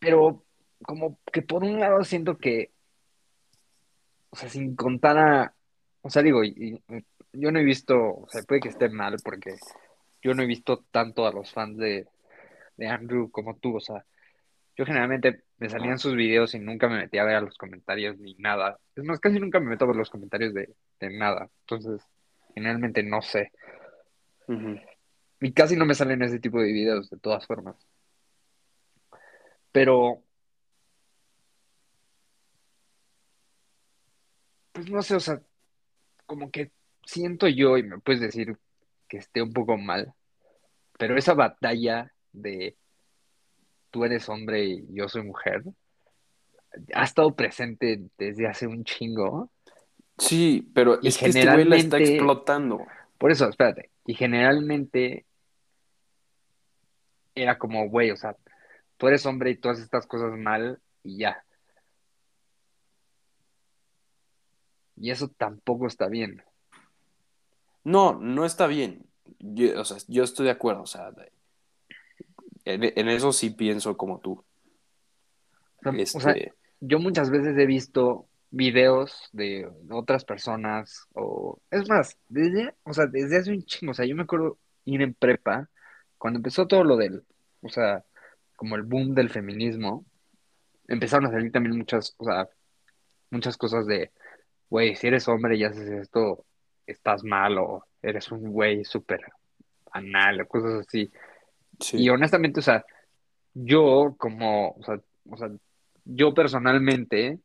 Pero 0.00 0.42
como 0.82 1.16
que 1.32 1.42
por 1.42 1.62
un 1.62 1.78
lado 1.78 2.02
siento 2.02 2.38
que, 2.38 2.72
o 4.30 4.36
sea, 4.36 4.48
sin 4.48 4.74
contar 4.74 5.16
a, 5.16 5.54
o 6.02 6.10
sea, 6.10 6.22
digo, 6.22 6.40
yo 7.32 7.50
no 7.50 7.58
he 7.58 7.64
visto, 7.64 7.96
o 7.96 8.28
sea, 8.28 8.42
puede 8.42 8.60
que 8.60 8.68
esté 8.68 8.88
mal 8.88 9.16
porque 9.24 9.56
yo 10.22 10.34
no 10.34 10.42
he 10.42 10.46
visto 10.46 10.84
tanto 10.90 11.26
a 11.26 11.32
los 11.32 11.52
fans 11.52 11.76
de, 11.78 12.06
de 12.76 12.86
Andrew 12.88 13.30
como 13.30 13.56
tú, 13.56 13.76
o 13.76 13.80
sea, 13.80 14.04
yo 14.76 14.86
generalmente 14.86 15.44
me 15.58 15.68
salían 15.68 15.98
sus 15.98 16.14
videos 16.14 16.54
y 16.54 16.58
nunca 16.58 16.88
me 16.88 16.98
metía 16.98 17.22
a 17.22 17.26
ver 17.26 17.36
a 17.36 17.40
los 17.42 17.58
comentarios 17.58 18.18
ni 18.18 18.34
nada. 18.34 18.78
Es 18.96 19.04
más, 19.04 19.20
casi 19.20 19.38
nunca 19.38 19.60
me 19.60 19.66
meto 19.66 19.84
a 19.84 19.88
ver 19.88 19.96
los 19.96 20.10
comentarios 20.10 20.54
de, 20.54 20.74
de 21.00 21.10
nada. 21.18 21.50
Entonces, 21.60 22.02
generalmente 22.54 23.02
no 23.02 23.20
sé. 23.20 23.52
Y 25.40 25.52
casi 25.52 25.76
no 25.76 25.84
me 25.86 25.94
salen 25.94 26.22
ese 26.22 26.40
tipo 26.40 26.60
de 26.60 26.72
videos, 26.72 27.10
de 27.10 27.18
todas 27.18 27.46
formas. 27.46 27.76
Pero. 29.72 30.22
Pues 34.72 34.90
no 34.90 35.02
sé, 35.02 35.16
o 35.16 35.20
sea, 35.20 35.40
como 36.26 36.50
que 36.50 36.70
siento 37.10 37.48
yo, 37.48 37.76
y 37.76 37.82
me 37.82 37.98
puedes 37.98 38.20
decir 38.20 38.56
que 39.08 39.18
esté 39.18 39.42
un 39.42 39.52
poco 39.52 39.76
mal, 39.76 40.14
pero 40.98 41.16
esa 41.16 41.34
batalla 41.34 42.12
de 42.32 42.76
tú 43.90 44.04
eres 44.04 44.28
hombre 44.28 44.64
y 44.64 44.86
yo 44.94 45.08
soy 45.08 45.24
mujer 45.24 45.64
ha 46.94 47.04
estado 47.04 47.34
presente 47.34 48.00
desde 48.18 48.46
hace 48.46 48.66
un 48.66 48.84
chingo. 48.84 49.50
Sí, 50.18 50.68
pero 50.74 51.00
es 51.02 51.18
que 51.18 51.26
este 51.26 51.50
güey 51.50 51.64
la 51.64 51.76
está 51.76 51.98
explotando. 51.98 52.86
Por 53.18 53.30
eso, 53.30 53.48
espérate. 53.48 53.90
Y 54.06 54.14
generalmente 54.14 55.24
era 57.34 57.58
como, 57.58 57.88
güey, 57.88 58.10
o 58.10 58.16
sea, 58.16 58.36
tú 58.96 59.08
eres 59.08 59.24
hombre 59.26 59.50
y 59.50 59.56
tú 59.56 59.68
haces 59.68 59.84
estas 59.84 60.06
cosas 60.06 60.36
mal 60.36 60.80
y 61.02 61.18
ya. 61.18 61.42
Y 64.96 65.10
eso 65.10 65.28
tampoco 65.28 65.86
está 65.86 66.08
bien. 66.08 66.42
No, 67.84 68.18
no 68.20 68.44
está 68.44 68.66
bien. 68.66 69.06
Yo, 69.38 69.80
o 69.80 69.84
sea, 69.84 69.96
yo 70.08 70.22
estoy 70.22 70.46
de 70.46 70.52
acuerdo, 70.52 70.82
o 70.82 70.86
sea, 70.86 71.12
en, 72.64 73.08
eso 73.08 73.32
sí 73.32 73.50
pienso 73.50 73.96
como 73.96 74.20
tú. 74.20 74.44
Este, 75.96 76.52
yo 76.80 76.98
muchas 76.98 77.30
veces 77.30 77.56
he 77.56 77.66
visto 77.66 78.26
videos 78.50 79.28
de 79.32 79.70
otras 79.90 80.24
personas, 80.24 81.06
o 81.14 81.58
es 81.70 81.88
más, 81.88 82.18
desde, 82.28 82.74
o 82.82 82.92
sea, 82.92 83.06
desde 83.06 83.38
hace 83.38 83.52
un 83.52 83.64
chingo, 83.64 83.92
o 83.92 83.94
sea, 83.94 84.04
yo 84.04 84.16
me 84.16 84.24
acuerdo 84.24 84.58
ir 84.84 85.00
en 85.02 85.14
prepa, 85.14 85.70
cuando 86.18 86.38
empezó 86.38 86.66
todo 86.66 86.84
lo 86.84 86.96
del, 86.96 87.24
o 87.62 87.68
sea, 87.68 88.04
como 88.56 88.76
el 88.76 88.82
boom 88.82 89.14
del 89.14 89.30
feminismo, 89.30 90.04
empezaron 90.88 91.26
a 91.26 91.30
salir 91.30 91.52
también 91.52 91.78
muchas, 91.78 92.14
o 92.18 92.24
sea, 92.24 92.48
muchas 93.30 93.56
cosas 93.56 93.86
de, 93.86 94.10
güey, 94.68 94.96
si 94.96 95.06
eres 95.06 95.28
hombre 95.28 95.56
y 95.56 95.64
haces 95.64 95.88
esto, 95.88 96.44
estás 96.92 97.24
mal, 97.24 97.58
o 97.58 97.86
eres 98.02 98.30
un 98.32 98.50
güey 98.50 98.84
súper 98.84 99.20
anal, 99.92 100.42
o 100.42 100.48
cosas 100.48 100.86
así. 100.86 101.10
Y 101.92 102.08
honestamente, 102.08 102.60
o 102.60 102.62
sea, 102.62 102.84
yo 103.54 104.14
como, 104.18 104.70
o 104.70 104.82
sea, 104.82 105.00
o 105.28 105.36
sea, 105.36 105.50
yo 106.04 106.34
personalmente, 106.34 107.40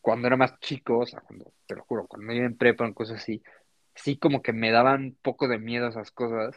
cuando 0.00 0.26
era 0.26 0.36
más 0.36 0.58
chico, 0.60 1.00
o 1.00 1.06
sea, 1.06 1.20
cuando, 1.20 1.52
te 1.66 1.74
lo 1.74 1.84
juro, 1.84 2.06
cuando 2.06 2.32
iba 2.32 2.46
en 2.46 2.56
prepa 2.56 2.86
en 2.86 2.94
cosas 2.94 3.20
así, 3.20 3.42
sí 3.94 4.16
como 4.16 4.42
que 4.42 4.52
me 4.52 4.70
daban 4.70 5.16
poco 5.22 5.48
de 5.48 5.58
miedo 5.58 5.88
esas 5.88 6.10
cosas, 6.10 6.56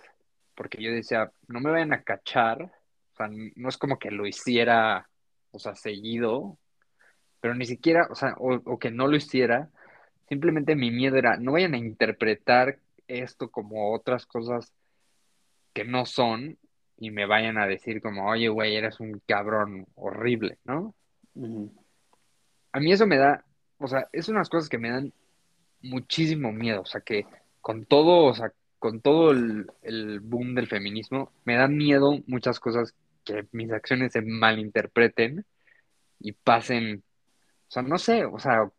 porque 0.56 0.82
yo 0.82 0.92
decía, 0.92 1.32
no 1.48 1.60
me 1.60 1.72
vayan 1.72 1.94
a 1.94 2.04
cachar, 2.04 2.62
o 2.64 3.16
sea, 3.16 3.30
no 3.30 3.70
es 3.70 3.78
como 3.78 4.00
que 4.00 4.12
lo 4.12 4.26
hiciera, 4.26 5.10
o 5.52 5.60
sea, 5.60 5.76
seguido, 5.76 6.58
pero 7.40 7.54
ni 7.54 7.66
siquiera, 7.66 8.08
o 8.10 8.16
sea, 8.16 8.36
o, 8.40 8.80
que 8.80 8.92
no 8.92 9.08
lo 9.08 9.16
hiciera, 9.16 9.70
simplemente 10.28 10.76
mi 10.76 10.92
miedo 10.92 11.18
era, 11.18 11.38
no 11.38 11.54
vayan 11.54 11.74
a 11.74 11.78
interpretar 11.78 12.80
esto 13.08 13.50
como 13.50 13.94
otras 13.94 14.26
cosas 14.26 14.72
que 15.74 15.84
no 15.84 16.06
son 16.06 16.58
y 16.98 17.12
me 17.12 17.26
vayan 17.26 17.58
a 17.58 17.68
decir 17.68 18.02
como, 18.02 18.30
oye, 18.30 18.48
güey, 18.48 18.76
eres 18.76 19.00
un 19.00 19.22
cabrón 19.28 19.88
horrible, 19.96 20.58
¿no? 20.64 20.96
A 22.72 22.80
mí 22.80 22.92
eso 22.92 23.06
me 23.06 23.18
da, 23.18 23.44
o 23.78 23.88
sea, 23.88 24.08
es 24.12 24.30
unas 24.30 24.50
cosas 24.50 24.70
que 24.70 24.78
me 24.78 24.90
dan 24.90 25.14
muchísimo 25.82 26.52
miedo, 26.52 26.82
o 26.82 26.86
sea, 26.86 27.02
que 27.02 27.26
con 27.62 27.86
todo, 27.86 28.26
o 28.26 28.34
sea, 28.34 28.52
con 28.80 29.02
todo 29.02 29.32
el, 29.32 30.20
boom 30.22 30.56
del 30.56 30.68
feminismo, 30.68 31.32
me 31.44 31.56
da 31.56 31.68
miedo 31.68 32.20
muchas 32.28 32.60
cosas 32.60 32.94
que 33.24 33.48
mis 33.52 33.72
acciones 33.72 34.14
se 34.14 34.22
malinterpreten 34.22 35.46
y 36.20 36.34
pasen, 36.34 37.04
o 37.68 37.72
sea, 37.72 37.82
no 37.84 37.98
sé, 37.98 38.26
o 38.26 38.40
sea, 38.40 38.72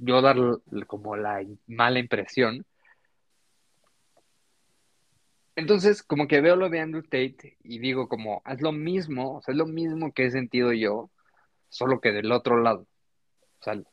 yo 0.00 0.22
dar 0.22 0.36
como 0.86 1.16
la 1.16 1.42
mala 1.66 1.98
impresión. 1.98 2.66
Entonces, 5.56 6.02
como 6.02 6.26
que 6.28 6.40
veo 6.40 6.56
lo 6.56 6.68
de 6.70 6.80
Andrew 6.80 7.02
Tate 7.02 7.58
y 7.62 7.78
digo 7.78 8.08
como, 8.08 8.40
haz 8.44 8.60
lo 8.62 8.72
mismo, 8.72 9.36
o 9.38 9.42
sea, 9.42 9.52
es 9.52 9.58
lo 9.58 9.66
mismo 9.66 10.12
que 10.12 10.26
he 10.26 10.30
sentido 10.30 10.72
yo, 10.72 11.10
solo 11.68 12.00
que 12.00 12.12
del 12.12 12.32
otro 12.32 12.62
lado. 12.62 12.86
O 13.60 13.64
sea, 13.64 13.74
o 13.74 13.84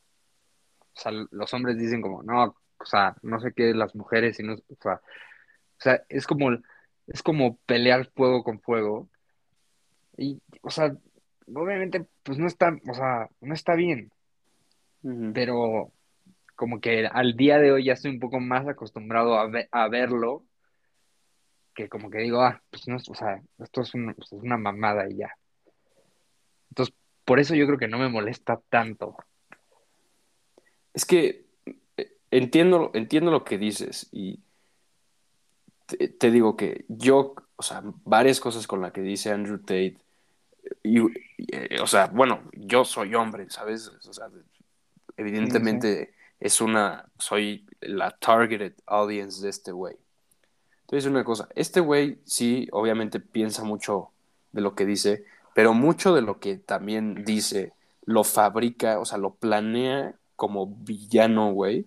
sea, 0.93 1.11
los 1.11 1.53
hombres 1.53 1.77
dicen 1.77 2.01
como, 2.01 2.23
no, 2.23 2.55
o 2.79 2.85
sea, 2.85 3.15
no 3.21 3.39
sé 3.39 3.53
qué, 3.53 3.73
las 3.73 3.95
mujeres, 3.95 4.39
y 4.39 4.43
no, 4.43 4.53
o 4.55 4.77
sea, 4.81 5.01
o 5.77 5.81
sea, 5.81 6.03
es 6.09 6.27
como, 6.27 6.51
es 7.07 7.23
como 7.23 7.57
pelear 7.65 8.09
fuego 8.15 8.43
con 8.43 8.59
fuego. 8.61 9.09
Y, 10.17 10.41
o 10.61 10.69
sea, 10.71 10.95
obviamente, 11.47 12.07
pues 12.23 12.37
no 12.39 12.47
está, 12.47 12.77
o 12.89 12.93
sea, 12.93 13.29
no 13.41 13.53
está 13.53 13.75
bien. 13.75 14.11
Pero 15.33 15.91
como 16.55 16.81
que 16.81 17.07
al 17.07 17.37
día 17.37 17.59
de 17.59 17.71
hoy 17.71 17.85
ya 17.85 17.93
estoy 17.93 18.11
un 18.11 18.19
poco 18.19 18.39
más 18.39 18.67
acostumbrado 18.67 19.39
a, 19.39 19.49
a 19.71 19.87
verlo, 19.89 20.43
que 21.73 21.87
como 21.87 22.09
que 22.09 22.17
digo, 22.17 22.41
ah, 22.41 22.61
pues 22.71 22.87
no, 22.87 22.97
o 22.97 23.15
sea, 23.15 23.41
esto 23.59 23.81
es, 23.81 23.91
pues, 23.91 24.33
es 24.33 24.41
una 24.41 24.57
mamada 24.57 25.07
y 25.09 25.17
ya. 25.17 25.29
Entonces, 26.71 26.95
por 27.23 27.39
eso 27.39 27.53
yo 27.53 27.67
creo 27.67 27.77
que 27.77 27.87
no 27.87 27.99
me 27.99 28.09
molesta 28.09 28.59
tanto. 28.69 29.15
Es 30.93 31.05
que 31.05 31.45
eh, 31.95 32.17
entiendo, 32.31 32.89
entiendo 32.95 33.29
lo 33.29 33.43
que 33.43 33.59
dices 33.59 34.09
y 34.11 34.39
te, 35.85 36.31
digo 36.31 36.57
que 36.57 36.85
yo, 36.87 37.35
o 37.55 37.63
sea, 37.63 37.81
varias 38.03 38.39
cosas 38.39 38.65
con 38.65 38.81
las 38.81 38.91
que 38.91 39.01
dice 39.01 39.31
Andrew 39.31 39.59
Tate, 39.59 39.97
y, 40.83 40.99
eh, 41.51 41.79
o 41.79 41.87
sea, 41.87 42.07
bueno, 42.07 42.41
yo 42.53 42.83
soy 42.83 43.13
hombre, 43.15 43.49
¿sabes? 43.49 43.87
O 43.87 44.13
sea, 44.13 44.27
evidentemente 45.17 46.13
es 46.39 46.61
una, 46.61 47.09
soy 47.17 47.65
la 47.81 48.11
targeted 48.11 48.73
audience 48.85 49.41
de 49.41 49.49
este 49.49 49.71
güey. 49.71 49.95
Entonces, 50.81 51.09
una 51.09 51.23
cosa, 51.23 51.49
este 51.55 51.79
güey 51.79 52.19
sí, 52.23 52.67
obviamente 52.71 53.19
piensa 53.19 53.63
mucho 53.63 54.11
de 54.53 54.61
lo 54.61 54.75
que 54.75 54.85
dice, 54.85 55.25
pero 55.53 55.73
mucho 55.73 56.15
de 56.15 56.21
lo 56.21 56.39
que 56.39 56.57
también 56.57 57.25
dice 57.25 57.73
lo 58.05 58.23
fabrica, 58.23 58.99
o 58.99 59.05
sea, 59.05 59.17
lo 59.17 59.35
planea 59.35 60.15
como 60.37 60.67
villano, 60.67 61.51
güey, 61.51 61.85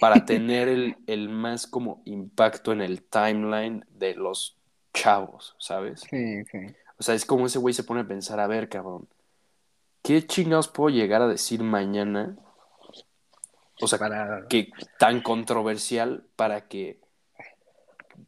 para 0.00 0.24
tener 0.26 0.68
el, 0.68 0.96
el 1.06 1.28
más 1.28 1.66
como 1.68 2.02
impacto 2.06 2.72
en 2.72 2.80
el 2.80 3.02
timeline 3.02 3.84
de 3.90 4.14
los 4.14 4.56
chavos, 4.92 5.54
¿sabes? 5.58 6.00
Sí, 6.10 6.44
sí. 6.50 6.58
O 6.98 7.02
sea, 7.04 7.14
es 7.14 7.24
como 7.24 7.46
ese 7.46 7.60
güey 7.60 7.72
se 7.72 7.84
pone 7.84 8.00
a 8.00 8.08
pensar, 8.08 8.40
a 8.40 8.48
ver, 8.48 8.68
cabrón, 8.68 9.06
¿qué 10.08 10.26
chingados 10.26 10.68
puedo 10.68 10.88
llegar 10.88 11.20
a 11.20 11.28
decir 11.28 11.62
mañana? 11.62 12.34
O 13.78 13.86
sea, 13.86 13.98
Para... 13.98 14.48
que 14.48 14.70
tan 14.98 15.20
controversial 15.20 16.24
para 16.34 16.66
que, 16.66 16.98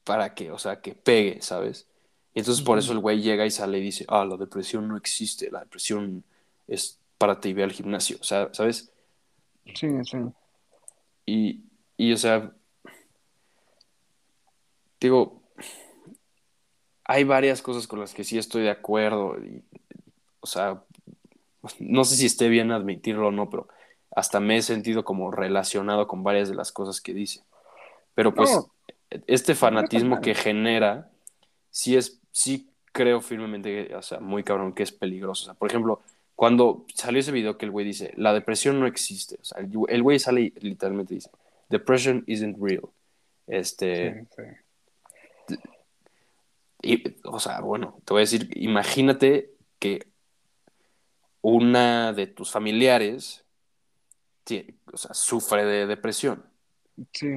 para 0.04 0.34
que, 0.34 0.50
o 0.50 0.58
sea, 0.58 0.82
que 0.82 0.94
pegue, 0.94 1.40
¿sabes? 1.40 1.86
Y 2.34 2.40
entonces 2.40 2.62
por 2.62 2.78
eso 2.78 2.92
el 2.92 2.98
güey 2.98 3.22
llega 3.22 3.46
y 3.46 3.50
sale 3.50 3.78
y 3.78 3.80
dice, 3.80 4.04
ah, 4.08 4.26
la 4.26 4.36
depresión 4.36 4.88
no 4.88 4.98
existe, 4.98 5.50
la 5.50 5.60
depresión 5.60 6.22
es 6.68 6.98
para 7.16 7.40
ti, 7.40 7.54
ve 7.54 7.62
al 7.62 7.72
gimnasio, 7.72 8.18
o 8.20 8.24
sea, 8.24 8.50
¿sabes? 8.52 8.92
Sí, 9.74 9.88
sí. 10.04 10.18
Y, 11.24 11.62
y, 11.96 12.12
o 12.12 12.16
sea, 12.18 12.52
digo, 15.00 15.40
hay 17.04 17.24
varias 17.24 17.62
cosas 17.62 17.86
con 17.86 18.00
las 18.00 18.12
que 18.12 18.22
sí 18.22 18.36
estoy 18.36 18.64
de 18.64 18.70
acuerdo. 18.70 19.38
y, 19.38 19.64
o 20.40 20.46
sea, 20.46 20.82
no 21.78 22.04
sé 22.04 22.16
si 22.16 22.26
esté 22.26 22.48
bien 22.48 22.72
admitirlo 22.72 23.28
o 23.28 23.32
no, 23.32 23.50
pero 23.50 23.68
hasta 24.10 24.40
me 24.40 24.56
he 24.56 24.62
sentido 24.62 25.04
como 25.04 25.30
relacionado 25.30 26.06
con 26.06 26.22
varias 26.22 26.48
de 26.48 26.54
las 26.54 26.72
cosas 26.72 27.00
que 27.00 27.14
dice. 27.14 27.42
Pero 28.14 28.34
pues 28.34 28.50
No, 28.50 28.70
este 29.26 29.54
fanatismo 29.54 30.20
que 30.20 30.34
genera, 30.34 31.10
sí 31.70 31.96
es, 31.96 32.20
sí 32.32 32.68
creo 32.92 33.20
firmemente, 33.20 33.94
o 33.94 34.02
sea, 34.02 34.20
muy 34.20 34.42
cabrón, 34.42 34.72
que 34.72 34.82
es 34.82 34.92
peligroso. 34.92 35.44
O 35.44 35.46
sea, 35.46 35.54
por 35.54 35.68
ejemplo, 35.68 36.00
cuando 36.34 36.86
salió 36.94 37.20
ese 37.20 37.32
video 37.32 37.56
que 37.56 37.66
el 37.66 37.70
güey 37.70 37.86
dice, 37.86 38.12
la 38.16 38.32
depresión 38.32 38.80
no 38.80 38.86
existe. 38.86 39.36
O 39.40 39.44
sea, 39.44 39.60
el 39.60 39.70
el 39.88 40.02
güey 40.02 40.18
sale 40.18 40.40
y 40.40 40.50
literalmente 40.60 41.14
dice, 41.14 41.30
depression 41.68 42.24
isn't 42.26 42.56
real. 42.60 42.88
Este, 43.46 44.26
Sí, 44.36 44.46
sí. 45.48 45.56
y, 46.82 47.14
o 47.24 47.40
sea, 47.40 47.60
bueno, 47.60 48.00
te 48.04 48.12
voy 48.12 48.20
a 48.20 48.26
decir, 48.28 48.48
imagínate 48.56 49.50
que 49.78 50.09
una 51.42 52.12
de 52.12 52.26
tus 52.26 52.50
familiares 52.50 53.44
tie- 54.44 54.74
o 54.92 54.96
sea, 54.96 55.14
sufre 55.14 55.64
de 55.64 55.86
depresión. 55.86 56.44
Sí. 57.12 57.28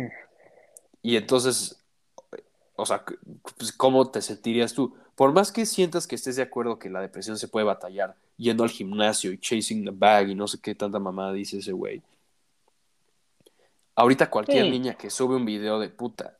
Y 1.02 1.16
entonces, 1.18 1.78
o 2.76 2.86
sea, 2.86 3.04
pues, 3.58 3.72
¿cómo 3.72 4.10
te 4.10 4.22
sentirías 4.22 4.74
tú? 4.74 4.96
Por 5.16 5.32
más 5.32 5.52
que 5.52 5.66
sientas 5.66 6.08
que 6.08 6.16
estés 6.16 6.36
de 6.38 6.42
acuerdo 6.42 6.80
que 6.80 6.90
la 6.90 7.02
depresión 7.02 7.38
se 7.38 7.48
puede 7.48 7.66
batallar 7.66 8.16
yendo 8.38 8.64
al 8.64 8.70
gimnasio 8.72 9.32
y 9.32 9.38
chasing 9.38 9.86
the 9.86 9.92
bag 9.94 10.30
y 10.30 10.36
no 10.36 10.48
sé 10.48 10.60
qué 10.60 10.74
tanta 10.74 10.98
mamada 11.00 11.34
dice 11.34 11.60
ese 11.60 11.72
güey. 11.72 12.02
Ahorita 13.96 14.30
cualquier 14.30 14.66
Sí. 14.66 14.72
niña 14.72 14.96
que 14.96 15.10
sube 15.12 15.36
un 15.36 15.46
video 15.46 15.80
de 15.80 15.90
puta, 15.90 16.38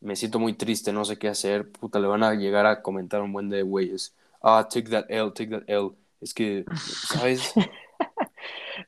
me 0.00 0.14
siento 0.14 0.38
muy 0.38 0.52
triste, 0.52 0.92
no 0.92 1.04
sé 1.04 1.18
qué 1.18 1.28
hacer, 1.28 1.70
puta, 1.70 1.98
le 1.98 2.06
van 2.06 2.22
a 2.22 2.34
llegar 2.34 2.64
a 2.66 2.80
comentar 2.80 3.22
un 3.22 3.32
buen 3.32 3.48
de 3.48 3.62
güeyes. 3.62 4.14
Ah, 4.40 4.68
take 4.72 4.88
that 4.90 5.06
L, 5.08 5.30
take 5.32 5.48
that 5.48 5.64
L. 5.66 5.90
Es 6.22 6.32
que, 6.34 6.64
¿sabes? 6.74 7.52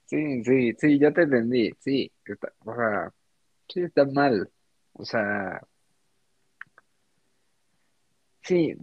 Sí, 0.07 0.43
sí, 0.45 0.73
sí, 0.79 0.99
ya 0.99 1.13
te 1.13 1.23
entendí. 1.23 1.73
Sí, 1.81 2.11
o 2.65 2.75
sea, 2.75 3.13
sí 3.69 3.81
está 3.83 4.05
mal. 4.07 4.51
O 4.95 5.05
sea, 5.05 5.61
sí, 8.43 8.75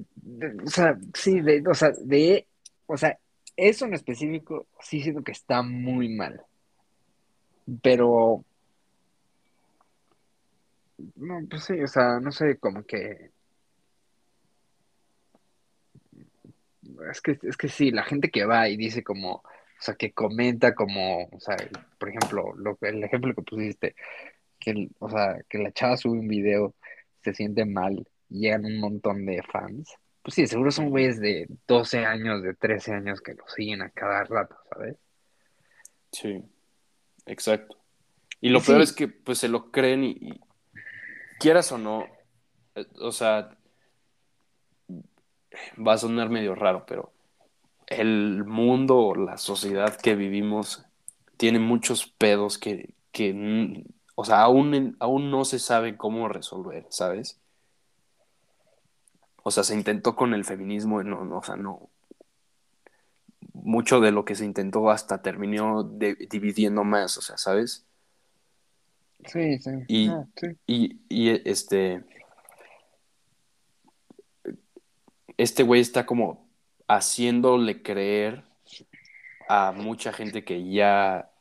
o 0.66 0.70
sea, 0.70 0.97
sí, 1.14 1.41
de, 1.41 1.64
o 1.68 1.74
sea, 1.74 1.91
de, 2.04 2.47
o 2.86 2.97
sea, 2.97 3.18
eso 3.56 3.86
en 3.86 3.93
específico 3.93 4.68
sí 4.82 5.02
siento 5.02 5.24
que 5.24 5.32
está 5.34 5.62
muy 5.64 6.10
mal. 6.10 6.41
Pero, 7.82 8.43
no, 11.16 11.39
pues 11.49 11.64
sí, 11.66 11.80
o 11.82 11.88
sea, 11.88 12.20
no 12.20 12.32
sé, 12.32 12.58
como 12.58 12.84
que, 12.84 13.32
es 17.10 17.22
que, 17.22 17.38
es 17.44 17.58
que 17.58 17.68
sí, 17.68 17.92
la 17.92 18.04
gente 18.04 18.30
que 18.30 18.46
va 18.46 18.70
y 18.70 18.78
dice 18.78 19.04
como, 19.04 19.36
o 19.36 19.44
sea, 19.80 19.96
que 19.96 20.14
comenta 20.14 20.76
como, 20.76 21.26
o 21.26 21.39
sea, 21.39 21.58
por 21.98 22.10
ejemplo, 22.10 22.54
lo, 22.56 22.78
el 22.82 23.04
ejemplo 23.04 23.34
que 23.34 23.42
pusiste. 23.42 23.96
que, 24.60 24.89
o 25.00 25.10
sea, 25.10 25.42
que 25.50 25.58
la 25.58 25.72
chava 25.72 25.98
sube 25.98 26.20
un 26.20 26.28
video, 26.28 26.76
se 27.24 27.34
siente 27.34 27.66
mal, 27.66 28.08
llegan 28.30 28.66
un 28.66 28.80
montón 28.80 29.26
de 29.26 29.42
fans. 29.44 29.96
Pues 30.24 30.36
sí, 30.36 30.48
seguro 30.48 30.72
son 30.72 30.89
güeyes 30.89 31.20
de 31.20 31.48
12 31.68 32.06
años, 32.06 32.44
de 32.44 32.54
13 32.54 32.94
años 32.94 33.22
que 33.22 33.34
lo 33.34 33.48
siguen 33.48 33.82
a 33.82 33.89
cada 33.89 34.24
rato, 34.24 34.56
¿sabes? 34.72 34.98
Sí, 36.12 36.44
exacto. 37.26 37.78
Y 38.39 38.50
lo 38.50 38.62
peor 38.62 38.82
es 38.82 38.94
que 38.94 39.08
pues 39.08 39.39
se 39.39 39.48
lo 39.48 39.72
creen 39.72 40.04
y, 40.04 40.12
y 40.12 40.42
quieras 41.39 41.72
o 41.72 41.78
no, 41.78 42.06
eh, 42.76 42.86
o 43.00 43.12
sea, 43.12 43.58
va 45.78 45.93
a 45.93 45.97
sonar 45.97 46.30
medio 46.30 46.56
raro, 46.56 46.86
pero 46.88 47.12
el 47.88 48.45
mundo 48.45 49.16
la 49.16 49.38
sociedad 49.38 49.95
que 49.97 50.16
vivimos 50.16 50.86
tiene 51.38 51.60
muchos 51.60 52.08
pedos 52.08 52.58
que, 52.58 52.93
que 53.12 53.84
o 54.16 54.26
sea, 54.26 54.41
aún, 54.41 54.95
aún 54.99 55.32
no 55.32 55.45
se 55.45 55.60
sabe 55.60 55.97
cómo 55.97 56.28
resolver, 56.28 56.86
¿sabes? 56.89 57.39
O 59.43 59.52
sea, 59.52 59.64
se 59.64 59.74
intentó 59.74 60.16
con 60.16 60.34
el 60.34 60.45
feminismo, 60.45 61.02
y 61.02 61.06
no, 61.06 61.26
no, 61.26 61.39
o 61.39 61.43
sea, 61.43 61.56
no. 61.56 61.89
Mucho 63.54 63.99
de 63.99 64.12
lo 64.12 64.24
que 64.24 64.36
se 64.36 64.45
intentó 64.45 64.89
hasta 64.91 65.22
terminó 65.22 65.84
de- 65.84 66.28
dividiendo 66.30 66.84
más, 66.84 67.18
o 67.18 67.22
sea, 67.22 67.38
¿sabes? 67.38 67.86
Sí, 69.26 69.58
sí. 69.60 69.72
Y, 69.88 70.10
sí. 70.36 70.47
y, 70.68 70.99
y, 71.10 71.49
este, 71.49 72.04
este 75.42 75.64
güey 75.64 75.82
está 75.82 76.06
como 76.06 76.48
haciéndole 76.88 77.82
creer 77.82 78.44
a 79.50 79.72
mucha 79.72 80.14
gente 80.14 80.44
que 80.44 80.70
ya, 80.70 81.32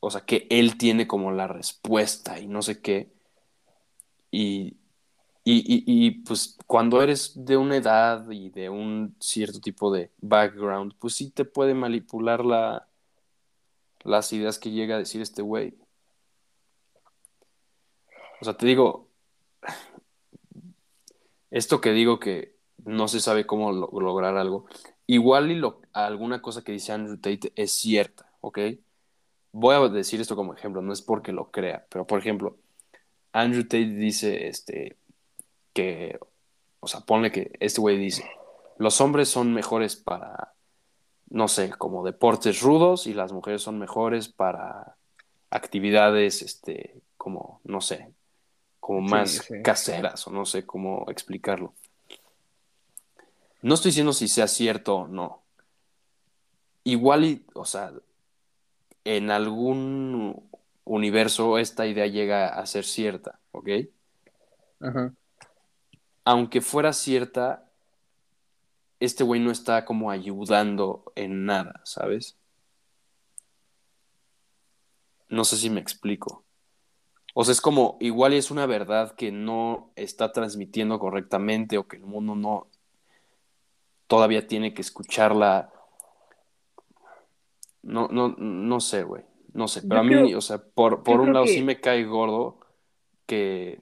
o 0.00 0.10
sea, 0.10 0.22
que 0.22 0.46
él 0.50 0.76
tiene 0.76 1.06
como 1.06 1.30
la 1.30 1.46
respuesta 1.46 2.40
y 2.40 2.48
no 2.48 2.62
sé 2.62 2.80
qué. 2.82 3.12
Y, 4.32 4.76
y, 5.44 5.84
y, 5.86 6.10
pues 6.22 6.58
cuando 6.66 7.00
eres 7.02 7.32
de 7.36 7.56
una 7.56 7.76
edad 7.76 8.28
y 8.30 8.50
de 8.50 8.68
un 8.68 9.14
cierto 9.20 9.60
tipo 9.60 9.92
de 9.92 10.10
background, 10.18 10.94
pues 10.98 11.14
sí 11.14 11.30
te 11.30 11.44
puede 11.44 11.72
manipular 11.74 12.44
la, 12.44 12.88
las 14.02 14.32
ideas 14.32 14.58
que 14.58 14.72
llega 14.72 14.96
a 14.96 14.98
decir 14.98 15.22
este 15.22 15.42
güey. 15.42 15.74
O 18.40 18.44
sea, 18.44 18.56
te 18.56 18.66
digo, 18.66 19.08
esto 21.50 21.80
que 21.80 21.92
digo 21.92 22.18
que 22.18 22.55
no 22.84 23.08
se 23.08 23.20
sabe 23.20 23.46
cómo 23.46 23.72
lo- 23.72 23.90
lograr 24.00 24.36
algo, 24.36 24.66
igual 25.06 25.50
y 25.50 25.54
lo, 25.56 25.80
alguna 25.92 26.42
cosa 26.42 26.62
que 26.62 26.72
dice 26.72 26.92
Andrew 26.92 27.16
Tate 27.16 27.52
es 27.56 27.72
cierta, 27.72 28.30
¿ok? 28.40 28.58
Voy 29.52 29.74
a 29.74 29.88
decir 29.88 30.20
esto 30.20 30.36
como 30.36 30.54
ejemplo, 30.54 30.82
no 30.82 30.92
es 30.92 31.02
porque 31.02 31.32
lo 31.32 31.50
crea, 31.50 31.86
pero 31.88 32.06
por 32.06 32.18
ejemplo, 32.18 32.58
Andrew 33.32 33.62
Tate 33.64 33.86
dice 33.86 34.48
este, 34.48 34.96
que, 35.72 36.18
o 36.80 36.86
sea, 36.88 37.00
ponle 37.00 37.32
que 37.32 37.52
este 37.60 37.80
güey 37.80 37.98
dice, 37.98 38.24
los 38.78 39.00
hombres 39.00 39.28
son 39.28 39.52
mejores 39.54 39.96
para, 39.96 40.52
no 41.30 41.48
sé, 41.48 41.70
como 41.70 42.04
deportes 42.04 42.60
rudos 42.60 43.06
y 43.06 43.14
las 43.14 43.32
mujeres 43.32 43.62
son 43.62 43.78
mejores 43.78 44.28
para 44.28 44.96
actividades, 45.50 46.42
este, 46.42 47.00
como, 47.16 47.60
no 47.64 47.80
sé, 47.80 48.12
como 48.80 49.00
Sí, 49.00 49.10
más 49.10 49.30
sí. 49.48 49.54
caseras 49.62 50.26
o 50.26 50.30
no 50.30 50.44
sé 50.44 50.66
cómo 50.66 51.06
explicarlo. 51.08 51.74
No 53.66 53.74
estoy 53.74 53.88
diciendo 53.88 54.12
si 54.12 54.28
sea 54.28 54.46
cierto 54.46 54.94
o 54.94 55.08
no. 55.08 55.42
Igual 56.84 57.24
y, 57.24 57.46
o 57.52 57.64
sea, 57.64 57.92
en 59.02 59.32
algún 59.32 60.48
universo 60.84 61.58
esta 61.58 61.84
idea 61.84 62.06
llega 62.06 62.46
a 62.46 62.64
ser 62.66 62.84
cierta, 62.84 63.40
¿ok? 63.50 63.68
Ajá. 64.78 65.12
Aunque 66.24 66.60
fuera 66.60 66.92
cierta, 66.92 67.68
este 69.00 69.24
güey 69.24 69.40
no 69.40 69.50
está 69.50 69.84
como 69.84 70.12
ayudando 70.12 71.12
en 71.16 71.44
nada, 71.44 71.80
¿sabes? 71.82 72.38
No 75.28 75.44
sé 75.44 75.56
si 75.56 75.70
me 75.70 75.80
explico. 75.80 76.44
O 77.34 77.44
sea, 77.44 77.50
es 77.50 77.60
como, 77.60 77.96
igual 77.98 78.32
es 78.32 78.52
una 78.52 78.66
verdad 78.66 79.16
que 79.16 79.32
no 79.32 79.90
está 79.96 80.30
transmitiendo 80.30 81.00
correctamente 81.00 81.78
o 81.78 81.88
que 81.88 81.96
el 81.96 82.04
mundo 82.04 82.36
no 82.36 82.70
todavía 84.06 84.46
tiene 84.46 84.74
que 84.74 84.82
escucharla. 84.82 85.70
No, 87.82 88.08
no, 88.08 88.34
no 88.38 88.80
sé, 88.80 89.02
güey. 89.04 89.24
No 89.52 89.68
sé. 89.68 89.82
Pero 89.82 89.94
Yo 89.96 90.00
a 90.00 90.02
mí, 90.04 90.10
creo- 90.28 90.38
o 90.38 90.40
sea, 90.40 90.58
por, 90.58 91.02
por 91.02 91.20
un 91.20 91.32
lado 91.32 91.44
que- 91.46 91.52
sí 91.52 91.62
me 91.62 91.80
cae 91.80 92.04
gordo 92.04 92.58
que, 93.26 93.80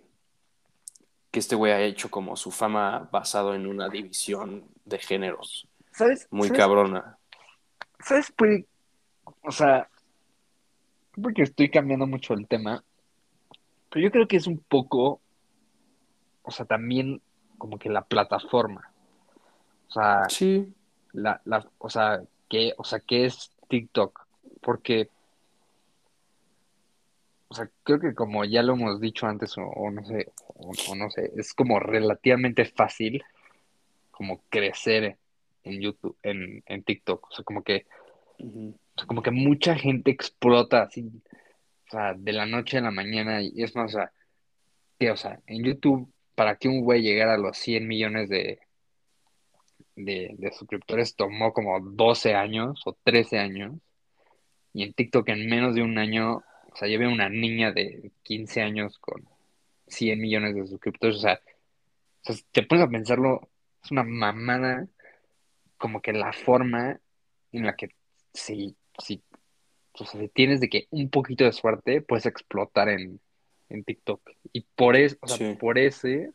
que 1.30 1.38
este 1.38 1.56
güey 1.56 1.72
ha 1.72 1.80
hecho 1.80 2.10
como 2.10 2.36
su 2.36 2.50
fama 2.50 3.08
basado 3.10 3.54
en 3.54 3.66
una 3.66 3.88
división 3.88 4.64
de 4.84 4.98
géneros 4.98 5.66
¿Sabes? 5.92 6.28
muy 6.30 6.48
¿Sabes? 6.48 6.60
cabrona. 6.60 7.18
¿sabes? 8.00 8.32
Pues, 8.36 8.64
o 9.42 9.50
sea, 9.50 9.88
porque 11.20 11.42
estoy 11.42 11.70
cambiando 11.70 12.06
mucho 12.06 12.34
el 12.34 12.46
tema, 12.46 12.84
pero 13.90 14.04
yo 14.04 14.10
creo 14.10 14.28
que 14.28 14.36
es 14.36 14.46
un 14.46 14.58
poco, 14.58 15.20
o 16.42 16.50
sea, 16.50 16.66
también 16.66 17.20
como 17.58 17.78
que 17.78 17.88
la 17.88 18.02
plataforma. 18.04 18.90
O 19.94 20.00
sea, 20.00 20.28
Sí, 20.28 20.74
la, 21.12 21.40
la, 21.44 21.64
o 21.78 21.88
sea, 21.88 22.20
que, 22.48 22.72
o 22.76 22.82
sea, 22.82 22.98
¿qué 22.98 23.26
es 23.26 23.52
TikTok? 23.68 24.26
Porque, 24.60 25.08
o 27.46 27.54
sea, 27.54 27.70
creo 27.84 28.00
que 28.00 28.12
como 28.12 28.44
ya 28.44 28.64
lo 28.64 28.72
hemos 28.72 29.00
dicho 29.00 29.26
antes, 29.26 29.56
o, 29.56 29.62
o 29.62 29.90
no 29.92 30.04
sé, 30.04 30.32
o, 30.48 30.72
o 30.88 30.94
no 30.96 31.10
sé, 31.10 31.30
es 31.36 31.54
como 31.54 31.78
relativamente 31.78 32.64
fácil 32.64 33.22
como 34.10 34.40
crecer 34.48 35.16
en 35.62 35.80
YouTube, 35.80 36.16
en, 36.24 36.64
en 36.66 36.82
TikTok. 36.82 37.30
O 37.30 37.32
sea, 37.32 37.44
como 37.44 37.62
que, 37.62 37.86
ujú, 38.38 38.74
o 38.96 38.98
sea, 38.98 39.06
como 39.06 39.22
que 39.22 39.30
mucha 39.30 39.76
gente 39.76 40.10
explota 40.10 40.82
así, 40.82 41.08
o 41.86 41.90
sea, 41.90 42.14
de 42.14 42.32
la 42.32 42.46
noche 42.46 42.78
a 42.78 42.80
la 42.80 42.90
mañana, 42.90 43.42
y 43.42 43.62
es 43.62 43.76
más, 43.76 43.94
o 43.94 43.98
sea, 43.98 44.12
que, 44.98 45.12
o 45.12 45.16
sea, 45.16 45.40
en 45.46 45.62
YouTube, 45.62 46.12
para 46.34 46.56
que 46.56 46.66
un 46.66 46.80
güey 46.80 47.02
llegara 47.02 47.34
a 47.34 47.38
los 47.38 47.56
100 47.58 47.86
millones 47.86 48.28
de, 48.28 48.58
de, 49.96 50.34
de 50.38 50.52
suscriptores, 50.52 51.16
tomó 51.16 51.52
como 51.52 51.80
12 51.80 52.34
años 52.34 52.82
o 52.86 52.96
13 53.04 53.38
años. 53.38 53.74
Y 54.72 54.82
en 54.82 54.92
TikTok 54.92 55.28
en 55.28 55.48
menos 55.48 55.74
de 55.74 55.82
un 55.82 55.98
año, 55.98 56.42
o 56.72 56.76
sea, 56.76 56.88
veo 56.88 57.10
una 57.10 57.28
niña 57.28 57.72
de 57.72 58.10
15 58.24 58.62
años 58.62 58.98
con 58.98 59.24
100 59.86 60.20
millones 60.20 60.54
de 60.54 60.66
suscriptores. 60.66 61.16
O 61.16 61.20
sea, 61.20 61.34
o 61.34 62.24
sea, 62.24 62.34
si 62.34 62.44
te 62.50 62.62
pones 62.62 62.84
a 62.84 62.90
pensarlo, 62.90 63.48
es 63.82 63.90
una 63.90 64.02
mamada 64.02 64.88
como 65.76 66.00
que 66.00 66.12
la 66.12 66.32
forma 66.32 66.98
en 67.52 67.66
la 67.66 67.76
que 67.76 67.90
si, 68.32 68.76
si, 68.98 69.22
o 69.92 70.04
sea, 70.04 70.20
si 70.20 70.28
tienes 70.28 70.60
de 70.60 70.68
que 70.68 70.88
un 70.90 71.10
poquito 71.10 71.44
de 71.44 71.52
suerte, 71.52 72.00
puedes 72.00 72.26
explotar 72.26 72.88
en, 72.88 73.20
en 73.68 73.84
TikTok. 73.84 74.22
Y 74.52 74.62
por 74.74 74.96
eso, 74.96 75.16
o 75.20 75.28
sea, 75.28 75.36
sí, 75.36 75.56
por 75.58 75.78
ese, 75.78 76.32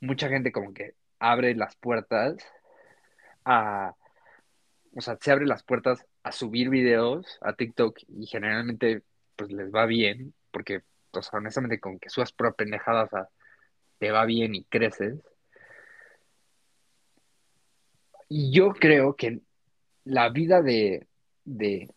mucha 0.00 0.28
gente 0.28 0.50
como 0.50 0.72
que 0.72 0.94
abre 1.18 1.54
las 1.54 1.76
puertas 1.76 2.36
a, 3.44 3.94
o 4.94 5.00
sea, 5.00 5.16
se 5.20 5.30
abre 5.30 5.46
las 5.46 5.62
puertas 5.62 6.06
a 6.22 6.32
subir 6.32 6.68
videos 6.68 7.38
a 7.40 7.54
TikTok 7.54 7.98
y 8.08 8.26
generalmente 8.26 9.02
pues 9.36 9.50
les 9.52 9.72
va 9.72 9.86
bien, 9.86 10.34
porque, 10.50 10.82
honestamente 11.32 11.80
con 11.80 11.98
que 11.98 12.10
subas 12.10 12.32
pura 12.32 12.52
pendejada, 12.52 13.04
o 13.04 13.08
sea, 13.08 13.28
te 13.98 14.10
va 14.10 14.24
bien 14.24 14.54
y 14.54 14.64
creces. 14.64 15.20
Y 18.28 18.52
yo 18.52 18.72
creo 18.74 19.16
que 19.16 19.40
la 20.04 20.28
vida 20.28 20.62
de, 20.62 21.06
de, 21.44 21.90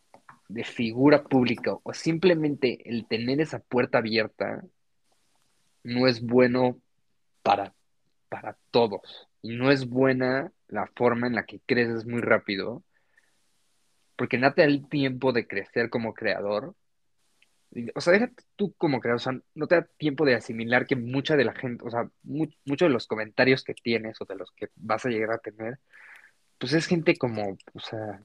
de 0.47 0.63
figura 0.63 1.23
pública 1.23 1.77
o 1.83 1.93
simplemente 1.93 2.89
el 2.89 3.07
tener 3.07 3.41
esa 3.41 3.59
puerta 3.59 3.99
abierta 3.99 4.63
no 5.83 6.07
es 6.07 6.21
bueno 6.21 6.79
para, 7.43 7.73
para 8.29 8.57
todos. 8.71 9.27
Y 9.43 9.55
no 9.55 9.69
es 9.71 9.87
buena 9.87 10.51
la 10.69 10.87
forma 10.95 11.27
en 11.27 11.35
la 11.35 11.45
que 11.45 11.59
creces 11.59 12.07
muy 12.07 12.21
rápido, 12.21 12.83
porque 14.15 14.37
no 14.39 14.51
te 14.53 14.61
da 14.61 14.67
el 14.67 14.87
tiempo 14.89 15.31
de 15.33 15.45
crecer 15.47 15.89
como 15.91 16.15
creador. 16.15 16.75
O 17.95 18.01
sea, 18.01 18.13
déjate 18.13 18.43
tú 18.55 18.73
como 18.77 18.99
creador, 18.99 19.17
o 19.17 19.19
sea, 19.19 19.33
no 19.55 19.67
te 19.67 19.75
da 19.75 19.87
tiempo 19.97 20.25
de 20.25 20.35
asimilar 20.35 20.85
que 20.87 20.95
mucha 20.95 21.35
de 21.35 21.45
la 21.45 21.53
gente, 21.53 21.83
o 21.85 21.89
sea, 21.91 22.09
mu- 22.23 22.47
muchos 22.65 22.87
de 22.87 22.93
los 22.93 23.07
comentarios 23.07 23.63
que 23.63 23.73
tienes 23.73 24.19
o 24.21 24.25
de 24.25 24.35
los 24.35 24.51
que 24.51 24.69
vas 24.75 25.05
a 25.05 25.09
llegar 25.09 25.31
a 25.31 25.39
tener, 25.39 25.79
pues 26.59 26.73
es 26.73 26.87
gente 26.87 27.17
como, 27.17 27.57
o 27.73 27.79
sea, 27.79 28.23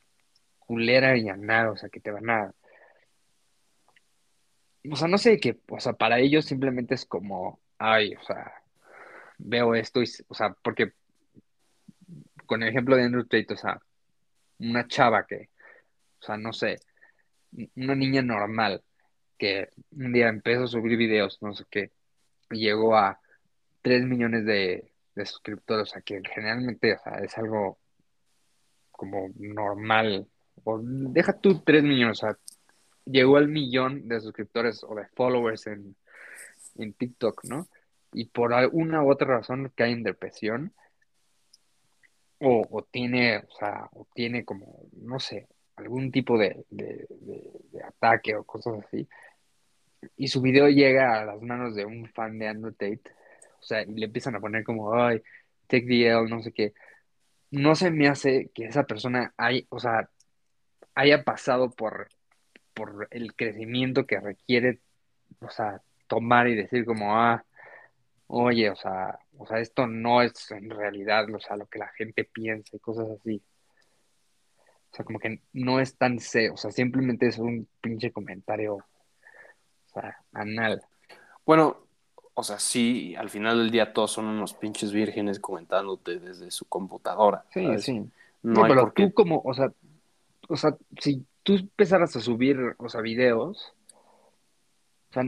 culera 0.58 1.16
y 1.16 1.24
nada, 1.24 1.72
o 1.72 1.76
sea, 1.76 1.88
que 1.88 2.00
te 2.00 2.10
van 2.10 2.30
a, 2.30 2.54
o 4.90 4.96
sea, 4.96 5.08
no 5.08 5.18
sé, 5.18 5.38
que, 5.40 5.58
o 5.68 5.80
sea, 5.80 5.94
para 5.94 6.18
ellos 6.18 6.44
simplemente 6.44 6.94
es 6.94 7.04
como, 7.04 7.60
ay, 7.78 8.14
o 8.14 8.22
sea, 8.22 8.52
veo 9.38 9.74
esto 9.74 10.02
y, 10.02 10.06
o 10.28 10.34
sea, 10.34 10.54
porque 10.62 10.92
con 12.48 12.62
el 12.62 12.70
ejemplo 12.70 12.96
de 12.96 13.04
Andrew 13.04 13.24
Tate, 13.24 13.52
o 13.52 13.56
sea, 13.56 13.78
una 14.58 14.88
chava 14.88 15.26
que, 15.26 15.50
o 16.20 16.24
sea, 16.24 16.38
no 16.38 16.52
sé, 16.52 16.80
una 17.76 17.94
niña 17.94 18.22
normal 18.22 18.82
que 19.36 19.68
un 19.92 20.12
día 20.12 20.28
empezó 20.28 20.64
a 20.64 20.66
subir 20.66 20.96
videos, 20.96 21.38
no 21.42 21.54
sé 21.54 21.64
qué, 21.70 21.92
y 22.50 22.60
llegó 22.60 22.96
a 22.96 23.20
3 23.82 24.04
millones 24.06 24.46
de, 24.46 24.90
de 25.14 25.26
suscriptores, 25.26 25.90
o 25.90 25.92
sea, 25.92 26.02
que 26.02 26.22
generalmente, 26.34 26.94
o 26.94 26.98
sea, 26.98 27.18
es 27.18 27.36
algo 27.36 27.78
como 28.90 29.28
normal, 29.36 30.26
o 30.64 30.80
deja 30.82 31.38
tú 31.38 31.60
3 31.60 31.82
millones, 31.84 32.22
o 32.22 32.26
sea, 32.26 32.38
llegó 33.04 33.36
al 33.36 33.48
millón 33.48 34.08
de 34.08 34.20
suscriptores 34.20 34.82
o 34.84 34.94
de 34.94 35.06
followers 35.08 35.66
en, 35.66 35.94
en 36.76 36.94
TikTok, 36.94 37.44
¿no? 37.44 37.68
Y 38.12 38.24
por 38.24 38.54
alguna 38.54 39.02
u 39.02 39.12
otra 39.12 39.26
razón 39.36 39.70
cae 39.76 39.92
en 39.92 40.02
depresión, 40.02 40.72
o, 42.40 42.86
tiene, 42.90 43.38
o 43.38 43.50
sea, 43.58 43.88
o 43.92 44.06
tiene 44.14 44.44
como, 44.44 44.82
no 44.92 45.18
sé, 45.18 45.48
algún 45.76 46.10
tipo 46.10 46.38
de, 46.38 46.64
de, 46.70 47.06
ataque 47.84 48.36
o 48.36 48.44
cosas 48.44 48.84
así, 48.84 49.08
y 50.16 50.28
su 50.28 50.40
video 50.40 50.68
llega 50.68 51.20
a 51.20 51.24
las 51.24 51.40
manos 51.42 51.74
de 51.74 51.84
un 51.84 52.08
fan 52.08 52.38
de 52.38 52.48
Andrew 52.48 52.72
Tate, 52.72 53.02
o 53.60 53.62
sea, 53.62 53.82
y 53.82 53.92
le 53.92 54.06
empiezan 54.06 54.36
a 54.36 54.40
poner 54.40 54.64
como, 54.64 54.94
ay, 54.94 55.22
take 55.66 55.86
the 55.86 56.08
L, 56.08 56.28
no 56.28 56.42
sé 56.42 56.52
qué, 56.52 56.74
no 57.50 57.74
se 57.74 57.90
me 57.90 58.08
hace 58.08 58.50
que 58.54 58.66
esa 58.66 58.84
persona 58.84 59.32
hay, 59.36 59.66
o 59.70 59.80
sea, 59.80 60.10
haya 60.94 61.24
pasado 61.24 61.70
por, 61.70 62.08
por 62.74 63.08
el 63.10 63.34
crecimiento 63.34 64.06
que 64.06 64.20
requiere, 64.20 64.80
o 65.40 65.50
sea, 65.50 65.82
tomar 66.08 66.48
y 66.48 66.56
decir 66.56 66.84
como, 66.84 67.16
ah, 67.16 67.44
oye, 68.28 68.70
o 68.70 68.76
sea, 68.76 69.18
o 69.38 69.46
sea, 69.46 69.60
esto 69.60 69.86
no 69.86 70.20
es 70.22 70.50
en 70.50 70.70
realidad, 70.70 71.32
o 71.32 71.40
sea, 71.40 71.56
lo 71.56 71.66
que 71.66 71.78
la 71.78 71.88
gente 71.88 72.24
piensa 72.24 72.76
y 72.76 72.80
cosas 72.80 73.08
así. 73.10 73.42
O 74.90 74.96
sea, 74.96 75.04
como 75.04 75.18
que 75.18 75.42
no 75.52 75.80
es 75.80 75.96
tan 75.96 76.18
serio, 76.18 76.54
o 76.54 76.56
sea, 76.56 76.70
simplemente 76.70 77.26
es 77.26 77.38
un 77.38 77.68
pinche 77.80 78.10
comentario, 78.10 78.76
o 78.76 78.84
sea, 79.92 80.16
anal. 80.32 80.82
Bueno, 81.44 81.76
o 82.34 82.42
sea, 82.42 82.58
sí, 82.58 83.14
al 83.16 83.30
final 83.30 83.58
del 83.58 83.70
día 83.70 83.92
todos 83.92 84.12
son 84.12 84.26
unos 84.26 84.54
pinches 84.54 84.92
vírgenes 84.92 85.40
comentándote 85.40 86.18
desde 86.18 86.50
su 86.50 86.66
computadora, 86.66 87.44
Sí, 87.52 87.64
¿sabes? 87.64 87.84
sí. 87.84 88.10
No 88.42 88.62
pero 88.62 88.86
tú 88.86 89.08
qué. 89.08 89.12
como, 89.12 89.42
o 89.44 89.52
sea, 89.54 89.72
o 90.48 90.56
sea, 90.56 90.76
si 91.00 91.26
tú 91.42 91.54
empezaras 91.56 92.14
a 92.16 92.20
subir, 92.20 92.56
o 92.78 92.88
sea, 92.88 93.00
videos, 93.00 93.74
o 95.10 95.12
sea, 95.12 95.24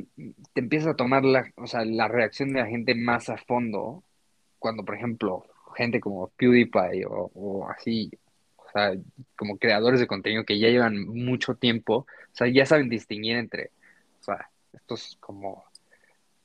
te 0.52 0.60
empiezas 0.60 0.88
a 0.88 0.96
tomar 0.96 1.24
la, 1.24 1.50
o 1.56 1.66
sea, 1.66 1.84
la 1.84 2.08
reacción 2.08 2.52
de 2.52 2.60
la 2.60 2.66
gente 2.66 2.94
más 2.94 3.28
a 3.30 3.38
fondo, 3.38 4.04
cuando, 4.58 4.84
por 4.84 4.94
ejemplo, 4.94 5.46
gente 5.74 6.00
como 6.00 6.28
PewDiePie 6.36 7.06
o, 7.06 7.30
o 7.34 7.68
así, 7.68 8.10
o 8.56 8.70
sea, 8.72 8.92
como 9.36 9.56
creadores 9.56 10.00
de 10.00 10.06
contenido 10.06 10.44
que 10.44 10.58
ya 10.58 10.68
llevan 10.68 11.06
mucho 11.06 11.54
tiempo, 11.54 11.94
o 11.98 12.06
sea, 12.32 12.46
ya 12.48 12.66
saben 12.66 12.88
distinguir 12.88 13.36
entre, 13.36 13.70
o 14.20 14.22
sea, 14.22 14.50
estos 14.72 15.16
como, 15.20 15.64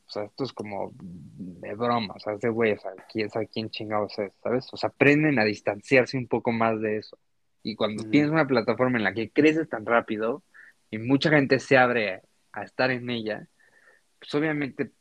o 0.08 0.10
sea, 0.10 0.24
esto 0.24 0.44
es 0.46 0.54
como 0.54 0.92
de 0.98 1.74
broma, 1.76 2.14
o 2.16 2.20
sea, 2.20 2.34
ese 2.34 2.50
güey, 2.50 2.74
o 2.74 2.80
sea, 2.80 2.92
quién 3.12 3.30
sabe 3.30 3.48
quién 3.48 3.70
chingados 3.70 4.18
es, 4.20 4.34
¿sabes? 4.42 4.68
O 4.72 4.78
sea, 4.78 4.90
aprenden 4.90 5.40
a 5.40 5.44
distanciarse 5.44 6.18
un 6.18 6.28
poco 6.28 6.52
más 6.52 6.80
de 6.80 6.98
eso. 6.98 7.18
Y 7.64 7.76
cuando 7.76 8.04
Ujú. 8.04 8.12
tienes 8.12 8.32
una 8.32 8.48
plataforma 8.48 8.98
en 8.98 9.04
la 9.04 9.14
que 9.14 9.30
creces 9.30 9.68
tan 9.68 9.86
rápido 9.86 10.44
y 10.90 11.00
mucha 11.00 11.32
gente 11.32 11.60
se 11.60 11.78
abre 11.78 12.22
a 12.56 12.64
estar 12.64 12.92
en 12.92 13.10
ella, 13.10 13.48
pues 14.20 14.34
obviamente 14.36 14.92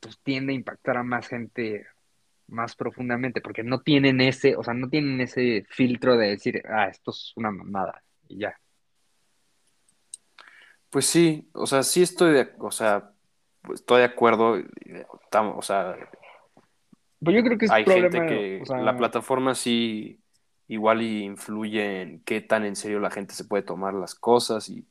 pues 0.00 0.18
tiende 0.22 0.52
a 0.52 0.56
impactar 0.56 0.98
a 0.98 1.02
más 1.02 1.28
gente 1.28 1.86
más 2.48 2.76
profundamente, 2.76 3.40
porque 3.40 3.64
no 3.64 3.80
tienen 3.80 4.20
ese, 4.20 4.56
o 4.56 4.62
sea, 4.62 4.72
no 4.72 4.88
tienen 4.88 5.20
ese 5.20 5.66
filtro 5.68 6.16
de 6.16 6.28
decir, 6.28 6.62
ah, 6.68 6.86
esto 6.86 7.10
es 7.10 7.32
una 7.34 7.50
mamada, 7.50 8.02
y 8.28 8.38
ya. 8.38 8.58
Pues 10.90 11.06
sí, 11.06 11.48
o 11.52 11.66
sea, 11.66 11.82
sí 11.82 12.02
estoy 12.02 12.32
de, 12.32 12.52
o 12.58 12.70
sea, 12.70 13.10
pues, 13.62 13.80
estoy 13.80 13.98
de 13.98 14.04
acuerdo. 14.04 14.62
O 15.56 15.62
sea, 15.62 15.96
Pues 17.18 17.36
yo 17.36 17.42
creo 17.42 17.58
que 17.58 17.64
es 17.66 17.70
hay 17.70 17.84
gente 17.84 18.18
o 18.18 18.26
que 18.26 18.62
la 18.80 18.96
plataforma 18.96 19.54
sí 19.54 20.20
igual 20.68 21.02
y 21.02 21.24
influye 21.24 22.02
en 22.02 22.20
qué 22.20 22.40
tan 22.40 22.64
en 22.64 22.76
serio 22.76 22.98
la 23.00 23.10
gente 23.10 23.34
se 23.34 23.44
puede 23.44 23.62
tomar 23.62 23.94
las 23.94 24.14
cosas 24.14 24.68
y, 24.68 24.86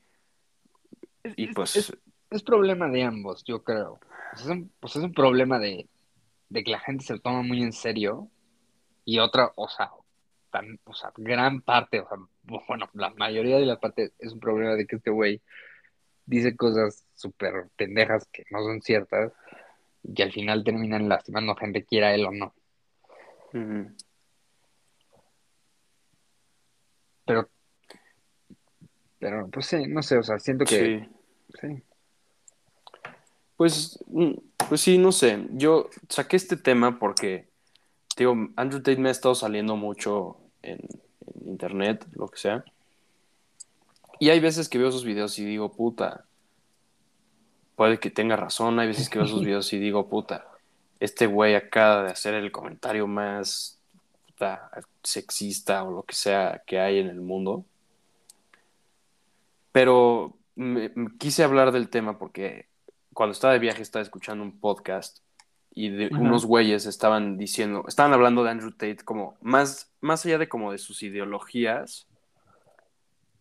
es, 1.26 1.34
y 1.38 1.50
es, 1.50 1.56
pues, 1.56 1.76
es, 1.76 1.98
es 2.30 2.44
problema 2.44 2.88
de 2.90 3.04
ambos, 3.04 3.44
yo 3.44 3.64
creo. 3.64 4.00
Sea, 4.36 4.46
es 4.46 4.50
un, 4.50 4.72
pues 4.80 4.96
es 4.96 5.04
un 5.04 5.14
problema 5.14 5.60
de, 5.60 5.88
de 6.50 6.64
que 6.64 6.72
la 6.72 6.80
gente 6.80 7.04
se 7.04 7.14
lo 7.14 7.20
toma 7.20 7.42
muy 7.42 7.62
en 7.64 7.74
serio 7.74 8.30
y 9.04 9.20
otra, 9.20 9.52
o 9.56 9.68
sea, 9.68 9.92
tan, 10.52 10.80
o 10.84 10.94
sea, 10.94 11.12
gran 11.18 11.62
parte, 11.62 12.00
o 12.00 12.08
sea, 12.08 12.18
bueno, 12.68 12.90
la 12.94 13.10
mayoría 13.12 13.58
de 13.58 13.66
la 13.66 13.80
parte 13.80 14.14
es 14.20 14.34
un 14.34 14.40
problema 14.40 14.76
de 14.76 14.86
que 14.86 14.98
este 14.98 15.12
güey 15.12 15.42
dice 16.26 16.56
cosas 16.56 17.06
súper 17.16 17.70
pendejas 17.76 18.28
que 18.32 18.46
no 18.50 18.64
son 18.64 18.82
ciertas 18.82 19.32
y 20.04 20.22
al 20.22 20.32
final 20.32 20.64
terminan 20.64 21.10
lastimando 21.10 21.54
a 21.54 21.58
gente, 21.58 21.86
quiera 21.86 22.14
él 22.14 22.26
o 22.26 22.32
no. 22.32 22.54
Pero 27.26 27.50
Pero, 29.26 29.50
pues 29.50 29.66
sí, 29.66 29.88
no 29.88 30.04
sé, 30.04 30.18
o 30.20 30.24
sea, 30.24 30.38
siento 30.38 30.66
que... 30.66 31.00
Sí. 31.00 31.15
Pues, 33.58 34.00
mm, 34.08 34.34
pues 34.70 34.82
sí, 34.82 34.98
no 34.98 35.12
sé. 35.12 35.48
Yo 35.52 35.90
saqué 36.10 36.36
este 36.36 36.58
tema 36.58 37.00
porque, 37.00 37.48
digo, 38.18 38.36
Andrew 38.56 38.82
Tate 38.82 38.98
me 38.98 39.10
ha 39.10 39.12
estado 39.12 39.36
saliendo 39.36 39.76
mucho 39.76 40.38
en, 40.62 40.80
en 41.36 41.50
internet, 41.50 42.06
lo 42.14 42.28
que 42.28 42.38
sea. 42.38 42.64
Y 44.20 44.30
hay 44.30 44.40
veces 44.40 44.70
que 44.70 44.78
veo 44.78 44.92
sus 44.92 45.04
videos 45.04 45.38
y 45.40 45.46
digo, 45.46 45.72
puta, 45.72 46.26
puede 47.76 48.00
que 48.00 48.10
tenga 48.10 48.36
razón. 48.36 48.80
Hay 48.80 48.88
veces 48.88 49.10
que 49.10 49.20
veo 49.20 49.28
sus 49.28 49.42
videos 49.46 49.72
y 49.74 49.80
digo, 49.80 50.08
puta, 50.08 50.48
este 51.00 51.28
güey 51.28 51.56
acaba 51.56 52.04
de 52.04 52.12
hacer 52.12 52.34
el 52.34 52.52
comentario 52.52 53.08
más 53.08 53.80
puta, 54.28 54.70
sexista 55.04 55.84
o 55.84 55.92
lo 55.92 56.04
que 56.04 56.16
sea 56.16 56.64
que 56.66 56.80
hay 56.80 57.00
en 57.00 57.08
el 57.08 57.22
mundo. 57.22 57.66
Pero 59.72 60.34
me, 60.56 60.92
me 60.96 61.18
quise 61.18 61.44
hablar 61.44 61.72
del 61.72 61.90
tema 61.90 62.18
porque 62.18 62.68
cuando 63.14 63.34
estaba 63.34 63.54
de 63.54 63.60
viaje 63.60 63.82
estaba 63.82 64.04
escuchando 64.04 64.44
un 64.44 64.60
podcast 64.60 65.20
y 65.74 65.90
de, 65.90 66.06
Ajá. 66.06 66.18
unos 66.18 66.46
güeyes 66.46 66.86
estaban 66.86 67.38
diciendo, 67.38 67.84
estaban 67.88 68.14
hablando 68.14 68.44
de 68.44 68.52
Andrew 68.52 68.72
Tate 68.72 69.04
como 69.04 69.38
más, 69.42 69.92
más 70.02 70.26
allá 70.26 70.38
de 70.38 70.50
como 70.50 70.72
de 70.72 70.78
sus 70.78 71.04
ideologías, 71.04 72.08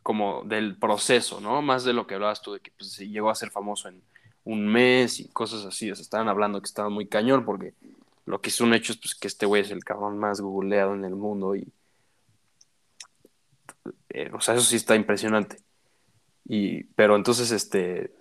como 0.03 0.43
del 0.45 0.77
proceso, 0.77 1.41
¿no? 1.41 1.63
Más 1.63 1.85
de 1.85 1.93
lo 1.93 2.07
que 2.07 2.15
hablabas 2.15 2.43
tú, 2.43 2.53
de 2.53 2.61
que 2.61 2.73
pues, 2.77 2.99
llegó 2.99 3.31
a 3.31 3.35
ser 3.35 3.51
famoso 3.51 3.89
en 3.89 4.03
un 4.45 4.67
mes 4.67 5.19
y 5.21 5.29
cosas 5.29 5.65
así. 5.65 5.91
O 5.91 5.97
sea, 5.97 6.03
estaban 6.03 6.29
hablando 6.29 6.61
que 6.61 6.67
estaba 6.67 6.91
muy 6.91 7.07
cañón 7.07 7.45
porque 7.45 7.73
lo 8.27 8.41
que 8.41 8.51
es 8.51 8.61
un 8.61 8.75
hecho 8.75 8.93
es 8.93 8.99
pues, 8.99 9.15
que 9.15 9.29
este 9.29 9.47
güey 9.47 9.63
es 9.63 9.71
el 9.71 9.83
cabrón 9.83 10.19
más 10.19 10.41
googleado 10.41 10.95
en 10.95 11.05
el 11.05 11.15
mundo 11.15 11.57
y... 11.57 11.67
eh, 14.11 14.31
o 14.35 14.41
sea, 14.41 14.55
eso 14.55 14.65
sí 14.65 14.77
está 14.77 14.95
impresionante. 14.95 15.64
Y, 16.45 16.85
pero 16.95 17.17
entonces, 17.17 17.51
este, 17.51 18.13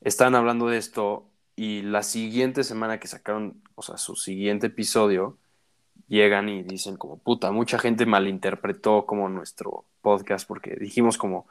estaban 0.00 0.34
hablando 0.34 0.68
de 0.68 0.78
esto 0.78 1.28
y 1.56 1.82
la 1.82 2.02
siguiente 2.02 2.64
semana 2.64 2.98
que 2.98 3.08
sacaron, 3.08 3.62
o 3.74 3.82
sea, 3.82 3.98
su 3.98 4.16
siguiente 4.16 4.68
episodio, 4.68 5.38
llegan 6.08 6.48
y 6.48 6.62
dicen 6.62 6.96
como, 6.96 7.18
puta, 7.18 7.52
mucha 7.52 7.78
gente 7.78 8.06
malinterpretó 8.06 9.06
como 9.06 9.28
nuestro 9.28 9.86
podcast 10.00 10.46
porque 10.46 10.76
dijimos 10.76 11.16
como, 11.16 11.46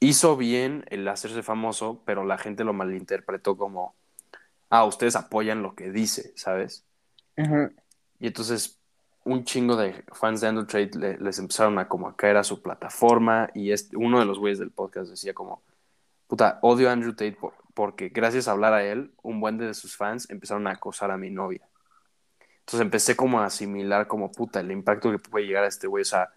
hizo 0.00 0.36
bien 0.36 0.84
el 0.88 1.06
hacerse 1.06 1.42
famoso, 1.42 2.02
pero 2.04 2.24
la 2.24 2.38
gente 2.38 2.64
lo 2.64 2.72
malinterpretó 2.72 3.56
como, 3.56 3.94
ah, 4.70 4.84
ustedes 4.84 5.14
apoyan 5.14 5.62
lo 5.62 5.74
que 5.74 5.90
dice, 5.92 6.32
¿sabes? 6.34 6.84
Y 8.18 8.26
entonces 8.26 8.81
un 9.24 9.44
chingo 9.44 9.76
de 9.76 10.04
fans 10.12 10.40
de 10.40 10.48
Andrew 10.48 10.66
le- 10.98 11.18
les 11.18 11.38
empezaron 11.38 11.78
a 11.78 11.88
como 11.88 12.08
a 12.08 12.16
caer 12.16 12.36
a 12.36 12.44
su 12.44 12.60
plataforma 12.62 13.50
y 13.54 13.72
este, 13.72 13.96
uno 13.96 14.18
de 14.18 14.24
los 14.24 14.38
güeyes 14.38 14.58
del 14.58 14.70
podcast 14.70 15.10
decía 15.10 15.32
como, 15.34 15.62
puta, 16.26 16.58
odio 16.62 16.88
a 16.88 16.92
Andrew 16.92 17.12
Tate 17.12 17.32
por- 17.32 17.54
porque 17.74 18.08
gracias 18.10 18.48
a 18.48 18.52
hablar 18.52 18.74
a 18.74 18.84
él, 18.84 19.12
un 19.22 19.40
buen 19.40 19.58
de 19.58 19.72
sus 19.74 19.96
fans 19.96 20.28
empezaron 20.30 20.66
a 20.66 20.72
acosar 20.72 21.10
a 21.10 21.16
mi 21.16 21.30
novia. 21.30 21.66
Entonces 22.60 22.80
empecé 22.80 23.16
como 23.16 23.40
a 23.40 23.46
asimilar 23.46 24.06
como, 24.06 24.30
puta, 24.30 24.60
el 24.60 24.70
impacto 24.70 25.10
que 25.10 25.18
puede 25.18 25.46
llegar 25.46 25.64
a 25.64 25.68
este 25.68 25.86
güey, 25.86 26.02
o 26.02 26.04
sea, 26.04 26.30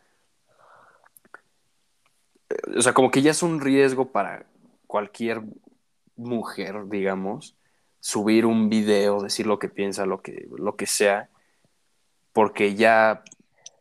eh, 2.49 2.77
o 2.77 2.81
sea, 2.81 2.93
como 2.93 3.11
que 3.11 3.21
ya 3.21 3.31
es 3.31 3.43
un 3.43 3.59
riesgo 3.61 4.11
para 4.11 4.45
cualquier 4.87 5.41
mujer, 6.15 6.87
digamos, 6.89 7.55
subir 7.99 8.45
un 8.45 8.69
video, 8.69 9.21
decir 9.21 9.47
lo 9.47 9.59
que 9.59 9.69
piensa, 9.69 10.05
lo 10.05 10.21
que, 10.21 10.47
lo 10.57 10.75
que 10.75 10.85
sea, 10.85 11.29
porque 12.35 12.75
ya 12.75 13.23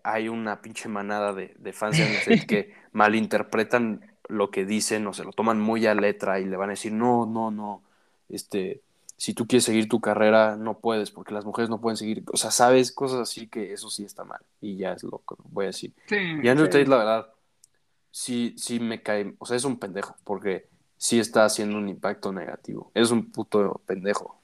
hay 0.05 0.29
una 0.29 0.63
pinche 0.63 0.89
manada 0.89 1.33
de, 1.33 1.57
de 1.59 1.73
fans 1.73 1.99
de 1.99 2.47
que 2.47 2.73
malinterpretan 2.93 4.13
lo 4.29 4.53
que 4.53 4.65
dicen 4.65 5.05
o 5.09 5.13
se 5.13 5.25
lo 5.25 5.33
toman 5.33 5.59
muy 5.59 5.87
a 5.87 5.95
letra 5.97 6.39
y 6.39 6.45
le 6.45 6.57
van 6.57 6.69
a 6.69 6.75
decir, 6.75 6.93
no, 6.93 7.27
no, 7.27 7.51
no, 7.51 7.83
este, 8.29 8.81
si 9.17 9.35
tú 9.35 9.49
quieres 9.49 9.65
seguir 9.65 9.89
tu 9.89 10.01
carrera, 10.01 10.55
no 10.55 10.79
puedes, 10.79 11.11
porque 11.11 11.35
las 11.35 11.45
mujeres 11.45 11.69
no 11.69 11.81
pueden 11.81 11.97
seguir, 11.97 12.23
o 12.33 12.37
sea, 12.37 12.53
sabes, 12.53 12.93
cosas 12.93 13.19
así 13.19 13.49
que 13.49 13.73
eso 13.73 13.91
sí 13.91 14.05
está 14.05 14.23
mal, 14.23 14.41
y 14.61 14.77
ya 14.77 14.93
es 14.93 15.03
lo 15.03 15.19
que 15.29 15.35
voy 15.51 15.65
a 15.65 15.69
decir. 15.75 15.93
Sí, 16.07 16.17
Y 16.41 16.49
Andrew 16.49 16.67
sí. 16.67 16.71
Tate, 16.71 16.87
la 16.87 16.99
verdad, 16.99 17.27
sí, 18.13 18.55
sí 18.57 18.79
me 18.79 19.03
cae, 19.03 19.35
o 19.39 19.47
sea, 19.47 19.57
es 19.57 19.65
un 19.65 19.81
pendejo, 19.81 20.15
porque 20.23 20.69
sí 20.97 21.19
está 21.19 21.45
haciendo 21.45 21.77
un 21.77 21.89
impacto 21.89 22.33
negativo, 22.33 22.93
es 22.95 23.11
un 23.11 23.33
puto 23.33 23.83
pendejo. 23.85 24.44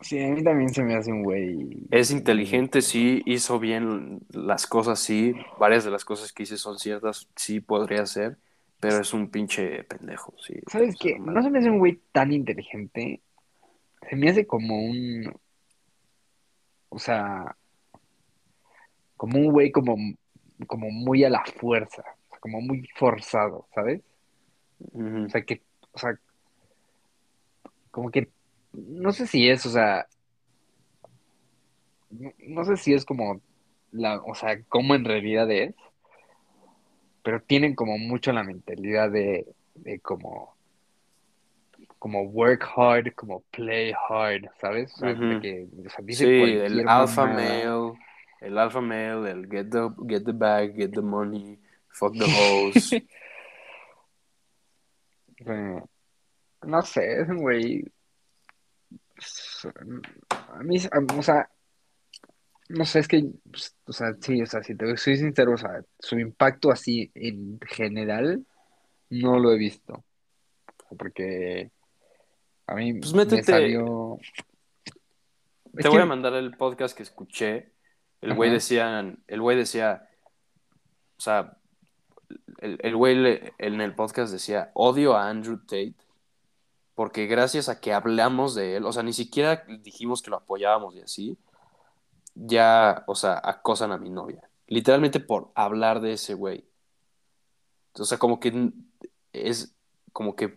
Sí, 0.00 0.22
a 0.22 0.28
mí 0.28 0.42
también 0.42 0.70
se 0.70 0.82
me 0.82 0.96
hace 0.96 1.12
un 1.12 1.22
güey. 1.22 1.86
Es 1.90 2.10
inteligente, 2.10 2.80
sí, 2.80 3.22
hizo 3.26 3.58
bien 3.58 4.20
las 4.30 4.66
cosas, 4.66 4.98
sí, 4.98 5.34
varias 5.58 5.84
de 5.84 5.90
las 5.90 6.04
cosas 6.04 6.32
que 6.32 6.44
hice 6.44 6.56
son 6.56 6.78
ciertas, 6.78 7.28
sí 7.36 7.60
podría 7.60 8.06
ser, 8.06 8.38
pero 8.80 9.00
es 9.00 9.12
un 9.12 9.30
pinche 9.30 9.84
pendejo, 9.84 10.34
sí. 10.38 10.54
¿Sabes 10.66 10.96
qué? 10.98 11.18
mal. 11.18 11.34
No 11.34 11.42
se 11.42 11.50
me 11.50 11.58
hace 11.58 11.70
un 11.70 11.78
güey 11.78 12.00
tan 12.12 12.32
inteligente. 12.32 13.20
Se 14.08 14.16
me 14.16 14.30
hace 14.30 14.46
como 14.46 14.74
un. 14.82 15.30
O 16.88 16.98
sea. 16.98 17.54
Como 19.18 19.38
un 19.38 19.52
güey 19.52 19.70
como, 19.70 19.96
como 20.66 20.90
muy 20.90 21.24
a 21.24 21.30
la 21.30 21.44
fuerza. 21.44 22.02
como 22.40 22.62
muy 22.62 22.88
forzado, 22.96 23.68
¿sabes? 23.74 24.00
O 24.94 25.28
sea, 25.28 25.42
que. 25.42 25.60
O 25.92 25.98
sea. 25.98 26.18
Como 27.90 28.10
que. 28.10 28.30
No 28.72 29.12
sé 29.12 29.26
si 29.26 29.48
es, 29.48 29.66
o 29.66 29.70
sea. 29.70 30.06
No, 32.10 32.32
no 32.38 32.64
sé 32.64 32.76
si 32.76 32.92
es 32.92 33.04
como. 33.04 33.40
La, 33.92 34.20
o 34.22 34.34
sea, 34.34 34.60
cómo 34.68 34.94
en 34.94 35.04
realidad 35.04 35.50
es. 35.50 35.74
Pero 37.22 37.42
tienen 37.42 37.74
como 37.74 37.98
mucho 37.98 38.32
la 38.32 38.44
mentalidad 38.44 39.10
de, 39.10 39.46
de 39.74 40.00
como. 40.00 40.54
Como 41.98 42.22
work 42.22 42.66
hard, 42.76 43.14
como 43.14 43.40
play 43.50 43.92
hard, 43.92 44.46
¿sabes? 44.60 44.94
O 44.94 44.98
sea, 44.98 45.14
de 45.14 45.34
Ujú. 45.34 45.42
que 45.42 45.68
o 45.86 45.90
sea, 45.90 45.98
Sí, 45.98 46.04
dicen 46.04 46.62
el 46.62 46.88
alpha 46.88 47.26
male, 47.26 47.92
el 48.40 48.58
alpha 48.58 48.80
male, 48.80 49.30
el 49.30 49.46
get 49.50 49.70
the, 49.70 49.90
get 50.08 50.24
the 50.24 50.32
bag, 50.32 50.74
get 50.76 50.92
the 50.92 51.02
money, 51.02 51.58
fuck 51.88 52.14
the 52.16 52.24
hoes. 52.24 52.90
No 56.62 56.82
sé, 56.82 57.22
es 57.22 57.28
un 57.28 57.38
güey. 57.38 57.84
A 60.54 60.62
mí, 60.62 60.78
a- 60.78 61.18
o 61.18 61.22
sea, 61.22 61.48
no 62.68 62.84
sé, 62.84 63.00
es 63.00 63.08
que, 63.08 63.24
pues, 63.50 63.74
o 63.86 63.92
sea, 63.92 64.14
sí, 64.20 64.40
o 64.42 64.46
sea, 64.46 64.62
si 64.62 64.74
te 64.76 64.96
soy 64.96 65.16
sincero, 65.16 65.54
o 65.54 65.56
sea, 65.58 65.82
su 65.98 66.18
impacto 66.18 66.70
así 66.70 67.10
en 67.14 67.58
general 67.66 68.46
no 69.10 69.38
lo 69.38 69.52
he 69.52 69.58
visto. 69.58 70.04
Porque 70.98 71.70
a 72.66 72.74
mí 72.74 72.94
Pues 72.94 73.12
me 73.12 73.24
métete. 73.24 73.40
Es 73.66 73.72
te 75.82 75.88
voy 75.88 75.96
que, 75.98 76.02
a 76.02 76.06
mandar 76.06 76.34
el 76.34 76.56
podcast 76.56 76.96
que 76.96 77.02
escuché. 77.04 77.72
El 78.20 78.34
güey 78.34 78.50
Ajá. 78.50 78.54
decía, 78.54 79.14
el 79.26 79.40
güey 79.40 79.56
decía, 79.56 80.08
o 81.16 81.20
sea, 81.20 81.56
el, 82.58 82.78
el 82.82 82.96
güey 82.96 83.14
le- 83.16 83.52
en 83.58 83.80
el 83.80 83.94
podcast 83.94 84.32
decía, 84.32 84.70
odio 84.74 85.16
a 85.16 85.28
Andrew 85.28 85.58
Tate 85.58 85.94
porque 87.00 87.26
gracias 87.26 87.70
a 87.70 87.80
que 87.80 87.94
hablamos 87.94 88.54
de 88.54 88.76
él, 88.76 88.84
o 88.84 88.92
sea, 88.92 89.02
ni 89.02 89.14
siquiera 89.14 89.64
dijimos 89.66 90.20
que 90.20 90.28
lo 90.28 90.36
apoyábamos 90.36 90.94
y 90.94 91.00
así, 91.00 91.38
ya, 92.34 93.04
o 93.06 93.14
sea, 93.14 93.40
acosan 93.42 93.90
a 93.90 93.96
mi 93.96 94.10
novia. 94.10 94.50
Literalmente 94.66 95.18
por 95.18 95.50
hablar 95.54 96.02
de 96.02 96.12
ese 96.12 96.34
güey. 96.34 96.68
O 97.94 98.04
sea, 98.04 98.18
como 98.18 98.38
que 98.38 98.70
es, 99.32 99.74
como 100.12 100.36
que 100.36 100.54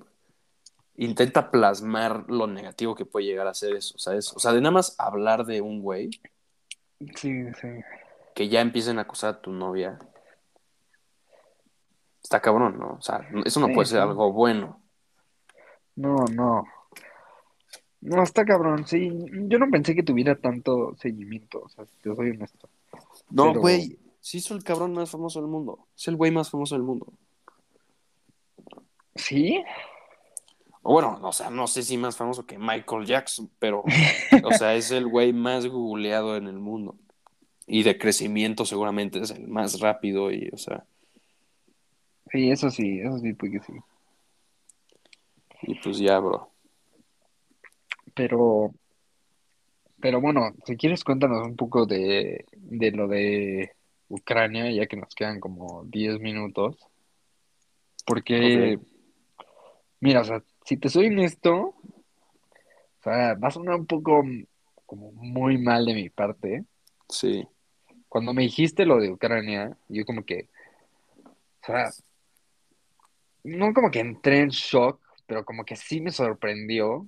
intenta 0.98 1.50
plasmar 1.50 2.26
lo 2.28 2.46
negativo 2.46 2.94
que 2.94 3.06
puede 3.06 3.28
llegar 3.28 3.48
a 3.48 3.54
ser 3.54 3.78
eso, 3.78 3.98
¿sabes? 3.98 4.34
O 4.34 4.40
sea, 4.40 4.52
de 4.52 4.60
nada 4.60 4.72
más 4.74 5.00
hablar 5.00 5.46
de 5.46 5.62
un 5.62 5.82
güey 5.82 6.10
sí, 7.16 7.54
sí. 7.54 7.70
que 8.36 8.50
ya 8.50 8.60
empiecen 8.60 9.00
a 9.00 9.04
acosar 9.04 9.36
a 9.36 9.42
tu 9.42 9.54
novia. 9.54 9.98
Está 12.22 12.42
cabrón, 12.42 12.78
¿no? 12.78 12.98
O 13.00 13.02
sea, 13.02 13.26
eso 13.46 13.62
no 13.62 13.68
Sí, 13.68 13.74
puede 13.76 13.86
ser 13.86 14.00
sí. 14.00 14.10
algo 14.10 14.34
bueno. 14.34 14.83
No, 15.96 16.26
no. 16.34 16.64
No, 18.02 18.24
está 18.24 18.44
cabrón, 18.44 18.86
sí. 18.86 19.10
Yo 19.48 19.60
no 19.60 19.70
pensé 19.72 19.96
que 19.96 20.04
tuviera 20.04 20.36
tanto 20.36 20.96
seguimiento, 20.98 21.62
o 21.64 21.70
sea, 21.70 21.86
te 22.02 22.14
soy 22.16 22.32
honesto. 22.32 22.68
No, 23.30 23.48
Pero- 23.50 23.62
güey, 23.62 23.98
sí 24.20 24.40
es 24.40 24.52
el 24.52 24.64
cabrón 24.64 24.94
más 24.94 25.10
famoso 25.12 25.40
del 25.40 25.50
mundo. 25.50 25.80
Es 25.98 26.08
el 26.10 26.16
güey 26.18 26.32
más 26.32 26.50
famoso 26.50 26.76
del 26.76 26.84
mundo. 26.84 27.08
¿Sí? 29.16 29.64
Bueno, 30.82 31.20
o 31.22 31.32
sea, 31.32 31.50
no 31.50 31.68
sé 31.68 31.82
si 31.84 31.98
más 31.98 32.18
famoso 32.18 32.46
que 32.46 32.58
Michael 32.58 33.06
Jackson, 33.06 33.50
pero, 33.60 33.84
o 34.44 34.52
sea, 34.52 34.76
es 34.76 34.92
el 34.92 35.08
güey 35.08 35.32
más 35.32 35.66
googleado 35.68 36.36
en 36.36 36.48
el 36.48 36.60
mundo. 36.60 36.96
Y 37.66 37.84
de 37.84 37.98
crecimiento 37.98 38.66
seguramente 38.66 39.20
es 39.22 39.32
el 39.32 39.48
más 39.48 39.80
rápido 39.80 40.32
y, 40.32 40.50
o 40.52 40.58
sea, 40.58 40.84
Sí, 42.32 42.50
eso 42.50 42.72
sí, 42.72 43.00
eso 43.00 43.20
sí, 43.20 43.34
porque 43.34 43.60
sí. 43.60 43.74
Y 45.64 45.76
pues 45.76 45.98
ya, 45.98 46.20
bro. 46.20 46.50
Pero, 48.14 48.74
pero 50.00 50.22
bueno, 50.22 50.54
si 50.66 50.78
quieres 50.78 51.04
cuéntanos 51.04 51.46
un 51.46 51.56
poco 51.56 51.86
de, 51.86 52.46
de 52.52 52.92
lo 52.92 53.08
de 53.08 53.72
Ucrania, 54.10 54.72
ya 54.72 54.86
que 54.86 54.98
nos 54.98 55.14
quedan 55.16 55.40
como 55.40 55.84
10 55.86 56.20
minutos. 56.20 56.78
Porque, 58.06 58.80
mira, 60.00 60.22
o 60.22 60.24
sea, 60.24 60.44
si 60.66 60.78
te 60.78 60.90
soy 60.90 61.08
honesto, 61.08 61.56
o 61.56 63.04
sea, 63.04 63.34
va 63.36 63.48
a 63.48 63.52
sonar 63.52 63.76
un 63.76 63.86
poco 63.86 64.24
como 64.86 65.12
muy 65.14 65.58
mal 65.58 65.86
de 65.86 65.94
mi 65.94 66.10
parte. 66.10 66.66
Sí. 67.10 67.48
Cuando 68.08 68.34
me 68.34 68.44
dijiste 68.44 68.86
lo 68.86 68.98
de 69.00 69.12
Ucrania, 69.12 69.76
yo 69.88 70.06
como 70.06 70.24
que, 70.24 70.48
o 71.26 71.66
sea, 71.66 71.92
no 73.44 73.74
como 73.74 73.90
que 73.90 74.00
entré 74.00 74.40
en 74.40 74.50
shock, 74.50 75.00
pero 75.26 75.46
como 75.46 75.66
que 75.66 75.76
sí 75.76 76.02
me 76.02 76.12
sorprendió. 76.12 77.08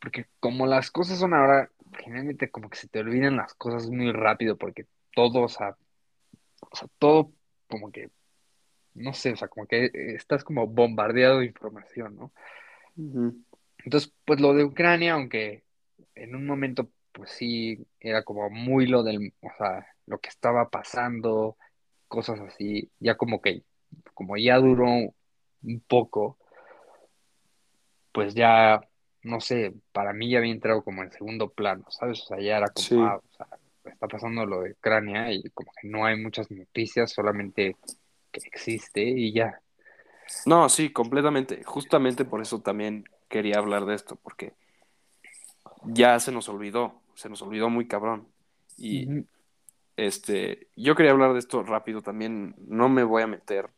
Porque 0.00 0.26
como 0.40 0.66
las 0.66 0.90
cosas 0.90 1.18
son 1.18 1.32
ahora, 1.32 1.70
generalmente 1.98 2.50
como 2.50 2.68
que 2.68 2.76
se 2.76 2.88
te 2.88 3.00
olvidan 3.00 3.36
las 3.36 3.54
cosas 3.54 3.88
muy 3.88 4.10
rápido, 4.12 4.56
porque 4.56 4.86
todo, 5.14 5.42
o 5.42 5.48
sea, 5.48 5.76
o 6.60 6.76
sea, 6.76 6.88
todo 6.98 7.32
como 7.68 7.92
que, 7.92 8.10
no 8.94 9.12
sé, 9.12 9.32
o 9.32 9.36
sea, 9.36 9.48
como 9.48 9.66
que 9.66 9.90
estás 9.94 10.44
como 10.44 10.66
bombardeado 10.66 11.38
de 11.38 11.46
información, 11.46 12.16
¿no? 12.16 12.32
Entonces, 13.84 14.12
pues 14.24 14.40
lo 14.40 14.54
de 14.54 14.64
Ucrania, 14.64 15.14
aunque 15.14 15.64
en 16.14 16.34
un 16.34 16.46
momento, 16.46 16.90
pues 17.12 17.30
sí, 17.30 17.86
era 18.00 18.22
como 18.22 18.50
muy 18.50 18.86
lo 18.86 19.02
del, 19.02 19.32
o 19.40 19.50
sea, 19.56 19.86
lo 20.06 20.18
que 20.18 20.28
estaba 20.28 20.68
pasando, 20.68 21.56
cosas 22.08 22.40
así, 22.40 22.90
ya 22.98 23.16
como 23.16 23.40
que, 23.40 23.62
como 24.14 24.36
ya 24.36 24.58
duró 24.58 25.14
un 25.62 25.80
poco, 25.80 26.38
pues 28.12 28.34
ya, 28.34 28.80
no 29.22 29.40
sé, 29.40 29.74
para 29.92 30.12
mí 30.12 30.30
ya 30.30 30.38
había 30.38 30.52
entrado 30.52 30.82
como 30.82 31.02
en 31.02 31.10
segundo 31.12 31.50
plano, 31.50 31.84
¿sabes? 31.90 32.22
O 32.22 32.26
sea, 32.26 32.40
ya 32.40 32.58
era 32.58 32.68
como, 32.68 32.86
Sí. 32.86 32.96
ah, 32.98 33.16
o 33.16 33.36
sea, 33.36 33.46
está 33.84 34.08
pasando 34.08 34.46
lo 34.46 34.60
de 34.60 34.72
Ucrania 34.72 35.32
y 35.32 35.42
como 35.50 35.72
que 35.80 35.88
no 35.88 36.04
hay 36.04 36.20
muchas 36.20 36.50
noticias, 36.50 37.12
solamente 37.12 37.76
que 38.30 38.40
existe 38.46 39.02
y 39.02 39.32
ya. 39.32 39.60
No, 40.46 40.68
sí, 40.68 40.90
completamente. 40.90 41.62
Justamente 41.64 42.24
por 42.24 42.40
eso 42.40 42.60
también 42.60 43.04
quería 43.28 43.58
hablar 43.58 43.84
de 43.84 43.94
esto, 43.94 44.16
porque 44.16 44.54
ya 45.84 46.18
se 46.20 46.32
nos 46.32 46.48
olvidó, 46.48 47.00
se 47.14 47.28
nos 47.28 47.42
olvidó 47.42 47.68
muy 47.70 47.86
cabrón. 47.86 48.28
Y 48.78 49.24
este, 49.96 50.68
yo 50.76 50.94
quería 50.94 51.12
hablar 51.12 51.32
de 51.32 51.38
esto 51.38 51.62
rápido 51.62 52.02
también. 52.02 52.54
No 52.58 52.88
me 52.88 53.04
voy 53.04 53.22
a 53.22 53.26
meter 53.26 53.68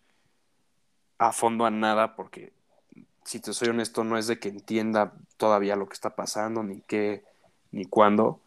a 1.19 1.33
fondo 1.33 1.67
a 1.67 1.71
nada, 1.71 2.17
porque 2.17 2.53
si 3.25 3.41
te 3.41 3.53
soy 3.53 3.69
honesto, 3.71 4.05
no 4.05 4.19
es 4.19 4.27
de 4.27 4.39
que 4.39 4.49
entienda 4.49 5.15
todavía 5.37 5.77
lo 5.77 5.89
que 5.89 5.95
está 5.95 6.17
pasando, 6.17 6.62
ni 6.62 6.83
qué, 6.83 7.25
ni 7.73 7.87
cuándo. 7.87 8.41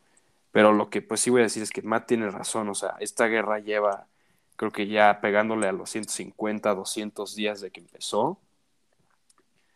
Pero 0.52 0.74
lo 0.74 0.90
que 0.90 1.02
pues 1.02 1.22
sí 1.22 1.30
voy 1.30 1.42
a 1.42 1.44
decir 1.46 1.64
es 1.64 1.72
que 1.72 1.82
Matt 1.84 2.08
tiene 2.08 2.30
razón. 2.32 2.70
O 2.70 2.76
sea, 2.76 2.96
esta 3.00 3.28
guerra 3.28 3.60
lleva, 3.60 4.08
creo 4.56 4.72
que 4.72 4.88
ya 4.88 5.22
pegándole 5.22 5.68
a 5.68 5.72
los 5.74 5.90
150, 5.92 6.74
200 6.76 7.36
días 7.36 7.62
de 7.62 7.72
que 7.72 7.82
empezó. 7.82 8.40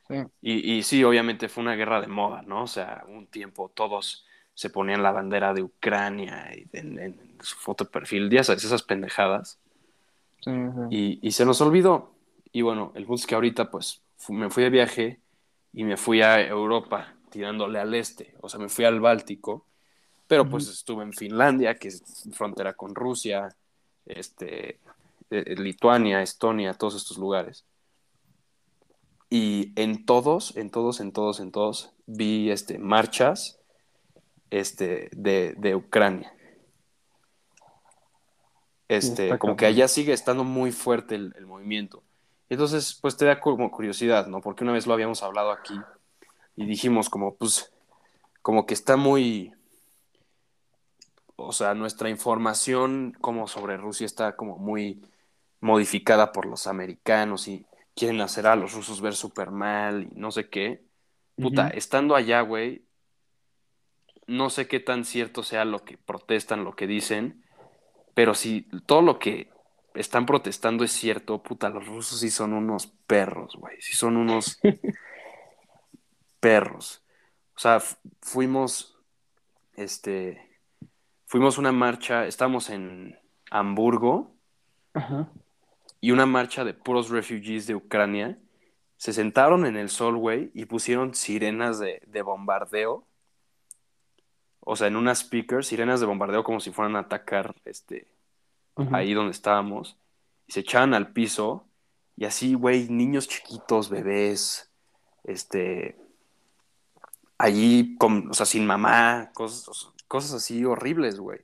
sí, 0.07 0.15
Y, 0.41 0.77
y 0.77 0.83
sí, 0.83 1.03
obviamente 1.03 1.49
fue 1.49 1.61
una 1.63 1.75
guerra 1.75 2.01
de 2.01 2.07
moda, 2.07 2.41
¿no? 2.43 2.63
O 2.63 2.67
sea, 2.67 3.05
un 3.07 3.27
tiempo 3.27 3.69
todos 3.73 4.25
se 4.55 4.69
ponían 4.69 5.03
la 5.03 5.11
bandera 5.11 5.53
de 5.53 5.63
Ucrania 5.63 6.49
y 6.55 6.67
en, 6.73 6.99
en 6.99 7.37
su 7.41 7.55
foto 7.57 7.85
de 7.85 7.91
perfil, 7.91 8.29
ya 8.29 8.43
sabes, 8.43 8.63
esas 8.63 8.83
pendejadas. 8.83 9.59
sí, 10.43 10.51
sí. 10.51 10.81
Y, 10.89 11.19
y 11.27 11.31
se 11.31 11.45
nos 11.45 11.61
olvidó. 11.61 12.11
Y 12.51 12.61
bueno, 12.61 12.91
el 12.95 13.05
punto 13.05 13.21
es 13.21 13.27
que 13.27 13.35
ahorita 13.35 13.71
pues 13.71 14.01
me 14.29 14.49
fui 14.49 14.63
de 14.63 14.69
viaje 14.69 15.19
y 15.73 15.83
me 15.83 15.97
fui 15.97 16.21
a 16.21 16.45
Europa 16.45 17.15
tirándole 17.29 17.79
al 17.79 17.93
este, 17.93 18.35
o 18.41 18.49
sea, 18.49 18.59
me 18.59 18.69
fui 18.69 18.85
al 18.85 18.99
Báltico, 18.99 19.65
pero 20.27 20.47
pues 20.47 20.67
estuve 20.67 21.03
en 21.03 21.13
Finlandia, 21.13 21.75
que 21.75 21.89
es 21.89 22.03
frontera 22.33 22.73
con 22.73 22.95
Rusia, 22.95 23.55
este, 24.05 24.79
eh, 25.29 25.55
Lituania, 25.57 26.21
Estonia, 26.21 26.73
todos 26.73 26.95
estos 26.95 27.17
lugares. 27.17 27.65
Y 29.29 29.71
en 29.75 30.05
todos, 30.05 30.55
en 30.57 30.69
todos, 30.69 30.99
en 30.99 31.11
todos, 31.11 31.39
en 31.39 31.51
todos, 31.51 31.91
vi 32.05 32.49
este, 32.49 32.79
marchas 32.79 33.59
este, 34.49 35.09
de, 35.13 35.53
de 35.57 35.75
Ucrania. 35.75 36.33
Este, 38.89 39.37
como 39.37 39.55
que 39.55 39.65
allá 39.65 39.87
sigue 39.87 40.11
estando 40.11 40.43
muy 40.43 40.73
fuerte 40.73 41.15
el, 41.15 41.33
el 41.37 41.45
movimiento. 41.45 42.03
Entonces, 42.51 42.99
pues 43.01 43.15
te 43.15 43.23
da 43.23 43.39
como 43.39 43.71
curiosidad, 43.71 44.27
¿no? 44.27 44.41
Porque 44.41 44.65
una 44.65 44.73
vez 44.73 44.85
lo 44.85 44.93
habíamos 44.93 45.23
hablado 45.23 45.51
aquí 45.51 45.73
y 46.57 46.65
dijimos 46.65 47.09
como, 47.09 47.33
pues, 47.35 47.71
como 48.41 48.65
que 48.65 48.73
está 48.73 48.97
muy, 48.97 49.53
o 51.37 51.53
sea, 51.53 51.73
nuestra 51.75 52.09
información 52.09 53.15
como 53.21 53.47
sobre 53.47 53.77
Rusia 53.77 54.05
está 54.05 54.35
como 54.35 54.57
muy 54.57 55.01
modificada 55.61 56.33
por 56.33 56.45
los 56.45 56.67
americanos 56.67 57.47
y 57.47 57.65
quieren 57.95 58.19
hacer 58.19 58.45
a 58.47 58.57
los 58.57 58.73
rusos 58.73 58.99
ver 58.99 59.15
súper 59.15 59.49
mal 59.49 60.09
y 60.11 60.19
no 60.19 60.29
sé 60.29 60.49
qué. 60.49 60.83
Puta, 61.37 61.69
estando 61.69 62.17
allá, 62.17 62.41
güey, 62.41 62.83
no 64.27 64.49
sé 64.49 64.67
qué 64.67 64.81
tan 64.81 65.05
cierto 65.05 65.43
sea 65.43 65.63
lo 65.63 65.85
que 65.85 65.97
protestan, 65.97 66.65
lo 66.65 66.75
que 66.75 66.85
dicen, 66.85 67.45
pero 68.13 68.35
si 68.35 68.63
todo 68.87 69.01
lo 69.01 69.19
que 69.19 69.49
están 69.93 70.25
protestando 70.25 70.83
es 70.83 70.91
cierto, 70.91 71.41
puta, 71.41 71.69
los 71.69 71.85
rusos 71.85 72.19
sí 72.19 72.29
son 72.29 72.53
unos 72.53 72.87
perros, 72.87 73.55
güey, 73.57 73.81
sí 73.81 73.95
son 73.95 74.17
unos 74.17 74.59
perros. 76.39 77.03
O 77.55 77.59
sea, 77.59 77.81
fuimos, 78.21 78.97
este, 79.73 80.59
fuimos 81.25 81.57
una 81.57 81.71
marcha, 81.71 82.25
estamos 82.25 82.69
en 82.69 83.19
Hamburgo 83.49 84.35
Ajá. 84.93 85.29
y 85.99 86.11
una 86.11 86.25
marcha 86.25 86.63
de 86.63 86.73
puros 86.73 87.09
refugees 87.09 87.67
de 87.67 87.75
Ucrania. 87.75 88.39
Se 88.97 89.13
sentaron 89.13 89.65
en 89.65 89.77
el 89.77 89.89
sol, 89.89 90.17
güey, 90.17 90.51
y 90.53 90.65
pusieron 90.65 91.15
sirenas 91.15 91.79
de, 91.79 92.01
de 92.05 92.21
bombardeo. 92.21 93.07
O 94.59 94.75
sea, 94.75 94.87
en 94.87 94.95
unas 94.95 95.19
speakers, 95.19 95.67
sirenas 95.67 95.99
de 95.99 96.05
bombardeo 96.05 96.43
como 96.43 96.59
si 96.59 96.71
fueran 96.71 96.95
a 96.95 96.99
atacar 96.99 97.55
este, 97.65 98.07
Ahí 98.91 99.13
donde 99.13 99.31
estábamos. 99.31 99.97
Y 100.47 100.53
se 100.53 100.61
echaban 100.61 100.93
al 100.93 101.13
piso. 101.13 101.65
Y 102.17 102.25
así, 102.25 102.53
güey, 102.55 102.87
niños 102.89 103.27
chiquitos, 103.27 103.89
bebés, 103.89 104.71
este, 105.23 105.97
allí, 107.37 107.95
con, 107.97 108.29
o 108.29 108.33
sea, 108.33 108.45
sin 108.45 108.65
mamá, 108.65 109.31
cosas, 109.33 109.89
cosas 110.07 110.33
así 110.33 110.63
horribles, 110.65 111.19
güey. 111.19 111.39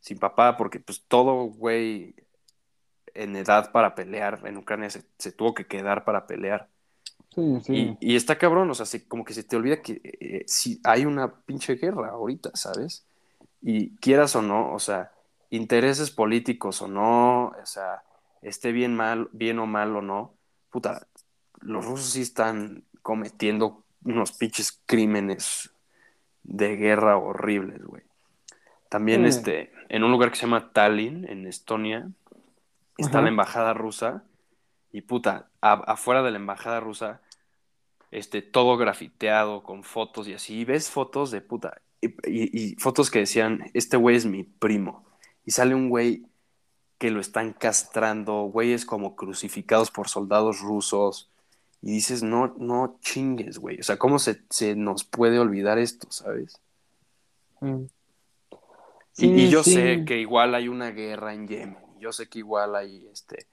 Sin 0.00 0.18
papá, 0.18 0.56
porque 0.56 0.80
pues 0.80 1.04
todo, 1.08 1.44
güey, 1.44 2.14
en 3.14 3.36
edad 3.36 3.72
para 3.72 3.94
pelear 3.94 4.40
en 4.46 4.56
Ucrania 4.56 4.90
se, 4.90 5.04
se 5.18 5.32
tuvo 5.32 5.54
que 5.54 5.66
quedar 5.66 6.04
para 6.04 6.26
pelear. 6.26 6.68
Sí, 7.34 7.60
sí. 7.62 7.96
Y, 8.00 8.12
y 8.12 8.16
está 8.16 8.38
cabrón, 8.38 8.70
o 8.70 8.74
sea, 8.74 8.86
se- 8.86 9.06
como 9.08 9.24
que 9.24 9.34
se 9.34 9.44
te 9.44 9.56
olvida 9.56 9.80
que 9.82 10.00
eh, 10.04 10.44
sí 10.46 10.80
hay 10.84 11.06
una 11.06 11.32
pinche 11.44 11.74
guerra 11.76 12.10
ahorita, 12.10 12.50
¿sabes? 12.54 13.06
Y 13.62 13.96
quieras 13.96 14.36
o 14.36 14.42
no, 14.42 14.72
o 14.74 14.78
sea, 14.78 15.12
intereses 15.52 16.10
políticos 16.10 16.80
o 16.82 16.88
no, 16.88 17.48
o 17.48 17.66
sea, 17.66 18.02
esté 18.40 18.72
bien 18.72 18.96
mal, 18.96 19.28
bien 19.32 19.58
o 19.58 19.66
mal 19.66 19.94
o 19.94 20.02
no, 20.02 20.34
puta, 20.70 21.06
los 21.60 21.84
rusos 21.84 22.10
sí 22.10 22.22
están 22.22 22.84
cometiendo 23.02 23.84
unos 24.04 24.32
pinches 24.32 24.80
crímenes 24.86 25.70
de 26.42 26.76
guerra 26.76 27.16
horribles, 27.18 27.84
güey. 27.84 28.02
También 28.88 29.24
este, 29.26 29.72
en 29.88 30.04
un 30.04 30.10
lugar 30.10 30.30
que 30.30 30.36
se 30.36 30.42
llama 30.42 30.72
Tallinn, 30.72 31.26
en 31.28 31.46
Estonia, 31.46 32.10
está 32.96 33.18
Ajá. 33.18 33.22
la 33.22 33.28
embajada 33.28 33.74
rusa 33.74 34.24
y 34.90 35.02
puta, 35.02 35.50
a- 35.60 35.84
afuera 35.92 36.22
de 36.22 36.30
la 36.30 36.38
embajada 36.38 36.80
rusa, 36.80 37.20
este, 38.10 38.42
todo 38.42 38.76
grafiteado 38.76 39.62
con 39.62 39.84
fotos 39.84 40.28
y 40.28 40.34
así, 40.34 40.60
y 40.60 40.64
ves 40.64 40.90
fotos 40.90 41.30
de 41.30 41.40
puta, 41.42 41.80
y, 42.00 42.08
y- 42.26 42.72
y 42.72 42.74
fotos 42.76 43.10
que 43.10 43.20
decían, 43.20 43.70
este 43.74 43.96
güey 43.96 44.16
es 44.16 44.26
mi 44.26 44.42
primo, 44.44 45.04
y 45.44 45.50
sale 45.50 45.74
un 45.74 45.88
güey 45.88 46.24
que 46.98 47.10
lo 47.10 47.20
están 47.20 47.52
castrando, 47.52 48.42
güeyes 48.44 48.86
como 48.86 49.16
crucificados 49.16 49.90
por 49.90 50.08
soldados 50.08 50.60
rusos, 50.60 51.28
y 51.80 51.90
dices, 51.90 52.22
no, 52.22 52.54
no 52.58 52.96
chingues, 53.00 53.58
güey, 53.58 53.80
o 53.80 53.82
sea, 53.82 53.96
¿cómo 53.96 54.20
se, 54.20 54.42
se 54.50 54.76
nos 54.76 55.02
puede 55.02 55.40
olvidar 55.40 55.78
esto, 55.78 56.06
sabes? 56.12 56.60
Sí. 59.12 59.26
Y, 59.26 59.50
yo 59.50 59.64
sí. 59.64 59.74
sé 59.74 60.04
que 60.06 60.18
igual 60.20 60.54
hay 60.54 60.68
una 60.68 60.90
guerra 60.90 61.34
en 61.34 61.48
Yemen, 61.48 61.76
yo 61.98 62.12
sé 62.12 62.28
que 62.28 62.38
igual 62.38 62.76
hay 62.76 63.08
este, 63.12 63.46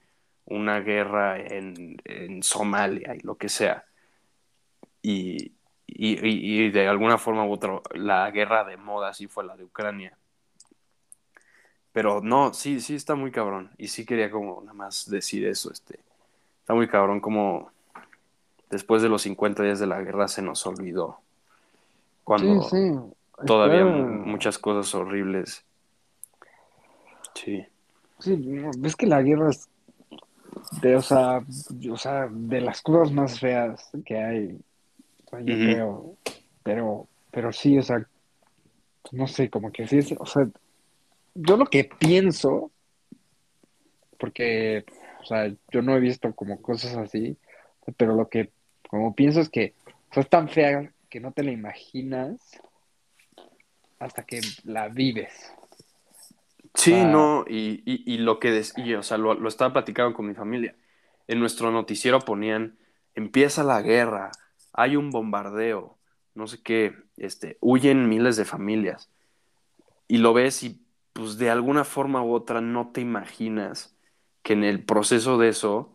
una 0.46 0.80
guerra 0.80 1.40
en, 1.40 1.98
en 2.06 2.44
Somalia 2.44 3.16
y 3.16 3.22
lo 3.22 3.36
que 3.36 3.50
sea. 3.50 3.84
Y, 5.02 5.54
y, 5.88 6.20
y- 6.28 6.66
y 6.66 6.70
de 6.70 6.88
alguna 6.88 7.18
forma 7.18 7.46
u 7.46 7.52
otra, 7.54 7.82
la 7.96 8.30
guerra 8.30 8.64
de 8.64 8.78
moda 8.78 9.12
sí 9.14 9.28
fue 9.28 9.44
la 9.44 9.58
de 9.58 9.64
Ucrania. 9.64 10.19
Pero 11.92 12.22
no, 12.22 12.54
sí, 12.54 12.82
sí 12.82 12.96
está 12.96 13.16
muy 13.16 13.32
cabrón. 13.32 13.72
Y 13.78 13.88
sí 13.88 14.06
quería 14.06 14.30
como 14.30 14.62
nada 14.62 14.74
más 14.74 15.10
decir 15.10 15.46
eso. 15.48 15.72
Este, 15.72 16.00
está 16.62 16.74
muy 16.74 16.88
cabrón 16.88 17.20
como 17.20 17.72
después 18.70 19.02
de 19.02 19.10
los 19.10 19.24
50 19.24 19.64
días 19.64 19.80
de 19.80 19.88
la 19.88 20.02
guerra 20.02 20.28
se 20.28 20.42
nos 20.42 20.66
olvidó. 20.66 21.20
Cuando 22.24 22.62
Sí, 22.64 22.78
sí. 22.92 23.46
todavía 23.46 23.84
muchas 23.84 24.60
cosas 24.60 24.94
horribles. 24.94 25.64
Sí. 27.34 27.66
Sí, 28.20 28.36
ves 28.78 28.96
que 28.96 29.08
la 29.08 29.22
guerra 29.22 29.50
es 29.50 29.70
de, 30.82 30.96
o 30.96 31.02
sea, 31.02 31.44
o 31.92 31.98
sea, 31.98 32.28
de 32.30 32.62
las 32.62 32.82
cosas 32.82 33.14
más 33.14 33.40
feas 33.40 33.90
que 34.06 34.18
hay, 34.18 34.60
o 35.26 35.30
sea, 35.30 35.40
yo 35.40 35.56
creo, 35.56 36.16
pero, 36.64 37.08
pero 37.32 37.54
sí, 37.54 37.78
o 37.78 37.82
sea, 37.84 38.06
no 39.12 39.28
sé, 39.28 39.50
como 39.50 39.72
que 39.72 39.88
sí 39.88 40.00
es, 40.00 40.14
o 40.18 40.26
sea, 40.26 40.48
yo 41.42 41.58
lo 41.58 41.66
que 41.66 41.86
pienso, 41.86 42.72
porque, 44.18 44.86
o 45.22 45.26
sea, 45.26 45.52
yo 45.72 45.82
no 45.82 45.96
he 45.96 46.00
visto 46.00 46.34
como 46.36 46.62
cosas 46.62 46.96
así, 46.98 47.38
pero 47.98 48.16
lo 48.16 48.30
que 48.30 48.52
como 48.90 49.16
pienso 49.16 49.40
es 49.40 49.50
que, 49.50 49.74
o 50.10 50.14
sea, 50.14 50.24
es 50.24 50.30
tan 50.30 50.50
fea 50.50 50.92
que 51.10 51.20
no 51.20 51.32
te 51.32 51.44
la 51.44 51.52
imaginas 51.52 52.40
hasta 54.00 54.24
que 54.24 54.42
la 54.64 54.90
vives. 54.90 55.52
Sí, 56.74 56.94
Ah. 56.94 57.06
no, 57.06 57.46
y, 57.48 57.82
y, 57.86 58.14
y 58.14 58.18
lo 58.18 58.40
que, 58.40 58.62
o 58.98 59.04
sea, 59.04 59.18
lo, 59.18 59.34
lo 59.34 59.50
estaba 59.50 59.74
platicando 59.74 60.14
con 60.14 60.28
mi 60.28 60.34
familia. 60.34 60.76
En 61.28 61.40
nuestro 61.40 61.72
noticiero 61.72 62.20
ponían, 62.20 62.78
empieza 63.16 63.64
la 63.64 63.82
guerra, 63.82 64.32
hay 64.74 64.96
un 64.96 65.12
bombardeo, 65.12 65.98
no 66.36 66.48
sé 66.48 66.62
qué, 66.62 66.96
este, 67.18 67.58
huyen 67.62 68.10
miles 68.10 68.36
de 68.38 68.46
familias. 68.46 69.10
Y 70.08 70.18
lo 70.18 70.34
ves 70.34 70.64
y, 70.64 70.82
pues, 71.14 71.38
de 71.38 71.50
alguna 71.50 71.84
forma 71.84 72.24
u 72.24 72.34
otra 72.34 72.62
no 72.62 72.92
te 72.92 73.02
imaginas 73.02 73.96
que 74.44 74.54
en 74.54 74.64
el 74.64 74.84
proceso 74.84 75.38
de 75.38 75.50
eso 75.50 75.94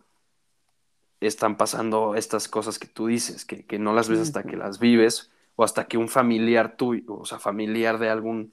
están 1.21 1.57
pasando 1.57 2.15
estas 2.15 2.49
cosas 2.49 2.79
que 2.79 2.87
tú 2.87 3.07
dices, 3.07 3.45
que, 3.45 3.65
que 3.65 3.79
no 3.79 3.93
las 3.93 4.09
ves 4.09 4.21
hasta 4.21 4.43
que 4.43 4.57
las 4.57 4.79
vives 4.79 5.31
o 5.57 5.65
hasta 5.65 5.87
que 5.87 5.97
un 5.97 6.09
familiar 6.09 6.77
tuyo, 6.77 7.17
o 7.17 7.25
sea, 7.25 7.39
familiar 7.39 7.99
de 7.99 8.11
algún 8.11 8.53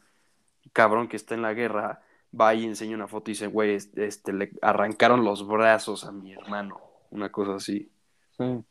cabrón 0.73 1.07
que 1.07 1.17
está 1.17 1.35
en 1.35 1.41
la 1.41 1.53
guerra, 1.53 2.01
va 2.39 2.53
y 2.53 2.65
enseña 2.65 2.95
una 2.95 3.07
foto 3.07 3.29
y 3.29 3.33
dice, 3.33 3.47
güey, 3.47 3.75
este, 3.75 4.33
le 4.33 4.51
arrancaron 4.61 5.23
los 5.23 5.45
brazos 5.47 6.05
a 6.05 6.11
mi 6.11 6.33
hermano. 6.33 6.79
Una 7.09 7.29
cosa 7.29 7.55
así. 7.55 7.91
Sí. 8.37 8.63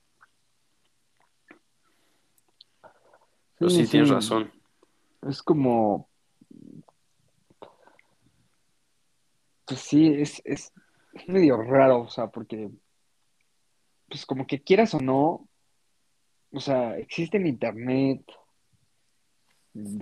Pero 3.58 3.70
sí, 3.70 3.86
tienes 3.86 4.08
razón. 4.08 4.50
Es 5.28 5.42
como, 5.42 6.08
pues 9.70 9.82
sí, 9.82 10.12
es, 10.20 10.42
es, 10.44 10.72
es 11.12 11.28
medio 11.28 11.56
raro, 11.62 12.00
o 12.00 12.08
sea, 12.08 12.26
porque, 12.26 12.68
pues 14.08 14.26
como 14.26 14.44
que 14.44 14.60
quieras 14.60 14.94
o 14.94 14.98
no, 14.98 15.46
o 16.50 16.58
sea, 16.58 16.98
existe 16.98 17.36
en 17.36 17.46
internet, 17.46 18.20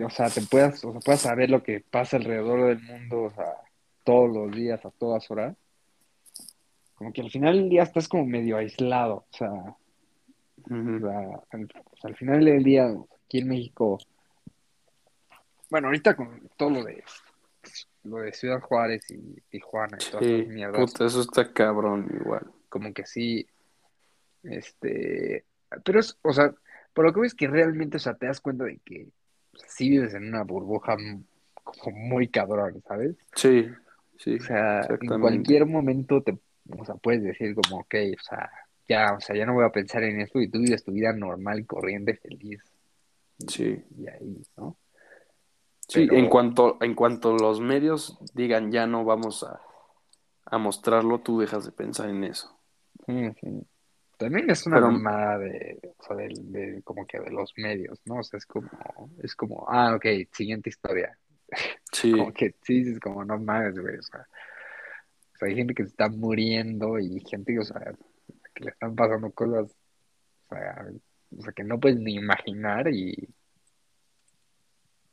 o 0.03 0.09
sea, 0.09 0.31
te 0.31 0.41
puedas, 0.41 0.83
o 0.87 0.93
sea, 0.93 1.01
puedas 1.03 1.21
saber 1.21 1.51
lo 1.51 1.63
que 1.63 1.81
pasa 1.81 2.17
alrededor 2.17 2.69
del 2.69 2.83
mundo, 2.83 3.25
o 3.25 3.31
sea, 3.31 3.57
todos 4.05 4.35
los 4.35 4.57
días, 4.57 4.83
a 4.87 4.91
todas 4.91 5.31
horas. 5.31 5.55
Como 6.95 7.13
que 7.13 7.21
al 7.21 7.31
final 7.31 7.59
del 7.59 7.69
día 7.69 7.83
estás 7.83 8.09
como 8.09 8.25
medio 8.25 8.57
aislado, 8.57 9.27
o 9.31 9.37
sea, 9.37 9.51
Ujú. 10.65 10.97
o 10.97 11.01
sea, 11.01 11.43
al, 11.51 11.65
o 11.65 11.97
sea, 11.99 12.09
al 12.09 12.17
final 12.17 12.43
del 12.43 12.65
día, 12.65 12.87
aquí 13.27 13.41
en 13.41 13.49
México, 13.49 13.99
bueno, 15.69 15.89
ahorita 15.89 16.17
con 16.17 16.49
todo 16.57 16.71
lo 16.71 16.85
de 16.85 17.05
lo 18.05 18.19
de 18.19 18.33
Ciudad 18.33 18.61
Juárez 18.61 19.11
y 19.11 19.41
Tijuana 19.51 19.99
y 20.01 20.11
todas 20.11 20.27
Sí, 20.27 20.35
esas 20.35 20.49
mierdas, 20.49 20.81
puta, 20.93 21.07
eso 21.07 21.21
está 21.21 21.53
cabrón 21.53 22.09
igual. 22.21 22.47
como 22.69 22.93
que 22.93 23.05
sí, 23.07 23.47
este, 24.43 25.45
pero 25.85 26.01
es, 26.01 26.17
o 26.23 26.33
sea, 26.33 26.55
por 26.95 27.05
lo 27.05 27.13
que 27.13 27.21
ves 27.21 27.35
que 27.35 27.49
realmente, 27.49 27.97
o 27.97 28.01
sea, 28.01 28.15
te 28.15 28.27
das 28.27 28.41
cuenta 28.41 28.65
de 28.65 28.79
que 28.85 29.09
o 29.55 29.59
sea, 29.59 29.69
sí 29.69 29.91
vives 29.91 30.15
en 30.15 30.29
una 30.29 30.43
burbuja 30.45 30.97
como 31.65 31.97
muy 31.97 32.29
cabrón, 32.29 32.83
¿sabes? 32.87 33.17
Sí, 33.35 33.69
sí, 34.19 34.37
O 34.37 34.43
sea, 34.43 34.81
en 35.01 35.21
cualquier 35.21 35.67
momento 35.67 36.23
te, 36.23 36.39
o 36.71 36.85
sea, 36.85 36.95
puedes 36.97 37.23
decir 37.23 37.55
como, 37.55 37.81
ok, 37.81 37.95
o 38.19 38.23
sea, 38.23 38.51
ya, 38.89 39.13
o 39.15 39.21
sea, 39.21 39.37
ya 39.37 39.45
no 39.45 39.55
voy 39.55 39.65
a 39.67 39.71
pensar 39.73 40.03
en 40.05 40.21
esto 40.21 40.41
y 40.41 40.49
tú 40.49 40.61
vives 40.61 40.85
tu 40.85 40.93
vida 40.93 41.13
normal, 41.13 41.67
corriente, 41.67 42.15
feliz 42.15 42.63
Sí, 43.47 43.81
y 43.97 44.09
ahí, 44.09 44.43
¿no? 44.57 44.77
Sí, 45.89 46.07
Pero- 46.07 46.19
en 46.19 46.29
cuanto, 46.29 46.77
en 46.81 46.95
cuanto 46.95 47.35
los 47.37 47.61
medios 47.61 48.19
digan 48.35 48.71
ya 48.71 48.87
no 48.87 49.05
vamos 49.05 49.43
a, 49.45 49.61
a 50.47 50.59
mostrarlo, 50.59 51.21
tú 51.21 51.41
dejas 51.41 51.65
de 51.65 51.73
pensar 51.73 52.09
en 52.09 52.25
eso. 52.25 52.57
Sí, 53.07 53.31
sí. 53.41 53.67
También 54.19 54.51
es 54.51 54.67
una 54.67 54.81
mamada 54.81 55.39
de, 55.39 55.95
o 55.97 56.03
sea, 56.05 56.17
del- 56.17 56.51
de, 56.53 56.83
como 56.83 57.07
que 57.07 57.21
de 57.21 57.31
los 57.31 57.53
medios, 57.57 58.01
¿no? 58.05 58.17
O 58.19 58.23
sea, 58.25 58.39
es 58.39 58.47
como, 58.47 58.69
es 59.23 59.37
como, 59.37 59.65
ah, 59.69 59.95
ok, 59.95 60.07
siguiente 60.33 60.71
historia. 60.71 61.17
Sí, 61.93 62.13
Como 62.13 62.33
que 62.33 62.55
sí, 62.63 62.81
dices 62.85 63.01
como, 63.01 63.25
no 63.25 63.39
mames, 63.39 63.79
güey, 63.79 63.97
o 63.97 64.03
sea, 64.03 64.21
o 65.35 65.39
sea, 65.39 65.49
hay 65.49 65.55
gente 65.55 65.73
que 65.75 65.85
se 65.85 65.89
está 65.89 66.09
muriendo 66.11 66.99
y 66.99 67.21
gente, 67.21 67.59
o 67.59 67.63
sea, 67.65 67.81
que 68.55 68.65
le 68.65 68.71
están 68.71 68.95
pasando 68.95 69.31
cosas, 69.33 69.75
o 70.51 70.55
sea, 70.55 70.87
o 71.39 71.43
sea, 71.43 71.53
que 71.55 71.65
no 71.65 71.81
puedes 71.81 71.99
ni 71.99 72.17
imaginar 72.17 72.93
y, 72.93 73.29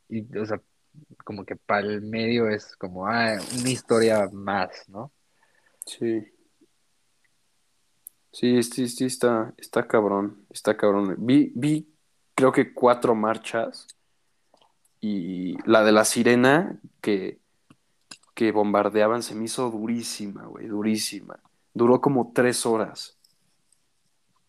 y, 0.10 0.38
o 0.38 0.46
sea, 0.46 0.62
como 1.24 1.46
que 1.46 1.56
para 1.56 1.82
el 1.88 2.02
medio 2.02 2.50
es 2.50 2.76
como, 2.78 3.08
ah, 3.08 3.38
una 3.60 3.70
historia 3.70 4.30
más, 4.32 4.88
¿no? 4.88 5.12
sí. 5.86 6.32
Sí, 8.32 8.62
sí, 8.64 8.90
sí, 8.90 9.06
está, 9.06 9.54
está 9.56 9.88
cabrón, 9.88 10.46
está 10.50 10.76
cabrón. 10.76 11.16
Vi, 11.20 11.54
vi, 11.56 11.88
creo 12.36 12.52
que 12.52 12.74
cuatro 12.74 13.16
marchas 13.16 13.88
y 15.00 15.56
la 15.66 15.86
de 15.86 15.94
la 15.94 16.04
sirena 16.04 16.78
que, 17.00 17.40
que 18.34 18.52
bombardeaban 18.52 19.24
se 19.24 19.36
me 19.36 19.46
hizo 19.46 19.72
durísima, 19.72 20.48
güey, 20.48 20.68
durísima. 20.68 21.40
Duró 21.74 22.02
como 22.02 22.34
tres 22.34 22.66
horas. 22.66 23.18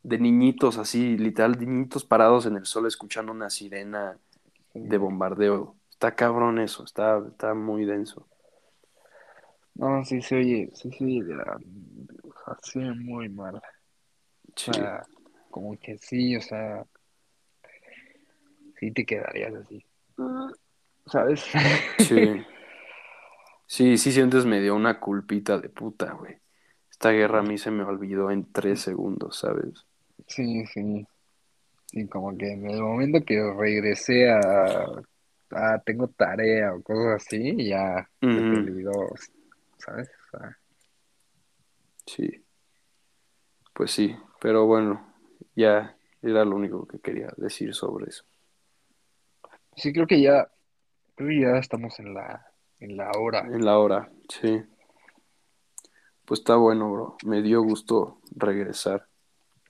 De 0.03 0.19
niñitos 0.19 0.79
así, 0.79 1.17
literal, 1.17 1.57
niñitos 1.57 2.05
parados 2.05 2.47
en 2.47 2.57
el 2.57 2.67
sol 2.67 2.89
escuchando 2.89 3.31
una 3.31 3.51
sirena 3.51 4.19
de 4.83 4.99
bombardeo. 4.99 5.77
Está 5.91 6.15
cabrón 6.15 6.59
eso, 6.59 6.85
está, 6.85 7.23
está 7.29 7.55
muy 7.55 7.85
denso. 7.85 8.29
No, 9.75 10.05
sí 10.05 10.23
se 10.23 10.37
oye, 10.37 10.71
sí 10.75 10.91
se 10.91 11.05
oye 11.05 11.23
de 11.23 11.37
la, 11.37 11.59
o 12.23 12.45
sea, 12.45 12.57
sí, 12.63 12.79
muy 12.79 13.29
mal. 13.29 13.61
Sí, 14.55 14.71
O 14.71 14.75
sea, 14.75 15.03
como 15.51 15.79
que 15.79 15.99
sí, 15.99 16.37
o 16.37 16.41
sea, 16.41 16.85
sí 18.79 18.91
te 18.91 19.05
quedarías 19.05 19.55
así. 19.55 19.85
¿Sabes? 21.07 21.45
sí. 21.99 22.17
Sí, 23.69 23.99
sí 23.99 24.13
sientes 24.13 24.47
medio 24.47 24.77
una 24.77 25.01
culpita 25.01 25.59
de 25.59 25.69
puta, 25.69 26.13
güey. 26.13 26.37
Esta 26.89 27.11
guerra 27.11 27.41
a 27.41 27.43
mí 27.43 27.59
se 27.59 27.71
me 27.71 27.83
olvidó 27.83 28.31
en 28.31 28.51
tres 28.53 28.81
segundos, 28.81 29.41
¿sabes? 29.41 29.85
Sí, 30.29 30.65
sí. 30.67 31.07
Sí, 31.87 32.07
como 32.09 32.37
que 32.37 32.53
en 32.53 32.69
el 32.71 32.81
momento 32.83 33.25
que 33.25 33.41
regresé 33.59 34.31
a, 34.31 34.85
a 35.51 35.79
tengo 35.85 36.09
tarea 36.09 36.75
o 36.75 36.83
cosas 36.83 37.23
así, 37.27 37.69
ya 37.69 38.09
se 38.29 38.43
te 38.43 38.57
Ujú. 38.57 38.57
olvidó, 38.57 38.93
¿sabes? 39.79 40.09
O 40.33 40.39
sea, 40.39 40.59
Sí. 42.07 42.45
Pues 43.73 43.91
sí, 43.93 44.17
pero 44.41 44.67
bueno, 44.67 45.15
ya 45.55 45.97
era 46.23 46.45
lo 46.45 46.57
único 46.57 46.87
que 46.87 46.99
quería 46.99 47.29
decir 47.37 47.75
sobre 47.75 48.07
eso. 48.09 48.25
sí 49.77 49.93
creo 49.93 50.07
que 50.07 50.21
ya, 50.21 50.49
creo 51.15 51.29
que 51.29 51.41
ya 51.41 51.59
estamos 51.59 51.99
en 52.01 52.15
la, 52.15 52.47
en 52.81 52.97
la 52.97 53.11
hora. 53.19 53.41
En 53.43 53.65
la 53.65 53.79
hora, 53.79 54.11
sí. 54.29 54.63
Pues 56.27 56.41
está 56.41 56.57
bueno, 56.57 56.91
bro. 56.93 57.17
Me 57.25 57.41
dio 57.41 57.63
gusto 57.63 58.21
regresar. 58.35 59.09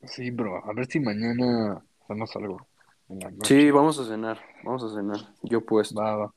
Sí, 0.04 0.30
bro, 0.30 0.64
a 0.64 0.72
ver 0.72 0.86
si 0.86 1.00
mañana 1.00 1.84
hacemos 2.06 2.34
algo 2.36 2.66
en 3.08 3.18
la 3.20 3.30
noche. 3.30 3.60
Sí, 3.60 3.70
vamos 3.70 3.98
a 3.98 4.04
cenar, 4.04 4.40
vamos 4.64 4.84
a 4.84 4.94
cenar. 4.94 5.18
Yo 5.42 5.60
puesto, 5.60 6.00
Va, 6.00 6.16
va, 6.16 6.34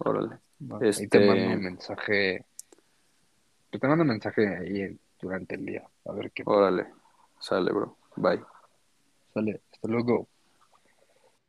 órale. 0.00 0.38
va. 0.60 0.78
Ahí 0.80 0.88
Este- 0.88 1.08
te 1.08 1.26
mando 1.26 1.54
un 1.56 1.62
mensaje. 1.62 2.44
Yo 3.72 3.78
te 3.80 3.88
mando 3.88 4.02
un 4.02 4.08
mensaje 4.08 4.56
ahí 4.56 4.98
durante 5.20 5.54
el 5.56 5.64
día. 5.66 5.88
A 6.04 6.12
ver 6.12 6.30
qué 6.32 6.42
Órale. 6.46 6.86
Sale, 7.40 7.72
bro. 7.72 7.96
Bye. 8.16 8.40
sale. 9.34 9.60
Hasta 9.72 9.88
luego. 9.88 10.28